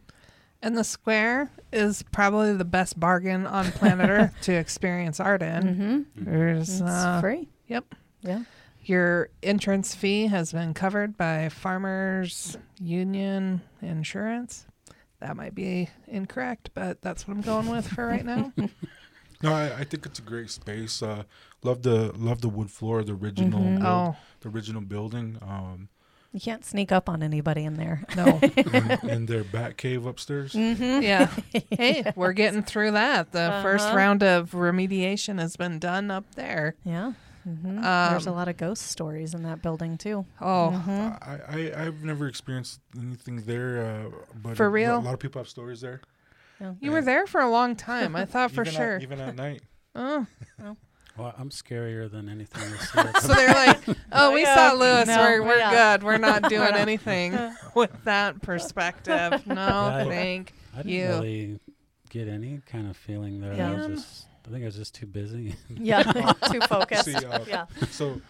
[0.63, 5.63] And the square is probably the best bargain on planet Earth to experience art in.
[5.63, 6.23] Mm-hmm.
[6.25, 7.47] There's It's uh, free.
[7.67, 7.95] Yep.
[8.21, 8.43] Yeah.
[8.83, 14.65] Your entrance fee has been covered by Farmers Union Insurance.
[15.19, 18.51] That might be incorrect, but that's what I'm going with for right now.
[19.43, 21.01] No, I, I think it's a great space.
[21.01, 21.23] Uh,
[21.63, 23.79] love the love the wood floor, the original Mhm.
[23.79, 25.37] build- oh, the original building.
[25.41, 25.89] Um,
[26.33, 28.03] You can't sneak up on anybody in there.
[28.15, 28.39] no.
[28.55, 30.53] in, and their bat cave upstairs.
[30.53, 31.01] Mm-hmm.
[31.11, 31.27] Yeah.
[31.69, 33.31] Hey, we're getting through that.
[33.31, 33.97] The first Uh-huh.
[33.97, 36.75] round of remediation has been done up there.
[36.85, 37.13] Yeah.
[37.47, 37.81] Mm-hmm.
[37.81, 40.25] There's a Um, lot of ghost stories in that building too.
[40.39, 41.17] Oh, Mhm.
[41.21, 44.99] I, I I've never experienced anything there, uh, but For real?
[44.99, 46.01] a lot of people have stories there.
[46.61, 46.73] Yeah.
[46.79, 48.15] you were there for a long time.
[48.15, 48.95] I thought for even sure.
[48.97, 49.61] At, even at night.
[49.95, 50.25] oh.
[51.17, 52.91] Well, I'm scarier than anything else.
[52.91, 53.11] here.
[53.19, 53.79] So they're like,
[54.13, 54.55] "Oh, we Yeah.
[54.55, 55.05] saw Louis.
[55.07, 55.97] No, we're we're yeah.
[55.97, 56.03] good.
[56.05, 57.37] We're not doing anything
[57.75, 59.45] with that perspective.
[59.45, 61.05] No, Yeah, I- thank I didn't you.
[61.07, 61.59] really
[62.09, 63.51] get any kind of feeling there.
[63.53, 63.73] I Yeah.
[63.75, 65.55] was just, I think I was just too busy.
[65.69, 66.03] Yeah.
[66.03, 67.05] Too focused.
[67.05, 67.65] See, uh, yeah.
[67.89, 68.21] So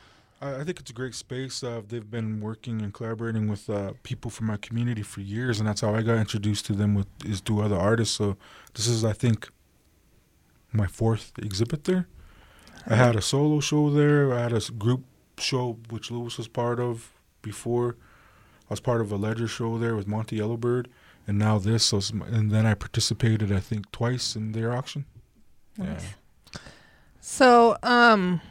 [0.41, 1.63] I, think it's a great space.
[1.63, 5.67] Uh, they've been working and collaborating with uh, people from my community for years, and
[5.67, 8.15] that's how I got introduced to them with is through other artists.
[8.15, 8.37] So
[8.73, 9.49] this is, I think,
[10.71, 12.07] my fourth exhibit there.
[12.87, 14.33] I had a solo show there.
[14.33, 15.03] I had a group
[15.37, 17.11] show which Louis was part of
[17.41, 17.95] before.
[18.69, 20.89] I was part of a ledger show there with Monte Yellow Bird,
[21.27, 21.85] and now this.
[21.85, 25.05] So, and then I participated, I think, twice in their auction.
[25.77, 26.15] Nice.
[27.19, 28.41] So, um,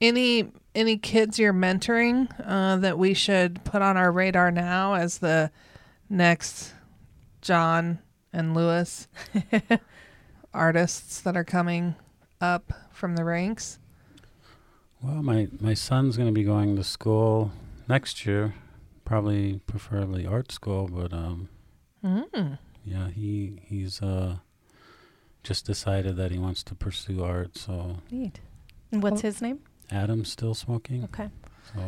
[0.00, 5.18] any any kids you're mentoring uh, that we should put on our radar now as
[5.18, 5.50] the
[6.08, 6.72] next
[7.42, 7.98] John
[8.32, 9.08] and Louis
[10.54, 11.94] artists that are coming
[12.40, 13.78] up from the ranks?
[15.02, 17.52] Well, my my son's going to be going to school
[17.88, 18.54] next year,
[19.04, 21.48] probably preferably art school, but um,
[22.04, 22.58] Mm.
[22.84, 24.36] yeah, he he's uh
[25.42, 27.56] just decided that he wants to pursue art.
[27.56, 28.40] So Neat.
[28.92, 29.60] And what's his name?
[29.90, 31.04] Adam's still smoking.
[31.04, 31.28] Okay.
[31.74, 31.80] So,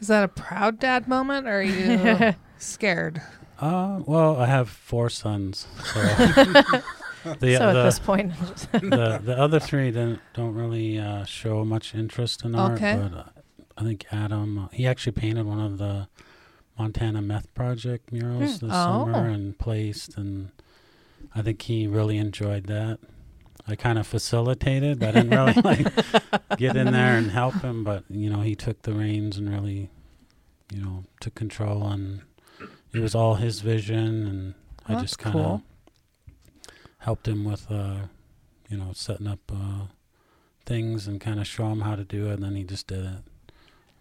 [0.00, 3.20] Is that a proud dad moment or are you scared?
[3.60, 5.66] uh, well, I have four sons.
[5.92, 6.00] So
[7.38, 8.32] the so at the, this point,
[8.72, 12.72] the the other three don't don't really uh, show much interest in art.
[12.72, 12.96] Okay.
[13.00, 13.24] But uh,
[13.76, 16.08] I think Adam uh, he actually painted one of the
[16.78, 18.66] Montana Meth Project murals Hmm.
[18.66, 19.04] this Oh.
[19.04, 20.50] summer and placed, and
[21.34, 22.98] I think he really enjoyed that.
[23.66, 27.84] I kind of facilitated, but I didn't really like get in there and help him.
[27.84, 29.90] But you know, he took the reins and really,
[30.72, 32.22] you know, took control, and
[32.92, 34.54] it was all his vision, and
[34.86, 35.62] I just kind of cool.
[36.98, 38.06] helped him with, uh,
[38.68, 39.86] you know, setting up uh,
[40.66, 43.04] things and kind of show him how to do it, and then he just did
[43.04, 43.52] it.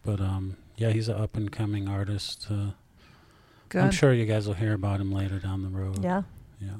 [0.03, 2.47] But um, yeah, he's an up and coming artist.
[2.49, 2.71] Uh.
[3.75, 6.03] I'm sure you guys will hear about him later down the road.
[6.03, 6.23] yeah.
[6.59, 6.71] Yeah.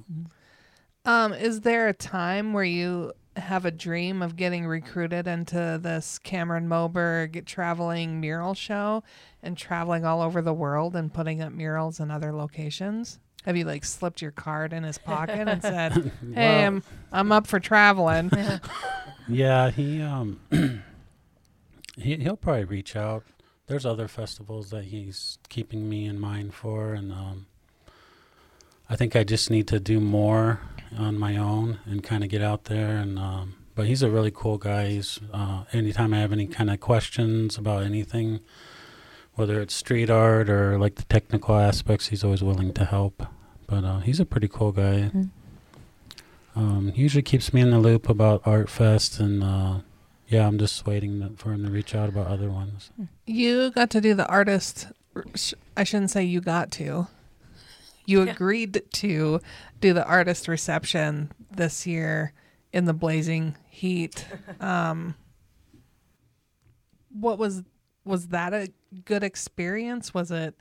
[1.06, 6.20] Um, is there a time where you have a dream of getting recruited into this
[6.20, 9.04] Cameron Moberg traveling mural show
[9.42, 13.20] and traveling all over the world and putting up murals in other locations?
[13.46, 15.94] Have you like slipped your card in his pocket and said,
[16.34, 18.32] "Hey, Well, I'm I'm up for traveling"?
[19.32, 20.40] Yeah, he um
[21.96, 23.24] he he'll probably reach out.
[23.68, 27.46] There's other festivals that he's keeping me in mind for and um
[28.90, 30.62] I think I just need to do more
[30.98, 34.32] on my own and kind of get out there and um but he's a really
[34.32, 34.88] cool guy.
[34.90, 38.40] He's uh anytime I have any kind of questions about anything
[39.36, 43.26] whether it's street art or like the technical aspects, he's always willing to help.
[43.68, 45.12] But uh he's a pretty cool guy.
[45.14, 45.30] Mhm.
[46.56, 49.80] Um, he usually keeps me in the loop about Art Fest, and uh,
[50.28, 52.90] yeah, I'm just waiting for him to reach out about other ones.
[53.26, 54.88] You got to do the artist.
[55.78, 57.08] I shouldn't say you got to.
[58.10, 58.32] You Yeah.
[58.32, 59.40] agreed to
[59.80, 62.34] do the artist reception this year
[62.74, 64.26] in the blazing heat.
[64.60, 65.16] Um,
[67.12, 67.64] what was
[68.06, 68.70] was that a
[69.06, 70.14] good experience?
[70.14, 70.56] Was it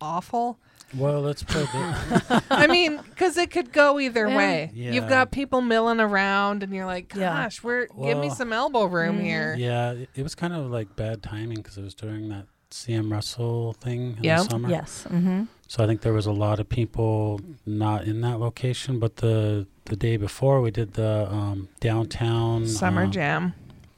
[0.00, 0.58] awful?
[0.96, 2.42] Well, let's put it.
[2.50, 4.36] I mean, because it could go either Yeah.
[4.36, 4.70] way.
[4.72, 7.42] You've got people milling around, and you're like, Yeah.
[7.44, 9.22] "Gosh, we're give me some elbow room Mhm.
[9.22, 12.46] here." yeah, it, it was kind of like bad timing because it was during that
[12.70, 14.42] CM Russell thing in Yeah.
[14.42, 14.68] the summer.
[14.70, 15.06] Yes.
[15.10, 15.44] Mm-hmm.
[15.68, 18.98] So I think there was a lot of people not in that location.
[19.00, 23.54] But the the day before, we did the um, downtown Summer uh, jam.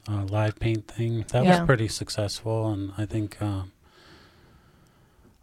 [0.07, 1.25] uh, live paint thing.
[1.29, 1.51] That Yeah.
[1.59, 3.71] was pretty successful, and I think um,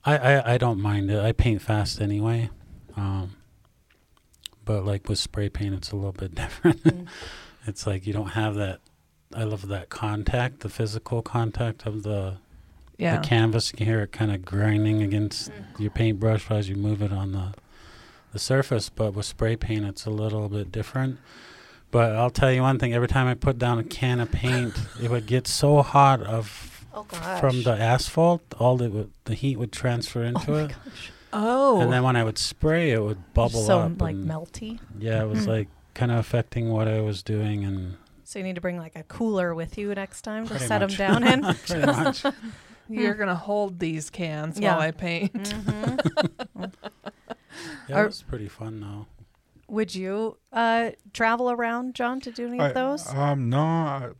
[0.04, 1.18] I, I I don't mind it.
[1.18, 2.50] I paint fast anyway,
[2.96, 3.36] um,
[4.64, 6.82] but like with spray paint, it's a little bit different.
[6.84, 7.06] Mm.
[7.66, 8.80] it's like you don't have that.
[9.34, 12.36] I love that contact, the physical contact of the
[12.98, 13.18] Yeah.
[13.20, 13.72] the canvas.
[13.72, 17.32] You can hear it kind of grinding against your paintbrush as you move it on
[17.32, 17.52] the
[18.32, 18.88] the surface.
[18.88, 21.18] But with spray paint, it's a little bit different.
[21.90, 24.74] But I'll tell you one thing: every time I put down a can of paint,
[25.02, 27.04] it would get so hot of Oh
[27.40, 28.42] from the asphalt.
[28.58, 31.12] All the would, the heat would transfer Oh into my it, gosh.
[31.32, 33.66] Oh, and then when I would spray, it would bubble up.
[33.66, 34.00] so up.
[34.00, 34.78] like melty.
[34.98, 35.50] Yeah, it was Hmm.
[35.50, 38.96] like kind of affecting what I was doing, and So you need to bring like
[38.96, 40.96] a cooler with you next time to Pretty set much.
[40.96, 41.44] them down in.
[42.86, 43.04] pretty much.
[43.04, 44.72] you're gonna hold these cans Yeah.
[44.72, 45.48] while I paint.
[45.48, 45.96] hmm
[47.88, 49.06] Yeah, Are- it was pretty fun though.
[49.68, 53.08] Would you uh, travel around, John, to do any I- of those?
[53.12, 54.10] Um, no, I,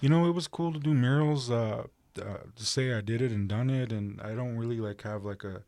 [0.00, 1.50] you know, it was cool to do murals.
[1.50, 1.84] Uh,
[2.18, 2.22] uh,
[2.54, 5.42] to say I did it and done it, and I don't really like have like
[5.44, 5.62] a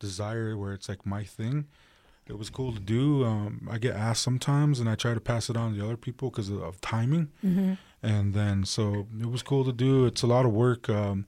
[0.00, 1.66] desire where it's like my thing.
[2.26, 3.24] It was cool to do.
[3.24, 5.96] Um, I get asked sometimes, and I try to pass it on to the other
[5.96, 7.30] people because of, of timing.
[7.44, 7.74] mm-hmm.
[8.02, 10.06] And then so it was cool to do.
[10.06, 10.88] It's a lot of work.
[10.90, 11.26] Um,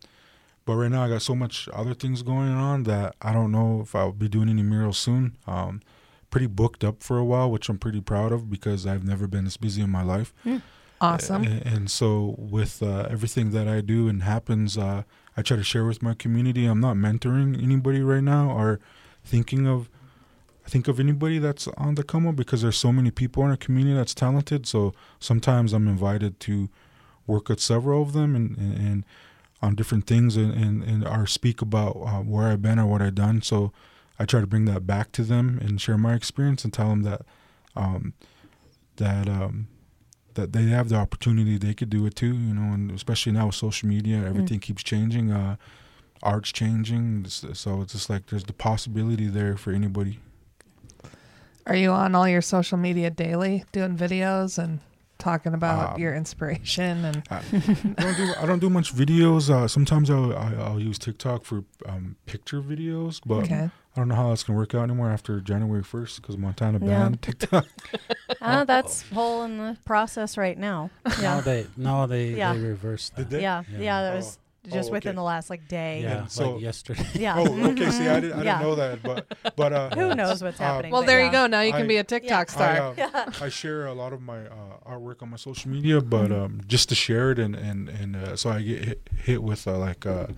[0.69, 3.81] but right now I got so much other things going on that I don't know
[3.83, 5.25] if I'll be doing any murals soon.
[5.47, 5.81] Um,
[6.29, 9.45] pretty booked up for a while, which I'm pretty proud of because I've never been
[9.45, 10.35] this busy in my life.
[11.01, 11.45] Awesome.
[11.45, 15.05] A- And, so with uh, everything that I do and happens, uh,
[15.39, 16.67] I try to share with my community.
[16.67, 18.79] I'm not mentoring anybody right now or
[19.25, 19.89] thinking of
[20.67, 23.57] think of anybody that's on the come up because there's so many people in our
[23.57, 24.67] community that's talented.
[24.67, 26.69] So sometimes I'm invited to
[27.27, 29.05] work with several of them and, and, and
[29.61, 33.03] on different things and, and, and or speak about uh, where I've been or what
[33.03, 33.43] I've done.
[33.43, 33.73] So
[34.19, 37.03] I try to bring that back to them and share my experience and tell them
[37.03, 37.23] that
[37.77, 38.15] um,
[38.97, 39.69] that um,
[40.35, 42.35] that they have the opportunity they could do it too.
[42.35, 45.31] You know, and especially now with social media, everything keeps changing.
[45.31, 45.57] Uh,
[46.23, 50.19] art's changing, so it's just like there's the possibility there for anybody.
[51.67, 54.81] Are you on all your social media daily, doing videos and
[55.19, 57.43] talking about Um, your inspiration and I
[58.03, 59.51] don't do I don't do much videos.
[59.51, 63.71] Uh, sometimes I'll, I'll I'll use TikTok for um, picture videos, but okay.
[63.97, 66.87] I don't know how that's gonna work out anymore after January first because Montana Yeah.
[66.87, 67.67] banned TikTok.
[68.41, 70.91] Uh, that's whole in the process right now.
[71.05, 71.41] No, Yeah.
[71.41, 72.53] they no they Yeah.
[72.55, 73.29] they reversed that.
[73.29, 73.43] Did they?
[73.43, 73.63] yeah.
[73.73, 73.79] Yeah.
[73.81, 74.03] Yeah.
[74.03, 74.17] That Oh.
[74.17, 74.39] was
[74.71, 76.03] just Oh, within the last like day.
[76.03, 77.07] Yeah, So- like yesterday.
[77.15, 77.35] Yeah.
[77.39, 77.91] Oh, okay.
[77.91, 78.59] See, I, didn't, I Yeah.
[78.59, 80.93] didn't know that, but but uh, Who knows what's uh, happening?
[80.93, 81.27] Well, there yeah.
[81.27, 81.47] you go.
[81.47, 82.55] Now you can be a TikTok Yeah.
[82.55, 82.69] star.
[82.71, 83.31] I, uh, Yeah.
[83.41, 86.89] I share a lot of my uh, artwork on my social media, but um, just
[86.91, 90.07] to share it and and and uh, so I get hit, hit with uh, like,
[90.07, 90.29] uh,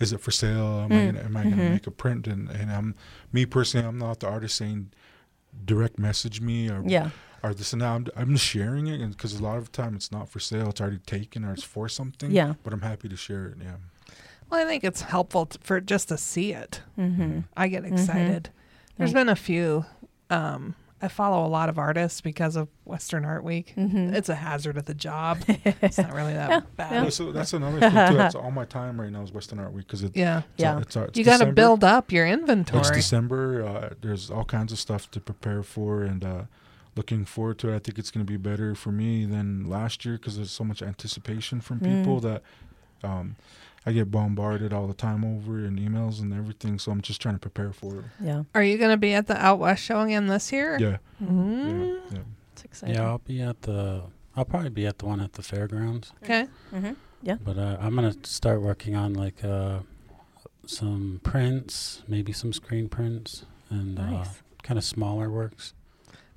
[0.00, 0.80] is it for sale?
[0.80, 1.06] Am I Mm.
[1.14, 1.70] gonna, am I gonna Mhm.
[1.72, 2.26] make a print?
[2.26, 2.94] And and I'm
[3.32, 4.90] me personally, I'm not the artist saying
[5.64, 7.10] direct message me or Yeah.
[7.42, 7.88] Or this and that.
[7.88, 10.68] I'm, I'm just sharing it, because a lot of the time it's not for sale,
[10.70, 12.30] it's already taken or it's for something.
[12.30, 12.54] Yeah.
[12.62, 13.58] But I'm happy to share it.
[13.62, 13.76] Yeah.
[14.50, 16.80] Well, I think it's helpful t for just to see it.
[16.98, 17.40] Mm-hmm.
[17.56, 18.50] I get excited.
[18.96, 19.84] There's been a few.
[20.30, 23.72] Um, I follow a lot of artists because of Western Art Week.
[23.76, 24.14] Mm-hmm.
[24.14, 25.38] It's a hazard at the job.
[25.48, 26.92] it's not really that Yeah, bad.
[26.92, 27.02] yeah.
[27.04, 28.16] Yeah, so that's another thing too.
[28.16, 30.38] That's all my time right now is Western Art Week because it, Yeah.
[30.38, 30.80] it's, Yeah.
[30.80, 32.80] it's, it's You got to build up your inventory.
[32.80, 32.90] It's.
[32.90, 33.64] December.
[33.64, 36.42] Uh, there's all kinds of stuff to prepare for, and uh,
[36.98, 37.76] looking forward to it.
[37.76, 40.64] I think it's going to be better for me than last year because there's so
[40.64, 41.84] much anticipation from Mm.
[42.00, 42.42] people that
[43.02, 43.36] um,
[43.86, 46.78] I get bombarded all the time over in emails and everything.
[46.80, 48.04] So I'm just trying to prepare for it.
[48.20, 48.42] Yeah.
[48.54, 50.76] Are you going to be at the Out West show again this year?
[50.78, 51.68] Yeah, Mm.
[52.10, 52.22] yeah, yeah.
[52.52, 52.96] It's exciting.
[52.96, 54.02] Yeah, I'll be at the.
[54.36, 56.46] I'll probably be at the one at the fairgrounds, Okay.
[56.74, 56.92] Mm-hmm.
[57.22, 57.36] Yeah.
[57.44, 59.80] But uh, I'm gonna start working on like uh,
[60.66, 64.24] some prints, maybe some screen prints, and uh,
[64.62, 65.74] kind of smaller works.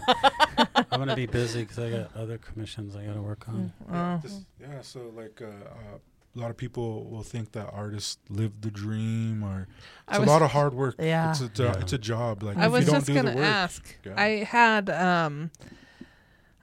[0.91, 3.71] I'm gonna be busy because I got other commissions I got to work on.
[3.91, 4.19] Yeah, Oh.
[4.23, 5.97] this- yeah, so like uh, uh,
[6.35, 9.67] a lot of people will think that artists live the dream, or
[10.07, 10.95] it's a was- lot of hard work.
[10.97, 11.29] Yeah.
[11.29, 11.79] it's a jo- Yeah.
[11.81, 12.41] it's a job.
[12.41, 13.95] Like I if was you don't just do gonna work, ask.
[14.03, 14.13] Yeah.
[14.19, 15.51] I had um,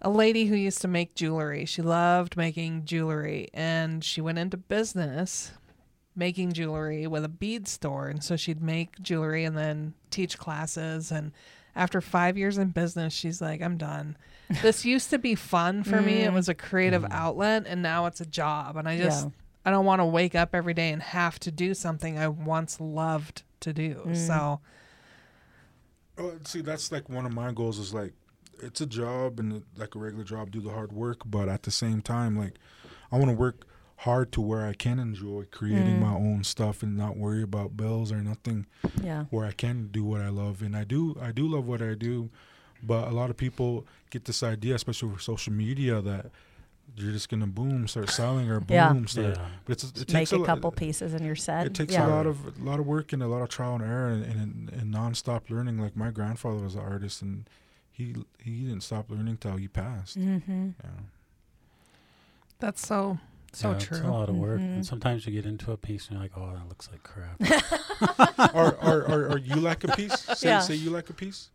[0.03, 1.65] a lady who used to make jewelry.
[1.65, 5.53] She loved making jewelry, and she went into business
[6.17, 8.09] making jewelry with a bead store.
[8.09, 11.13] And so she'd make jewelry and then teach classes.
[11.13, 11.33] And
[11.75, 14.17] after five years in business, she's like, I'm done.
[14.63, 16.23] This used to be fun for me.
[16.23, 16.35] It Mm.
[16.35, 17.11] was a creative Mm.
[17.11, 18.77] outlet, and now it's a job.
[18.77, 19.31] And I just, Yeah.
[19.67, 22.81] I don't want to wake up every day and have to do something I once
[22.81, 24.03] loved to do.
[24.07, 24.17] Mm.
[24.27, 24.61] So,
[26.19, 28.15] Oh, see, that's like one of my goals is like,
[28.63, 31.71] it's a job and like a regular job, do the hard work, but at the
[31.71, 32.55] same time, like,
[33.13, 33.67] I want to work
[34.01, 36.01] hard to where I can enjoy creating Mm.
[36.01, 38.67] my own stuff and not worry about bills or nothing.
[39.03, 39.25] Yeah.
[39.31, 41.95] Where I can do what I love, and I do, I do love what I
[41.95, 42.29] do,
[42.83, 46.31] but a lot of people get this idea, especially with social media, that
[46.95, 49.05] you're just gonna boom, start selling or boom, Yeah.
[49.07, 49.37] start.
[49.37, 49.47] Yeah.
[49.65, 51.67] But it's, it takes make a lo- couple pieces in your set.
[51.67, 52.07] It takes yeah.
[52.07, 54.25] a lot of a lot of work and a lot of trial and error and,
[54.25, 55.79] and, and nonstop learning.
[55.79, 57.49] Like my grandfather was an artist and
[57.91, 60.17] he he didn't stop learning till he passed.
[60.19, 60.69] Mm-hmm.
[60.85, 60.91] Yeah.
[62.61, 63.19] that's so,
[63.57, 63.97] so yeah, true.
[63.99, 64.75] It's a lot of work, Mhm.
[64.77, 67.41] and sometimes you get into a piece and you're like, "Oh, that looks like crap."
[68.55, 70.19] or, or, or, or you like a piece?
[70.39, 70.61] Say Yeah.
[70.61, 71.51] say you like a piece,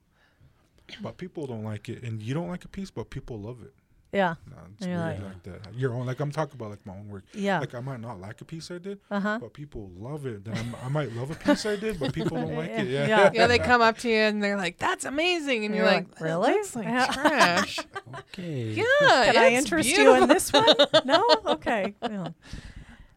[1.01, 3.73] but people don't like it, and you don't like a piece, but people love it.
[4.11, 4.35] Yeah.
[4.49, 5.73] No, it's You're weird like- like, that.
[5.75, 7.23] Your own, like I'm talking about like my own work.
[7.33, 7.59] Yeah.
[7.59, 9.37] Like I might not like a piece I did, Uh huh.
[9.41, 10.43] but people love it.
[10.43, 12.87] Then I'm, I might love a piece I did, but people don't like it.
[12.87, 13.07] Yeah.
[13.07, 13.31] Yeah.
[13.33, 16.09] yeah, they come up to you and they're like, "That's amazing," and you're, You're like,
[16.11, 16.51] like, "Really?
[16.51, 17.79] looks like Yeah." trash."
[18.33, 18.71] Okay.
[18.73, 20.15] yeah, Can I interest beautiful.
[20.17, 20.65] you in this one?
[21.05, 21.23] no?
[21.45, 21.93] Okay.
[22.01, 22.27] Yeah.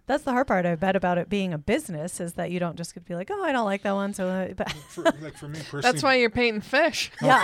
[0.07, 2.77] That's the hard part, I bet, about it being a business is that you don't
[2.77, 4.13] just get to be like, oh, I don't like that one.
[4.13, 7.11] So, uh, but For, like for me personally, That's why you're painting fish.
[7.23, 7.43] yeah.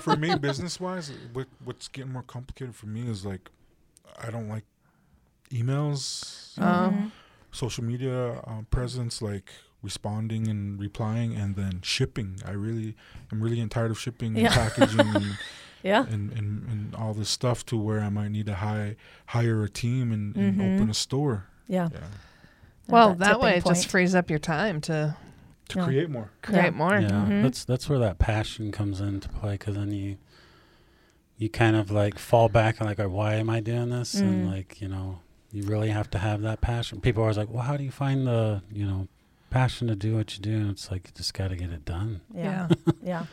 [0.00, 3.50] for me, business wise, what, what's getting more complicated for me is like,
[4.20, 4.64] I don't like
[5.50, 6.54] emails.
[6.58, 7.10] Mhm.
[7.52, 9.50] social media um, presence, like
[9.82, 12.38] responding and replying, and then shipping.
[12.44, 12.94] I really,
[13.32, 15.38] I'm really tired of shipping and packaging and,
[15.82, 16.04] Yeah.
[16.06, 19.68] and, and, and all this stuff to where I might need to hire hire a
[19.70, 20.74] team and, and Mhm.
[20.76, 21.46] open a store.
[21.70, 21.88] Yeah.
[21.92, 21.98] Yeah.
[22.88, 25.16] Well, That that, tipping way it just frees up your time to
[25.68, 25.84] To Yeah.
[25.84, 26.30] create more.
[26.42, 26.70] create Yeah.
[26.70, 26.98] more.
[26.98, 27.42] Yeah, Mhm.
[27.44, 30.16] that's that's where that passion comes into play because then you
[31.38, 34.14] you kind of like fall back and like, "Oh, why am I doing this?
[34.14, 34.52] And Mm.
[34.52, 35.20] like you know,
[35.52, 37.00] you really have to have that passion.
[37.00, 39.06] People are always like, well, how do you find the you know
[39.50, 40.56] passion to do what you do?
[40.56, 42.20] And it's like you just got to get it done.
[42.34, 42.68] Yeah.
[43.02, 43.24] Yeah.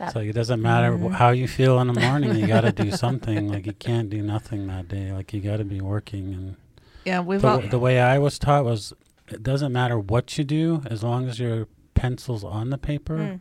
[0.00, 0.06] Yeah.
[0.06, 1.12] It's like it doesn't matter wh- Mhm.
[1.12, 2.34] how you feel in the morning.
[2.36, 3.48] you got to do something.
[3.48, 5.12] Like you can't do nothing that day.
[5.12, 6.32] Like you got to be working.
[6.32, 6.56] And
[7.04, 8.92] Yeah, we've the, all, the way I was taught was,
[9.28, 13.40] it doesn't matter what you do as long as your pencil's on the paper Mm.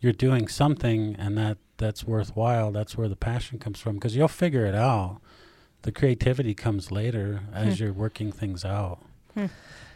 [0.00, 4.26] you're doing something and that that's worthwhile that's where the passion comes from because you'll
[4.28, 5.20] figure it out
[5.82, 7.84] the creativity comes later as Hmm.
[7.84, 8.98] you're working things out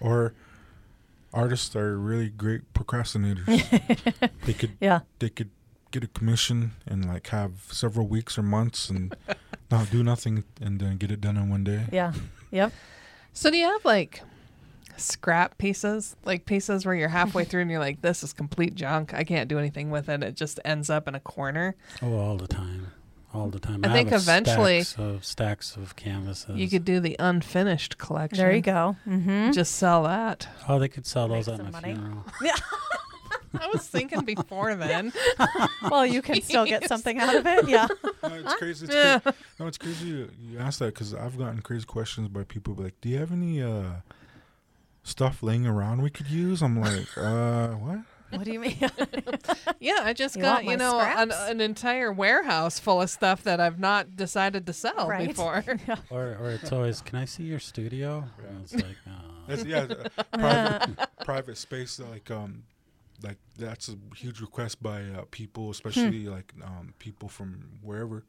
[0.00, 0.32] Or
[1.32, 3.46] artists are really great procrastinators.
[4.46, 5.00] they could Yeah.
[5.18, 5.50] they could
[5.90, 9.14] get a commission and like have several weeks or months and
[9.70, 11.86] not do nothing and then get it done in one day.
[11.92, 12.12] Yeah.
[12.52, 12.72] Yep.
[13.34, 14.22] So do you have like
[14.96, 19.12] scrap pieces, like pieces where you're halfway through and you're like, "This is complete junk.
[19.12, 21.74] I can't do anything with it." It just ends up in a corner.
[22.00, 22.92] Oh, all the time,
[23.32, 23.84] all the time.
[23.84, 26.56] I think have eventually- stacks of stacks of canvases.
[26.56, 28.38] You could do the unfinished collection.
[28.38, 28.96] There you go.
[29.06, 29.50] Mm-hmm.
[29.50, 30.46] Just sell that.
[30.68, 31.94] Oh, they could sell those Make at some my money.
[31.94, 32.24] funeral.
[33.60, 35.12] I was thinking before then.
[35.90, 37.68] well, you can still get something out of it.
[37.68, 37.86] Yeah.
[38.24, 38.86] No, it's crazy.
[38.86, 39.18] It's Yeah.
[39.18, 39.36] crazy.
[39.60, 42.94] No, it's crazy you, you ask that because I've gotten crazy questions by people like,
[43.02, 43.96] "Do you have any uh,
[45.02, 47.98] stuff laying around we could use?" I'm like, "Uh, what?"
[48.30, 48.76] What do you mean?
[49.78, 53.60] Yeah, I just You got you know an, an entire warehouse full of stuff that
[53.60, 55.28] I've not decided to sell Right.
[55.28, 55.62] before.
[56.10, 58.24] Or, or it's always, can I see your studio?
[58.48, 59.12] And it's like, no.
[59.46, 59.86] That's yeah,
[60.32, 62.00] uh, private private space.
[62.00, 62.62] Like um,
[63.22, 68.20] like that's a huge request by uh, people, especially like um people from wherever.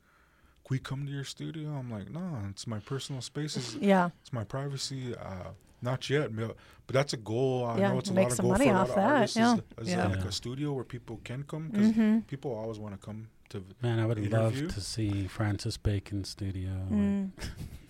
[0.68, 1.70] Can we come to your studio?
[1.70, 3.56] I'm like, no, it's my personal space.
[3.56, 4.10] It's, yeah.
[4.22, 5.16] it's my privacy.
[5.16, 5.50] Uh,
[5.82, 6.56] not yet, but
[6.88, 7.66] that's a goal.
[7.66, 8.90] I Yeah, know it's a make lot of some goal money for a lot off
[8.90, 9.38] of that, artists.
[9.38, 9.54] yeah.
[9.54, 10.08] Is, is Yeah.
[10.08, 12.20] like a studio where people can come because Mm-hmm.
[12.22, 13.64] people always want to come to.
[13.84, 16.72] Man, I would love to see Francis Bacon's studio.
[16.90, 17.30] Mm.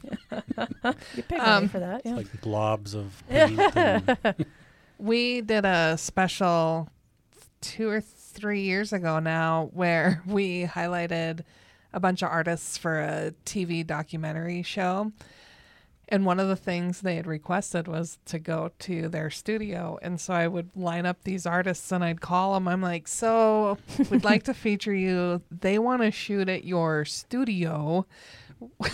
[1.15, 1.93] you pay money Um, for that.
[1.95, 2.15] Like, Yeah.
[2.15, 3.59] like blobs of paint.
[4.97, 6.89] We did a special
[7.61, 11.41] two or three years ago now where we highlighted
[11.93, 15.11] a bunch of artists for a TV documentary show.
[16.07, 19.97] And one of the things they had requested was to go to their studio.
[20.03, 22.67] And so I would line up these artists and I'd call them.
[22.67, 23.79] I'm like, So
[24.11, 25.41] we'd like to feature you.
[25.49, 28.05] They want to shoot at your studio.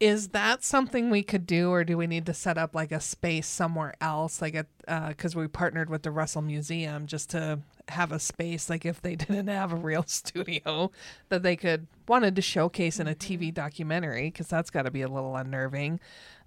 [0.00, 3.00] Is that something we could do, or do we need to set up like a
[3.00, 4.66] space somewhere else, like at
[5.08, 7.58] because we partnered with the Russell Museum just to
[7.88, 10.90] have a space, like if they didn't have a real studio
[11.30, 15.02] that they could wanted to showcase in a TV documentary, because that's got to be
[15.02, 16.00] a little unnerving.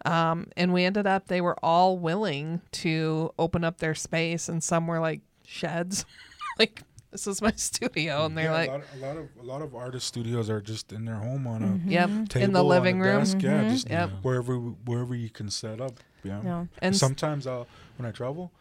[0.05, 4.63] Um, and we ended up they were all willing to open up their space, and
[4.63, 6.05] some were like sheds,
[6.59, 9.43] like this is my studio, and they're Yeah, like, a, lot, a lot of a
[9.43, 11.89] lot of artist studios are just in their home on a Mm-hmm.
[11.91, 13.19] yep, table in the on a living room.
[13.19, 14.09] desk, Yeah, just Yep.
[14.23, 15.99] wherever wherever you can set up.
[16.23, 16.41] Yeah.
[16.43, 16.65] Yeah.
[16.79, 17.67] And Sometimes I'll
[17.97, 18.51] when I travel,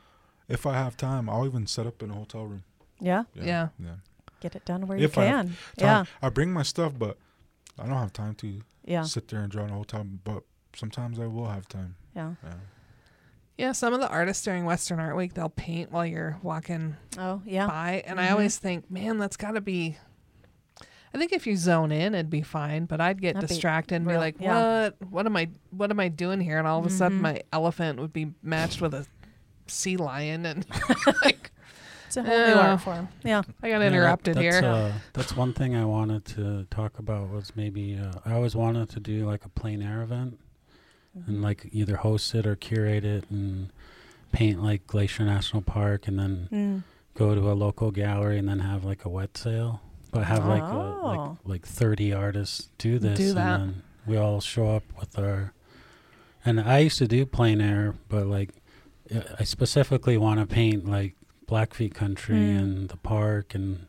[0.49, 2.65] if I have time, I'll even set up in a hotel room.
[3.01, 3.25] Yeah.
[3.35, 3.69] Yeah.
[3.79, 3.97] yeah.
[4.41, 5.57] Get it done where If you I can.
[5.79, 6.05] Yeah.
[6.23, 7.19] I bring my stuff, but
[7.79, 9.03] I don't have time to Yeah.
[9.05, 10.05] sit there and draw in a hotel.
[10.05, 10.43] But
[10.75, 11.97] sometimes I will have time.
[12.17, 12.35] Yeah.
[12.43, 12.55] Yeah.
[13.61, 17.43] Yeah, some of the artists during Western Art Week, they'll paint while you're walking Oh,
[17.45, 17.67] yeah.
[17.67, 18.03] by.
[18.07, 18.33] And I Mhm.
[18.33, 19.99] always think, man, that's got to be.
[21.13, 22.87] I think if you zone in, it'd be fine.
[22.87, 24.83] But I'd get That'd be distracted and be real- like, yeah.
[25.01, 25.11] "What?
[25.11, 25.49] What am I?
[25.71, 27.23] What am I doing here?" And all of a sudden, Mhm.
[27.23, 29.07] my elephant would be matched with a
[29.67, 30.65] sea lion, and
[31.25, 31.51] like,
[32.07, 32.71] It's a whole new Yeah.
[32.73, 33.09] art form.
[33.23, 33.43] Yeah.
[33.63, 34.69] I got Yeah, interrupted that, that's, here.
[34.69, 38.89] Uh, that's one thing I wanted to talk about was maybe uh, I always wanted
[38.91, 40.39] to do like a plein air event
[41.19, 41.31] Mm-hmm.
[41.31, 43.71] and like either host it or curate it and
[44.31, 46.83] paint like Glacier National Park and then Mm.
[47.15, 49.81] go to a local gallery and then have like a wet sale.
[50.13, 51.01] But have like a, Oh.
[51.05, 55.53] like like thirty artists do this Do and then we all show up with our
[56.45, 58.51] and I used to do plein air, but like
[59.39, 61.17] I specifically want to paint like
[61.49, 62.59] Blackfeet country Mm.
[62.61, 63.87] and the park and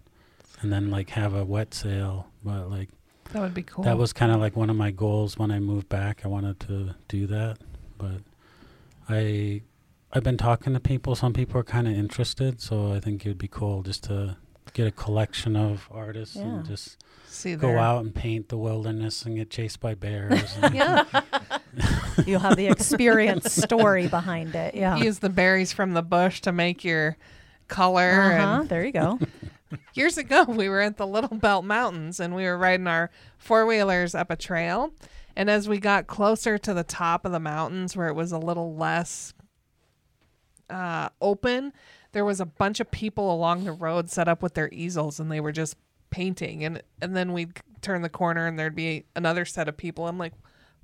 [0.61, 2.27] and then like have a wet sale.
[2.43, 2.89] But like
[3.33, 3.83] that would be cool.
[3.83, 6.21] that was kind of like one of my goals when I moved back.
[6.23, 7.57] I wanted to do that,
[7.97, 8.21] but
[9.09, 9.61] I
[10.13, 11.15] I've been talking to people.
[11.15, 14.37] Some people are kind of interested, so I think it'd be cool just to
[14.73, 16.43] get a collection of artists Yeah.
[16.43, 17.77] and just see go there.
[17.79, 20.57] out and paint the wilderness and get chased by bears.
[20.73, 21.03] Yeah.
[22.25, 24.75] You'll have the experience story behind it.
[24.75, 24.97] Yeah.
[24.97, 27.17] Use the berries from the bush to make your
[27.69, 28.09] color.
[28.11, 28.59] Uh-huh.
[28.61, 29.17] And There you go.
[29.93, 33.65] years ago, we were at the Little Belt Mountains and we were riding our four
[33.65, 34.93] wheelers up a trail.
[35.35, 38.37] And as we got closer to the top of the mountains, where it was a
[38.37, 39.33] little less
[40.69, 41.73] uh, open,
[42.11, 45.31] there was a bunch of people along the road set up with their easels, and
[45.31, 45.77] they were just
[46.09, 46.63] painting.
[46.63, 50.07] and And then we'd turn the corner, and there'd be another set of people.
[50.07, 50.33] I'm like,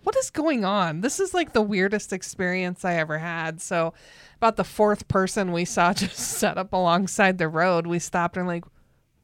[0.03, 1.01] what is going on?
[1.01, 3.59] This is like the weirdest experience I ever had.
[3.61, 3.93] So,
[4.37, 8.47] about the fourth person we saw just set up alongside the road, we stopped and
[8.47, 8.63] like,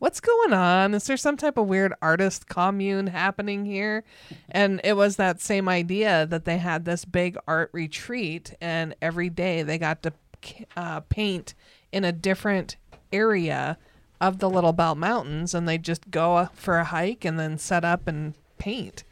[0.04, 0.94] what's going on?
[0.94, 4.04] Is there some type of weird artist commune happening here?
[4.50, 9.30] And it was that same idea that they had this big art retreat, and every
[9.30, 10.12] day they got to
[10.76, 11.54] uh, paint
[11.94, 12.76] in a different
[13.14, 13.78] area
[14.20, 17.86] of the Little Belt Mountains, and they just go for a hike and then set
[17.86, 19.06] up and paint.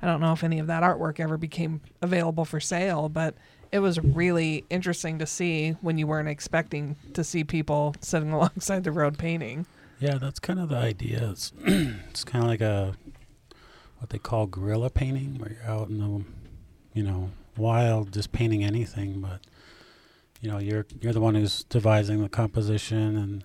[0.00, 3.34] I don't know if any of that artwork ever became available for sale, but
[3.72, 8.84] it was really interesting to see when you weren't expecting to see people sitting alongside
[8.84, 9.66] the road painting.
[9.98, 11.30] Yeah, that's kind of the idea.
[11.30, 12.94] It's it's kind of like a
[13.98, 16.24] what they call guerrilla painting, where you're out in the
[16.92, 19.40] you know wild, just painting anything, but
[20.40, 23.44] you know you're you're the one who's devising the composition and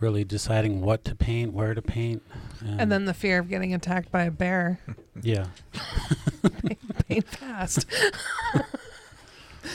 [0.00, 2.22] really deciding what to paint, where to paint,
[2.60, 4.80] and, And then the fear of getting attacked by a bear.
[5.22, 5.48] yeah.
[7.08, 7.84] Paint fast.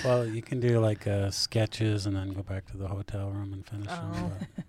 [0.03, 3.53] Well, you can do like uh, sketches and then go back to the hotel room
[3.53, 4.11] and finish Oh.
[4.57, 4.65] them.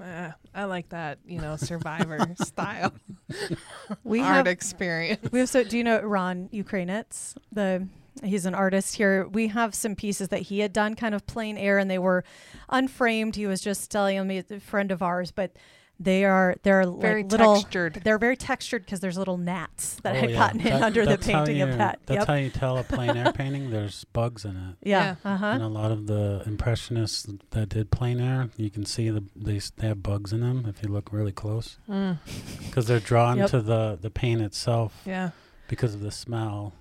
[0.00, 2.92] Uh, I like that, you know, survivor style
[4.04, 5.30] We art have experience.
[5.32, 7.36] we have so do you know Ron Ukrainetz?
[7.52, 7.86] The
[8.22, 9.26] he's an artist here.
[9.26, 12.24] We have some pieces that he had done kind of plein air and they were
[12.68, 13.36] unframed.
[13.36, 15.52] He was just telling me a friend of ours, but
[16.00, 18.00] they are they're Very like little textured.
[18.04, 20.36] they're very textured because there's little gnats that Oh, had yeah.
[20.36, 21.98] gotten in That- under the that's how painting of you- that.
[22.06, 22.26] That's yep.
[22.28, 23.70] how you tell a plein air painting.
[23.70, 24.76] There's bugs in it.
[24.88, 25.16] yeah.
[25.24, 25.32] Yeah.
[25.34, 25.46] Uh-huh.
[25.46, 29.60] And a lot of the impressionists that did plein air, you can see the they,
[29.76, 32.18] they have bugs in them if you look really close Mm,
[32.66, 33.50] because they're drawn Yep.
[33.50, 35.30] to the the paint itself yeah.
[35.66, 36.74] because of the smell.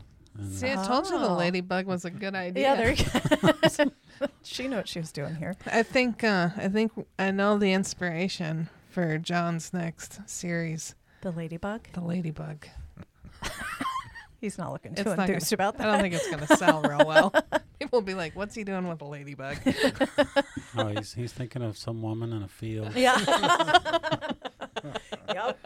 [0.51, 1.33] See, I told you the Oh.
[1.35, 2.61] ladybug was a good idea.
[2.63, 3.89] Yeah, there you go.
[4.43, 5.55] she knew what she was doing here.
[5.65, 11.87] I think uh, I think I know the inspiration for John's next series, The ladybug.
[11.93, 12.67] the ladybug.
[14.41, 15.87] He's not looking It's too gonna- enthused about that.
[15.87, 17.31] I don't think it's gonna sell real well.
[17.79, 19.57] People will be like, "What's he doing with a ladybug?"
[20.77, 22.95] oh, he's he's thinking of some woman in a field.
[22.95, 23.17] Yeah.
[25.33, 25.57] yep.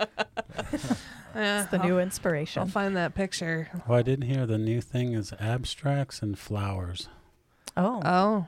[1.34, 2.62] Yeah, It's the I'll, new inspiration.
[2.62, 3.70] I'll find that picture.
[3.88, 7.08] Oh, I didn't hear the new thing is abstracts and flowers.
[7.78, 8.02] Oh.
[8.04, 8.48] Oh,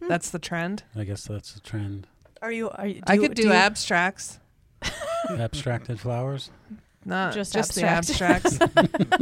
[0.00, 0.08] Hmm.
[0.08, 0.82] that's the trend.
[0.96, 2.06] I guess that's the trend.
[2.42, 2.68] Are you?
[2.70, 2.94] Are you?
[2.94, 4.40] Do I could do, you- abstracts,
[5.30, 6.50] Abstracted flowers.
[7.04, 8.58] not Just just, the abstracts.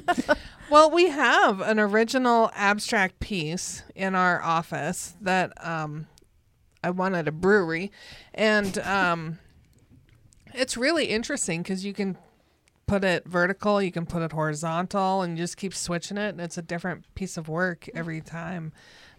[0.70, 6.06] well, we have an original abstract piece in our office that um,
[6.82, 7.92] I won at a brewery,
[8.32, 9.38] and um,
[10.54, 12.16] it's really interesting because you can
[12.86, 16.40] put it vertical, you can put it horizontal, and you just keep switching it, and
[16.40, 18.72] it's a different piece of work every time.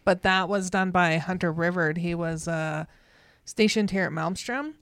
[0.03, 1.98] But that was done by Hunter Rivard.
[1.98, 2.86] He was uh,
[3.46, 4.74] stationed here at Malmstrom,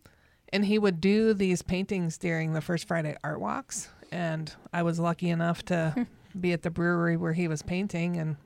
[0.52, 3.90] and he would do these paintings during the first Friday art walks.
[4.12, 6.08] And I was lucky enough to
[6.40, 8.38] be at the brewery where he was painting and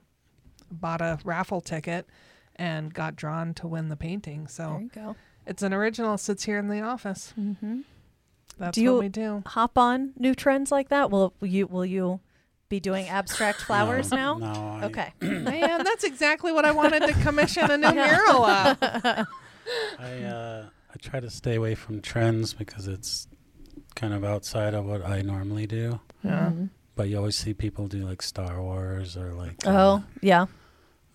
[0.72, 2.08] bought a raffle ticket
[2.56, 4.42] and got drawn to win the painting.
[4.42, 5.16] There So you go.
[5.46, 7.34] it's an original, sits here in the office.
[7.40, 7.82] Mm-hmm.
[8.58, 9.42] That's Do you- what we do.
[9.48, 11.10] Hop on new trends like that.
[11.10, 11.66] Will you?
[11.68, 12.20] Will you
[12.70, 14.38] be doing abstract flowers no, now?
[14.38, 14.80] No.
[14.82, 15.14] I, Okay.
[15.22, 18.78] Man, that's exactly what I wanted to commission a new mural of.
[20.00, 23.28] I uh, I try to stay away from trends because it's
[23.96, 26.00] kind of outside of what I normally do.
[26.24, 26.52] Yeah.
[26.54, 26.70] Mhm.
[26.96, 30.46] But you always see people do like Star Wars or like Oh yeah.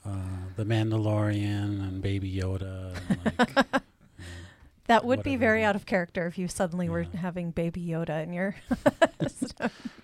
[0.04, 0.18] uh, uh,
[0.56, 2.94] the Mandalorian and Baby Yoda.
[3.08, 3.80] And like, you know,
[4.86, 8.32] That would be very out of character if you suddenly were having Baby Yoda in
[8.32, 8.54] your.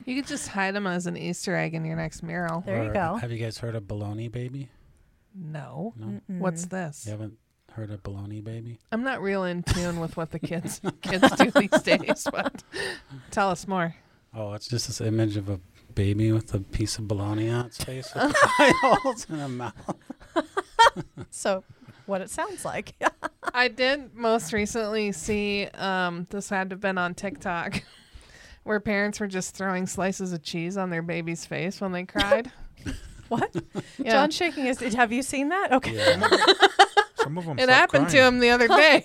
[0.07, 2.61] You could just hide them as an Easter egg in your next mural.
[2.61, 3.15] There you go.
[3.15, 4.69] Have you guys heard of Baloney Baby?
[5.35, 5.95] No.
[5.97, 7.07] No, What's this?
[7.07, 7.39] you haven't
[7.75, 8.79] heard of Baloney Baby?
[8.93, 12.63] I'm not real in tune with what the kids kids do these days, but
[13.31, 13.95] tell us more.
[14.33, 15.61] Oh, it's just this image of a
[15.95, 19.75] baby with a piece of bologna on its face with eye and a mouth.
[21.31, 21.65] So,
[22.07, 22.95] what it sounds like.
[23.55, 27.83] I did most recently see um, this had to have been on TikTok
[28.63, 32.53] where parents were just throwing slices of cheese on their baby's face when they cried.
[33.29, 33.55] what?
[33.99, 34.13] Yeah.
[34.13, 34.79] John's shaking his.
[34.95, 35.73] Have you seen that?
[35.73, 35.95] Okay.
[35.95, 36.29] Yeah.
[37.25, 37.59] Some of them.
[37.59, 39.05] it happened to him the other day.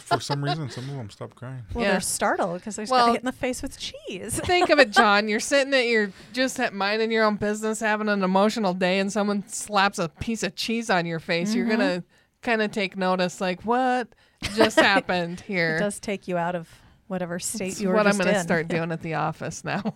[0.00, 1.62] For some reason, some of them stopped crying.
[1.74, 1.92] Well, Yeah.
[1.92, 4.38] they're startled because they're Well- got hit in the face with cheese.
[4.44, 5.28] Think of it, John.
[5.28, 9.42] You're sitting at your just minding your own business, having an emotional day, and someone
[9.48, 11.54] slaps a piece of cheese on your face.
[11.54, 11.76] You're Mm-hmm.
[11.80, 12.04] gonna
[12.42, 14.08] kind of take notice, like what
[14.54, 15.76] just happened here.
[15.76, 16.68] It does take you out of
[17.08, 17.98] whatever state It's you were in.
[17.98, 19.94] what I'm just gonna start doing at the office now.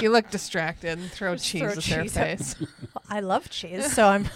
[0.00, 2.56] you look distracted and throw Just cheese throw at their cheese at- face.
[3.10, 4.26] I love cheese, so I'm.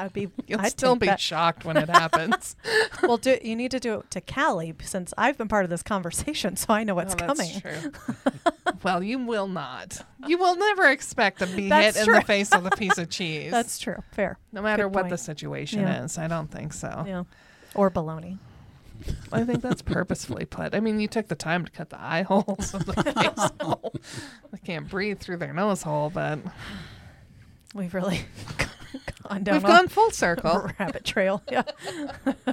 [0.00, 0.28] I'd be.
[0.46, 1.20] You'll I'd still be that.
[1.20, 2.56] shocked when it happens.
[3.02, 5.82] Well, do you need to do it to Callie since I've been part of this
[5.82, 7.60] conversation, so I know what's Oh, that's coming.
[7.60, 7.92] True.
[8.82, 10.04] well, you will not.
[10.26, 13.08] You will never expect to be That's hit in the face with a piece of
[13.08, 13.50] cheese.
[13.50, 14.02] That's true.
[14.12, 14.38] Fair.
[14.52, 16.04] no matter good what the situation Yeah.
[16.04, 16.18] is.
[16.18, 17.04] I don't think so.
[17.06, 17.24] Yeah.
[17.74, 18.38] Or baloney.
[19.32, 20.74] I think that's purposefully put.
[20.74, 23.94] I mean, you took the time to cut the eye holes of the face hole.
[24.52, 26.38] They can't breathe through their nose hole, but
[27.74, 28.20] We've really
[29.28, 30.70] gone down we've gone full circle.
[30.78, 31.42] rabbit trail.
[31.50, 31.62] Yeah.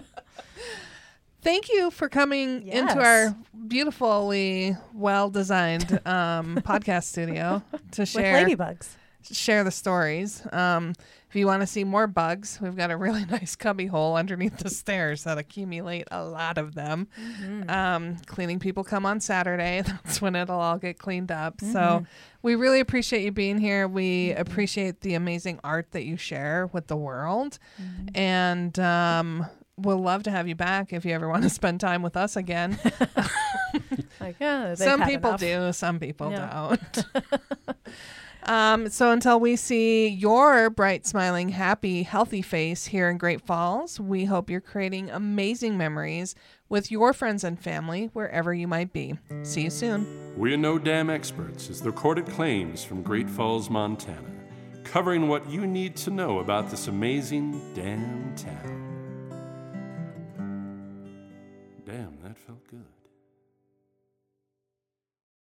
[1.41, 2.91] Thank you for coming Yes.
[2.91, 3.35] into our
[3.67, 7.61] beautifully well designed um, podcast studio
[7.91, 8.87] to With share ladybugs.
[9.31, 10.41] share the stories.
[10.51, 10.93] Um,
[11.29, 14.57] if you want to see more bugs, we've got a really nice cubby hole underneath
[14.57, 17.07] the stairs that accumulate a lot of them.
[17.67, 19.81] Um, cleaning people come on Saturday.
[19.85, 21.59] That's when it'll all get cleaned up.
[21.59, 22.05] So
[22.41, 23.87] we really appreciate you being here.
[23.87, 27.59] We appreciate the amazing art that you share with the world.
[28.15, 29.45] And um,
[29.77, 32.35] we'll love to have you back if you ever want to spend time with us
[32.37, 32.79] again.
[34.21, 35.39] Like, yeah, some people enough.
[35.39, 36.75] do, some people Yeah.
[36.85, 37.05] don't.
[38.47, 43.99] Um, so until we see your bright, smiling, happy, healthy face here in Great Falls,
[43.99, 46.33] we hope you're creating amazing memories
[46.69, 49.15] with your friends and family wherever you might be.
[49.43, 50.33] See you soon.
[50.37, 54.29] We are No Dam Experts is the recorded claims from Great Falls, Montana,
[54.83, 58.96] covering what you need to know about this amazing damn town.